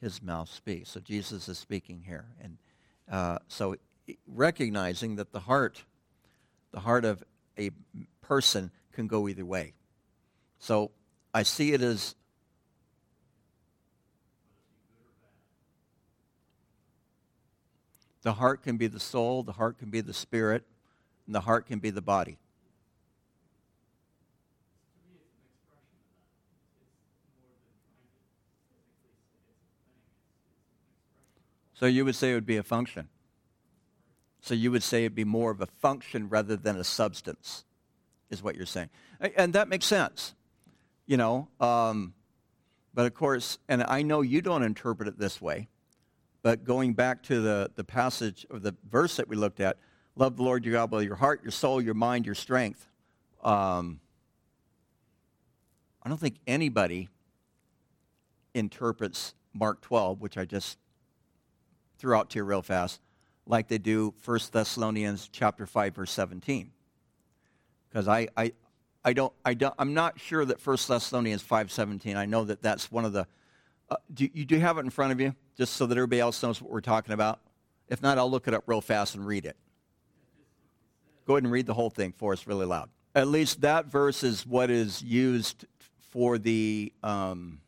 his 0.00 0.22
mouth 0.22 0.48
speaks. 0.48 0.92
So 0.92 1.00
Jesus 1.00 1.50
is 1.50 1.58
speaking 1.58 2.04
here. 2.06 2.28
And 2.40 2.56
uh, 3.10 3.40
so 3.46 3.76
recognizing 4.26 5.16
that 5.16 5.32
the 5.32 5.40
heart, 5.40 5.84
the 6.72 6.80
heart 6.80 7.04
of 7.04 7.22
a 7.58 7.72
person 8.22 8.70
can 8.92 9.06
go 9.06 9.28
either 9.28 9.44
way. 9.44 9.74
So 10.62 10.92
I 11.34 11.42
see 11.42 11.72
it 11.72 11.82
as 11.82 12.14
the 18.22 18.34
heart 18.34 18.62
can 18.62 18.76
be 18.76 18.86
the 18.86 19.00
soul, 19.00 19.42
the 19.42 19.54
heart 19.54 19.76
can 19.80 19.90
be 19.90 20.00
the 20.00 20.14
spirit, 20.14 20.62
and 21.26 21.34
the 21.34 21.40
heart 21.40 21.66
can 21.66 21.80
be 21.80 21.90
the 21.90 22.00
body. 22.00 22.38
So 31.74 31.86
you 31.86 32.04
would 32.04 32.14
say 32.14 32.30
it 32.30 32.34
would 32.34 32.46
be 32.46 32.58
a 32.58 32.62
function. 32.62 33.08
So 34.42 34.54
you 34.54 34.70
would 34.70 34.84
say 34.84 35.00
it'd 35.00 35.16
be 35.16 35.24
more 35.24 35.50
of 35.50 35.60
a 35.60 35.66
function 35.66 36.28
rather 36.28 36.54
than 36.54 36.76
a 36.76 36.84
substance, 36.84 37.64
is 38.30 38.44
what 38.44 38.54
you're 38.54 38.64
saying. 38.64 38.90
And 39.18 39.54
that 39.54 39.66
makes 39.66 39.86
sense 39.86 40.34
you 41.06 41.16
know. 41.16 41.48
Um, 41.60 42.14
but 42.94 43.06
of 43.06 43.14
course, 43.14 43.58
and 43.68 43.82
I 43.82 44.02
know 44.02 44.20
you 44.20 44.42
don't 44.42 44.62
interpret 44.62 45.08
it 45.08 45.18
this 45.18 45.40
way, 45.40 45.68
but 46.42 46.64
going 46.64 46.94
back 46.94 47.22
to 47.24 47.40
the, 47.40 47.70
the 47.74 47.84
passage 47.84 48.46
or 48.50 48.58
the 48.58 48.74
verse 48.90 49.16
that 49.16 49.28
we 49.28 49.36
looked 49.36 49.60
at, 49.60 49.78
love 50.16 50.36
the 50.36 50.42
Lord 50.42 50.64
your 50.64 50.74
God 50.74 50.90
with 50.90 51.04
your 51.04 51.16
heart, 51.16 51.42
your 51.42 51.52
soul, 51.52 51.80
your 51.80 51.94
mind, 51.94 52.26
your 52.26 52.34
strength. 52.34 52.86
Um, 53.42 54.00
I 56.02 56.08
don't 56.08 56.18
think 56.18 56.36
anybody 56.46 57.08
interprets 58.54 59.34
Mark 59.54 59.80
12, 59.82 60.20
which 60.20 60.36
I 60.36 60.44
just 60.44 60.78
threw 61.98 62.14
out 62.14 62.30
to 62.30 62.38
you 62.40 62.44
real 62.44 62.62
fast, 62.62 63.00
like 63.46 63.68
they 63.68 63.78
do 63.78 64.14
1 64.24 64.38
Thessalonians 64.52 65.28
chapter 65.32 65.66
5, 65.66 65.94
verse 65.94 66.10
17. 66.10 66.70
Because 67.88 68.08
I, 68.08 68.28
I, 68.36 68.52
I 69.04 69.12
don't, 69.12 69.32
I 69.44 69.54
don't, 69.54 69.74
I'm 69.78 69.94
not 69.94 70.20
sure 70.20 70.44
that 70.44 70.64
1 70.64 70.76
Thessalonians 70.88 71.42
5.17, 71.42 72.16
I 72.16 72.26
know 72.26 72.44
that 72.44 72.62
that's 72.62 72.90
one 72.90 73.04
of 73.04 73.12
the, 73.12 73.26
uh, 73.90 73.96
do, 74.12 74.28
you, 74.32 74.44
do 74.44 74.58
have 74.58 74.78
it 74.78 74.80
in 74.80 74.90
front 74.90 75.12
of 75.12 75.20
you, 75.20 75.34
just 75.56 75.74
so 75.74 75.86
that 75.86 75.96
everybody 75.96 76.20
else 76.20 76.42
knows 76.42 76.62
what 76.62 76.70
we're 76.70 76.80
talking 76.80 77.12
about? 77.12 77.40
If 77.88 78.00
not, 78.00 78.16
I'll 78.16 78.30
look 78.30 78.46
it 78.46 78.54
up 78.54 78.64
real 78.66 78.80
fast 78.80 79.14
and 79.14 79.26
read 79.26 79.44
it. 79.44 79.56
Go 81.26 81.34
ahead 81.34 81.44
and 81.44 81.52
read 81.52 81.66
the 81.66 81.74
whole 81.74 81.90
thing 81.90 82.12
for 82.12 82.32
us 82.32 82.46
really 82.46 82.66
loud. 82.66 82.90
At 83.14 83.28
least 83.28 83.60
that 83.60 83.86
verse 83.86 84.22
is 84.22 84.46
what 84.46 84.70
is 84.70 85.02
used 85.02 85.66
for 86.10 86.38
the 86.38 86.92
um, 87.02 87.60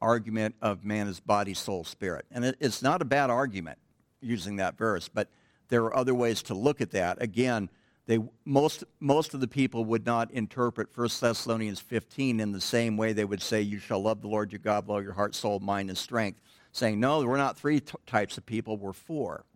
argument 0.00 0.56
of 0.60 0.84
man 0.84 1.06
is 1.06 1.20
body, 1.20 1.54
soul, 1.54 1.84
spirit. 1.84 2.26
And 2.30 2.44
it, 2.44 2.56
it's 2.60 2.82
not 2.82 3.00
a 3.00 3.04
bad 3.04 3.30
argument 3.30 3.78
using 4.20 4.56
that 4.56 4.76
verse, 4.76 5.08
but 5.08 5.28
there 5.68 5.84
are 5.84 5.96
other 5.96 6.14
ways 6.14 6.42
to 6.44 6.54
look 6.54 6.80
at 6.80 6.90
that. 6.90 7.22
Again, 7.22 7.70
they, 8.12 8.18
most, 8.44 8.84
most 9.00 9.32
of 9.32 9.40
the 9.40 9.48
people 9.48 9.86
would 9.86 10.04
not 10.04 10.30
interpret 10.32 10.94
1 10.94 11.08
Thessalonians 11.18 11.80
15 11.80 12.40
in 12.40 12.52
the 12.52 12.60
same 12.60 12.98
way 12.98 13.14
they 13.14 13.24
would 13.24 13.40
say, 13.40 13.62
You 13.62 13.78
shall 13.78 14.02
love 14.02 14.20
the 14.20 14.28
Lord 14.28 14.52
your 14.52 14.58
God 14.58 14.84
with 14.84 14.90
all 14.90 15.02
your 15.02 15.14
heart, 15.14 15.34
soul, 15.34 15.60
mind, 15.60 15.88
and 15.88 15.96
strength. 15.96 16.38
Saying, 16.72 17.00
No, 17.00 17.24
we're 17.24 17.38
not 17.38 17.56
three 17.56 17.80
t- 17.80 17.94
types 18.06 18.36
of 18.36 18.44
people, 18.44 18.76
we're 18.76 18.92
four. 18.92 19.46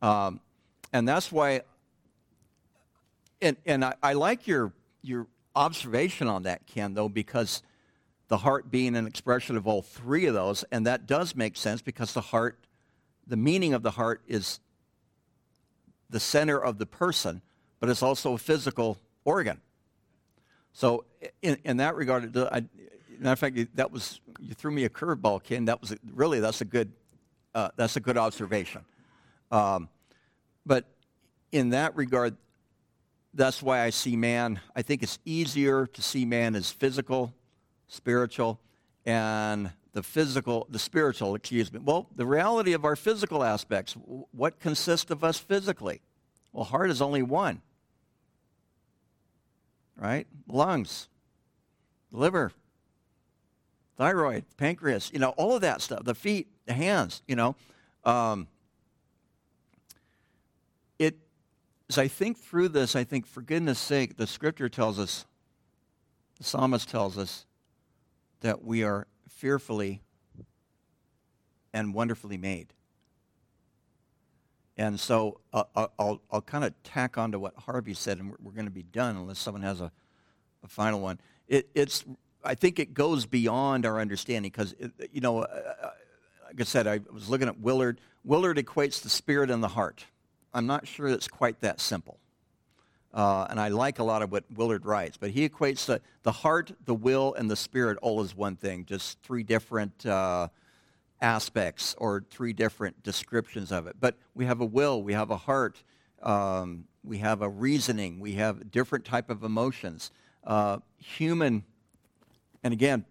Um, 0.00 0.40
and 0.94 1.06
that's 1.06 1.30
why, 1.30 1.60
and, 3.42 3.58
and 3.66 3.84
I, 3.84 3.92
I 4.02 4.14
like 4.14 4.46
your, 4.46 4.72
your 5.02 5.26
observation 5.54 6.28
on 6.28 6.44
that, 6.44 6.66
Ken, 6.66 6.94
though, 6.94 7.10
because 7.10 7.62
the 8.28 8.38
heart 8.38 8.70
being 8.70 8.96
an 8.96 9.06
expression 9.06 9.58
of 9.58 9.66
all 9.66 9.82
three 9.82 10.24
of 10.24 10.32
those, 10.32 10.64
and 10.72 10.86
that 10.86 11.06
does 11.06 11.36
make 11.36 11.58
sense 11.58 11.82
because 11.82 12.14
the 12.14 12.22
heart, 12.22 12.58
the 13.26 13.36
meaning 13.36 13.74
of 13.74 13.82
the 13.82 13.90
heart 13.90 14.22
is 14.26 14.60
the 16.08 16.20
center 16.20 16.58
of 16.58 16.78
the 16.78 16.86
person, 16.86 17.42
but 17.80 17.88
it's 17.88 18.02
also 18.02 18.34
a 18.34 18.38
physical 18.38 18.98
organ. 19.24 19.60
So 20.72 21.04
in, 21.42 21.58
in 21.64 21.78
that 21.78 21.96
regard, 21.96 22.36
I, 22.36 22.64
matter 23.18 23.32
of 23.32 23.38
fact, 23.38 23.76
that 23.76 23.90
was 23.90 24.20
you 24.38 24.54
threw 24.54 24.70
me 24.70 24.84
a 24.84 24.88
curveball, 24.88 25.42
Ken. 25.42 25.64
That 25.64 25.80
was 25.80 25.94
really 26.14 26.40
that's 26.40 26.60
a 26.60 26.64
good 26.64 26.92
uh, 27.54 27.70
that's 27.76 27.96
a 27.96 28.00
good 28.00 28.16
observation. 28.16 28.82
Um, 29.50 29.88
but 30.64 30.84
in 31.50 31.70
that 31.70 31.96
regard, 31.96 32.36
that's 33.34 33.62
why 33.62 33.82
I 33.82 33.90
see 33.90 34.16
man, 34.16 34.60
I 34.74 34.82
think 34.82 35.02
it's 35.02 35.18
easier 35.24 35.86
to 35.86 36.02
see 36.02 36.24
man 36.24 36.54
as 36.54 36.70
physical, 36.70 37.34
spiritual, 37.88 38.60
and 39.04 39.70
the 39.92 40.02
physical, 40.02 40.66
the 40.70 40.78
spiritual, 40.78 41.34
excuse 41.34 41.72
me. 41.72 41.80
Well, 41.82 42.06
the 42.14 42.26
reality 42.26 42.72
of 42.72 42.84
our 42.84 42.96
physical 42.96 43.42
aspects, 43.42 43.96
what 44.30 44.60
consists 44.60 45.10
of 45.10 45.24
us 45.24 45.38
physically? 45.38 46.00
Well, 46.52 46.64
heart 46.64 46.90
is 46.90 47.02
only 47.02 47.22
one, 47.22 47.62
right? 49.96 50.26
Lungs, 50.48 51.08
liver, 52.12 52.52
thyroid, 53.96 54.44
pancreas, 54.56 55.10
you 55.12 55.18
know, 55.18 55.30
all 55.30 55.54
of 55.54 55.60
that 55.60 55.80
stuff, 55.80 56.04
the 56.04 56.14
feet, 56.14 56.48
the 56.66 56.72
hands, 56.72 57.22
you 57.28 57.36
know. 57.36 57.54
Um, 58.04 58.48
it, 60.98 61.16
as 61.88 61.98
I 61.98 62.08
think 62.08 62.38
through 62.38 62.68
this, 62.68 62.96
I 62.96 63.04
think, 63.04 63.26
for 63.26 63.42
goodness 63.42 63.78
sake, 63.78 64.16
the 64.16 64.26
scripture 64.26 64.68
tells 64.68 64.98
us, 64.98 65.26
the 66.38 66.44
psalmist 66.44 66.88
tells 66.88 67.18
us, 67.18 67.44
that 68.40 68.64
we 68.64 68.82
are 68.82 69.06
fearfully 69.28 70.00
and 71.72 71.92
wonderfully 71.92 72.38
made. 72.38 72.72
And 74.76 74.98
so 74.98 75.40
uh, 75.52 75.64
uh 75.74 75.88
I'll, 75.98 76.22
I'll 76.30 76.42
kind 76.42 76.64
of 76.64 76.72
tack 76.82 77.18
on 77.18 77.32
to 77.32 77.38
what 77.38 77.54
Harvey 77.56 77.94
said, 77.94 78.18
and 78.18 78.30
we're, 78.30 78.36
we're 78.42 78.52
going 78.52 78.66
to 78.66 78.70
be 78.70 78.82
done 78.82 79.16
unless 79.16 79.38
someone 79.38 79.62
has 79.62 79.80
a, 79.80 79.92
a 80.64 80.68
final 80.68 81.00
one. 81.00 81.20
It, 81.48 81.68
it's, 81.74 82.04
I 82.44 82.54
think 82.54 82.78
it 82.78 82.94
goes 82.94 83.26
beyond 83.26 83.84
our 83.84 84.00
understanding 84.00 84.50
because, 84.50 84.74
you 85.12 85.20
know, 85.20 85.40
uh, 85.40 85.46
uh, 85.82 85.90
like 86.46 86.60
I 86.60 86.64
said, 86.64 86.86
I 86.86 87.00
was 87.12 87.28
looking 87.28 87.48
at 87.48 87.60
Willard. 87.60 88.00
Willard 88.24 88.56
equates 88.56 89.02
the 89.02 89.10
spirit 89.10 89.50
and 89.50 89.62
the 89.62 89.68
heart. 89.68 90.04
I'm 90.52 90.66
not 90.66 90.86
sure 90.86 91.08
it's 91.08 91.28
quite 91.28 91.60
that 91.60 91.80
simple. 91.80 92.18
Uh, 93.12 93.46
and 93.50 93.58
I 93.58 93.68
like 93.68 93.98
a 93.98 94.04
lot 94.04 94.22
of 94.22 94.30
what 94.30 94.44
Willard 94.54 94.86
writes, 94.86 95.16
but 95.16 95.30
he 95.30 95.48
equates 95.48 95.86
the, 95.86 96.00
the 96.22 96.30
heart, 96.30 96.72
the 96.84 96.94
will, 96.94 97.34
and 97.34 97.50
the 97.50 97.56
spirit 97.56 97.98
all 98.02 98.20
as 98.20 98.36
one 98.36 98.56
thing, 98.56 98.84
just 98.84 99.20
three 99.22 99.42
different 99.42 100.06
uh, 100.06 100.48
aspects 101.20 101.94
or 101.98 102.24
three 102.30 102.52
different 102.52 103.02
descriptions 103.02 103.72
of 103.72 103.86
it. 103.86 103.96
But 104.00 104.16
we 104.34 104.46
have 104.46 104.60
a 104.60 104.64
will, 104.64 105.02
we 105.02 105.12
have 105.12 105.30
a 105.30 105.36
heart, 105.36 105.82
um, 106.22 106.84
we 107.04 107.18
have 107.18 107.42
a 107.42 107.48
reasoning, 107.48 108.20
we 108.20 108.32
have 108.34 108.70
different 108.70 109.04
type 109.04 109.30
of 109.30 109.42
emotions. 109.42 110.10
Uh, 110.44 110.78
human, 110.98 111.64
and 112.62 112.72
again, 112.72 113.04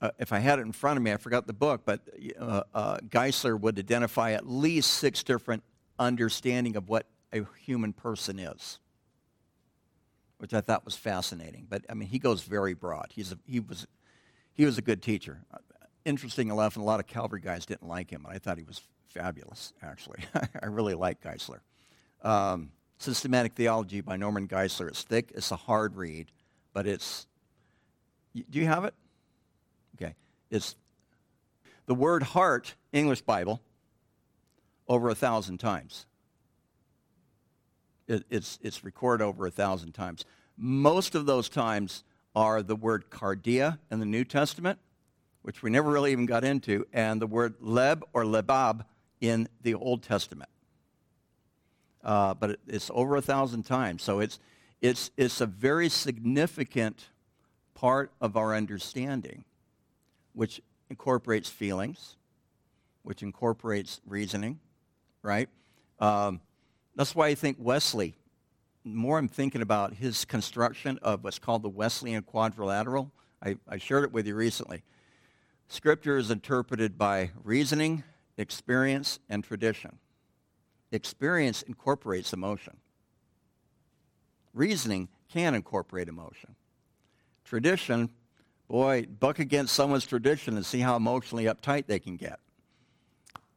uh, 0.00 0.10
if 0.18 0.32
I 0.32 0.40
had 0.40 0.58
it 0.58 0.62
in 0.62 0.72
front 0.72 0.98
of 0.98 1.02
me, 1.02 1.12
I 1.12 1.16
forgot 1.16 1.46
the 1.46 1.52
book, 1.52 1.82
but 1.84 2.00
uh, 2.38 2.62
uh, 2.74 2.98
Geisler 3.08 3.58
would 3.58 3.78
identify 3.78 4.32
at 4.32 4.46
least 4.46 4.92
six 4.94 5.22
different 5.22 5.62
understanding 5.98 6.76
of 6.76 6.88
what 6.88 7.06
a 7.32 7.46
human 7.64 7.92
person 7.92 8.38
is, 8.38 8.78
which 10.38 10.52
I 10.52 10.60
thought 10.60 10.84
was 10.84 10.96
fascinating. 10.96 11.66
But 11.68 11.84
I 11.88 11.94
mean, 11.94 12.08
he 12.08 12.18
goes 12.18 12.42
very 12.42 12.74
broad. 12.74 13.06
He's 13.14 13.32
a, 13.32 13.38
he 13.46 13.58
was 13.60 13.86
he 14.52 14.64
was 14.64 14.76
a 14.76 14.82
good 14.82 15.02
teacher. 15.02 15.40
Interesting 16.06 16.50
enough, 16.50 16.76
and 16.76 16.84
a 16.84 16.86
lot 16.86 17.00
of 17.00 17.08
Calvary 17.08 17.40
guys 17.40 17.66
didn't 17.66 17.88
like 17.88 18.10
him, 18.10 18.24
and 18.24 18.32
I 18.32 18.38
thought 18.38 18.58
he 18.58 18.62
was 18.62 18.80
fabulous. 19.08 19.72
Actually, 19.82 20.20
I 20.62 20.66
really 20.66 20.94
like 20.94 21.20
Geisler. 21.20 21.58
Um, 22.22 22.70
Systematic 22.98 23.54
Theology 23.54 24.00
by 24.00 24.16
Norman 24.16 24.46
Geisler. 24.46 24.86
It's 24.86 25.02
thick. 25.02 25.32
It's 25.34 25.50
a 25.50 25.56
hard 25.56 25.96
read, 25.96 26.30
but 26.72 26.86
it's. 26.86 27.26
Do 28.34 28.60
you 28.60 28.66
have 28.66 28.84
it? 28.84 28.94
Okay. 29.96 30.14
It's 30.48 30.76
the 31.86 31.94
word 31.94 32.22
heart, 32.22 32.76
English 32.92 33.22
Bible, 33.22 33.60
over 34.86 35.08
a 35.08 35.14
thousand 35.14 35.58
times. 35.58 36.06
It, 38.06 38.24
it's, 38.30 38.60
it's 38.62 38.84
recorded 38.84 39.24
over 39.24 39.46
a 39.46 39.50
thousand 39.50 39.92
times. 39.92 40.24
Most 40.56 41.16
of 41.16 41.26
those 41.26 41.48
times 41.48 42.04
are 42.36 42.62
the 42.62 42.76
word 42.76 43.10
cardia 43.10 43.78
in 43.90 43.98
the 43.98 44.06
New 44.06 44.24
Testament, 44.24 44.78
which 45.46 45.62
we 45.62 45.70
never 45.70 45.92
really 45.92 46.10
even 46.10 46.26
got 46.26 46.42
into, 46.42 46.84
and 46.92 47.22
the 47.22 47.26
word 47.28 47.56
leb 47.60 48.02
or 48.12 48.24
lebab 48.24 48.84
in 49.20 49.48
the 49.62 49.74
Old 49.74 50.02
Testament. 50.02 50.50
Uh, 52.02 52.34
but 52.34 52.50
it, 52.50 52.60
it's 52.66 52.90
over 52.92 53.14
a 53.14 53.22
thousand 53.22 53.62
times. 53.62 54.02
So 54.02 54.18
it's, 54.18 54.40
it's, 54.80 55.12
it's 55.16 55.40
a 55.40 55.46
very 55.46 55.88
significant 55.88 57.10
part 57.74 58.10
of 58.20 58.36
our 58.36 58.56
understanding, 58.56 59.44
which 60.32 60.60
incorporates 60.90 61.48
feelings, 61.48 62.16
which 63.04 63.22
incorporates 63.22 64.00
reasoning, 64.04 64.58
right? 65.22 65.48
Um, 66.00 66.40
that's 66.96 67.14
why 67.14 67.28
I 67.28 67.36
think 67.36 67.58
Wesley, 67.60 68.16
more 68.82 69.16
I'm 69.16 69.28
thinking 69.28 69.62
about 69.62 69.94
his 69.94 70.24
construction 70.24 70.98
of 71.02 71.22
what's 71.22 71.38
called 71.38 71.62
the 71.62 71.68
Wesleyan 71.68 72.24
quadrilateral. 72.24 73.12
I, 73.40 73.58
I 73.68 73.78
shared 73.78 74.02
it 74.02 74.10
with 74.10 74.26
you 74.26 74.34
recently. 74.34 74.82
Scripture 75.68 76.16
is 76.16 76.30
interpreted 76.30 76.96
by 76.96 77.30
reasoning, 77.42 78.04
experience, 78.36 79.18
and 79.28 79.42
tradition. 79.42 79.98
Experience 80.92 81.62
incorporates 81.62 82.32
emotion. 82.32 82.76
Reasoning 84.54 85.08
can 85.28 85.54
incorporate 85.54 86.08
emotion. 86.08 86.54
Tradition, 87.44 88.10
boy, 88.68 89.06
buck 89.18 89.38
against 89.38 89.74
someone's 89.74 90.06
tradition 90.06 90.56
and 90.56 90.64
see 90.64 90.80
how 90.80 90.96
emotionally 90.96 91.44
uptight 91.44 91.86
they 91.86 91.98
can 91.98 92.16
get. 92.16 92.38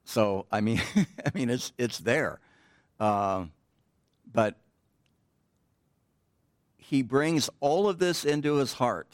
So, 0.03 0.47
I 0.51 0.62
mean, 0.62 0.82
I 0.95 1.32
mean, 1.36 1.49
it's, 1.49 1.72
it's 1.78 1.99
there. 1.99 2.39
Uh, 2.99 3.45
but 4.32 4.57
he 6.78 7.03
brings 7.03 7.49
all 7.60 7.88
of 7.88 7.99
this 7.99 8.26
into 8.26 8.55
his 8.55 8.74
heart. 8.74 9.07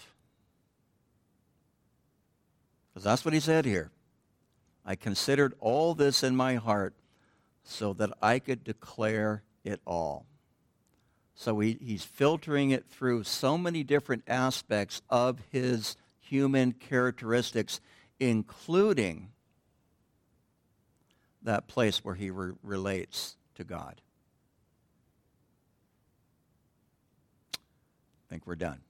Because 2.95 3.03
that's 3.03 3.25
what 3.25 3.33
he 3.33 3.41
said 3.41 3.65
here. 3.65 3.91
I 4.85 4.95
considered 4.95 5.53
all 5.59 5.93
this 5.93 6.23
in 6.23 6.33
my 6.33 6.55
heart 6.55 6.93
so 7.65 7.91
that 7.91 8.11
I 8.21 8.39
could 8.39 8.63
declare 8.63 9.43
it 9.65 9.81
all. 9.85 10.25
So 11.33 11.59
he, 11.59 11.77
he's 11.81 12.05
filtering 12.05 12.71
it 12.71 12.85
through 12.87 13.25
so 13.25 13.57
many 13.57 13.83
different 13.83 14.23
aspects 14.29 15.01
of 15.09 15.39
his 15.51 15.97
human 16.21 16.71
characteristics, 16.71 17.81
including 18.17 19.27
that 21.43 21.67
place 21.67 21.97
where 22.01 22.15
he 22.15 22.29
re- 22.29 22.53
relates 22.63 23.35
to 23.55 23.65
God. 23.65 23.99
I 27.53 28.29
think 28.29 28.47
we're 28.47 28.55
done. 28.55 28.84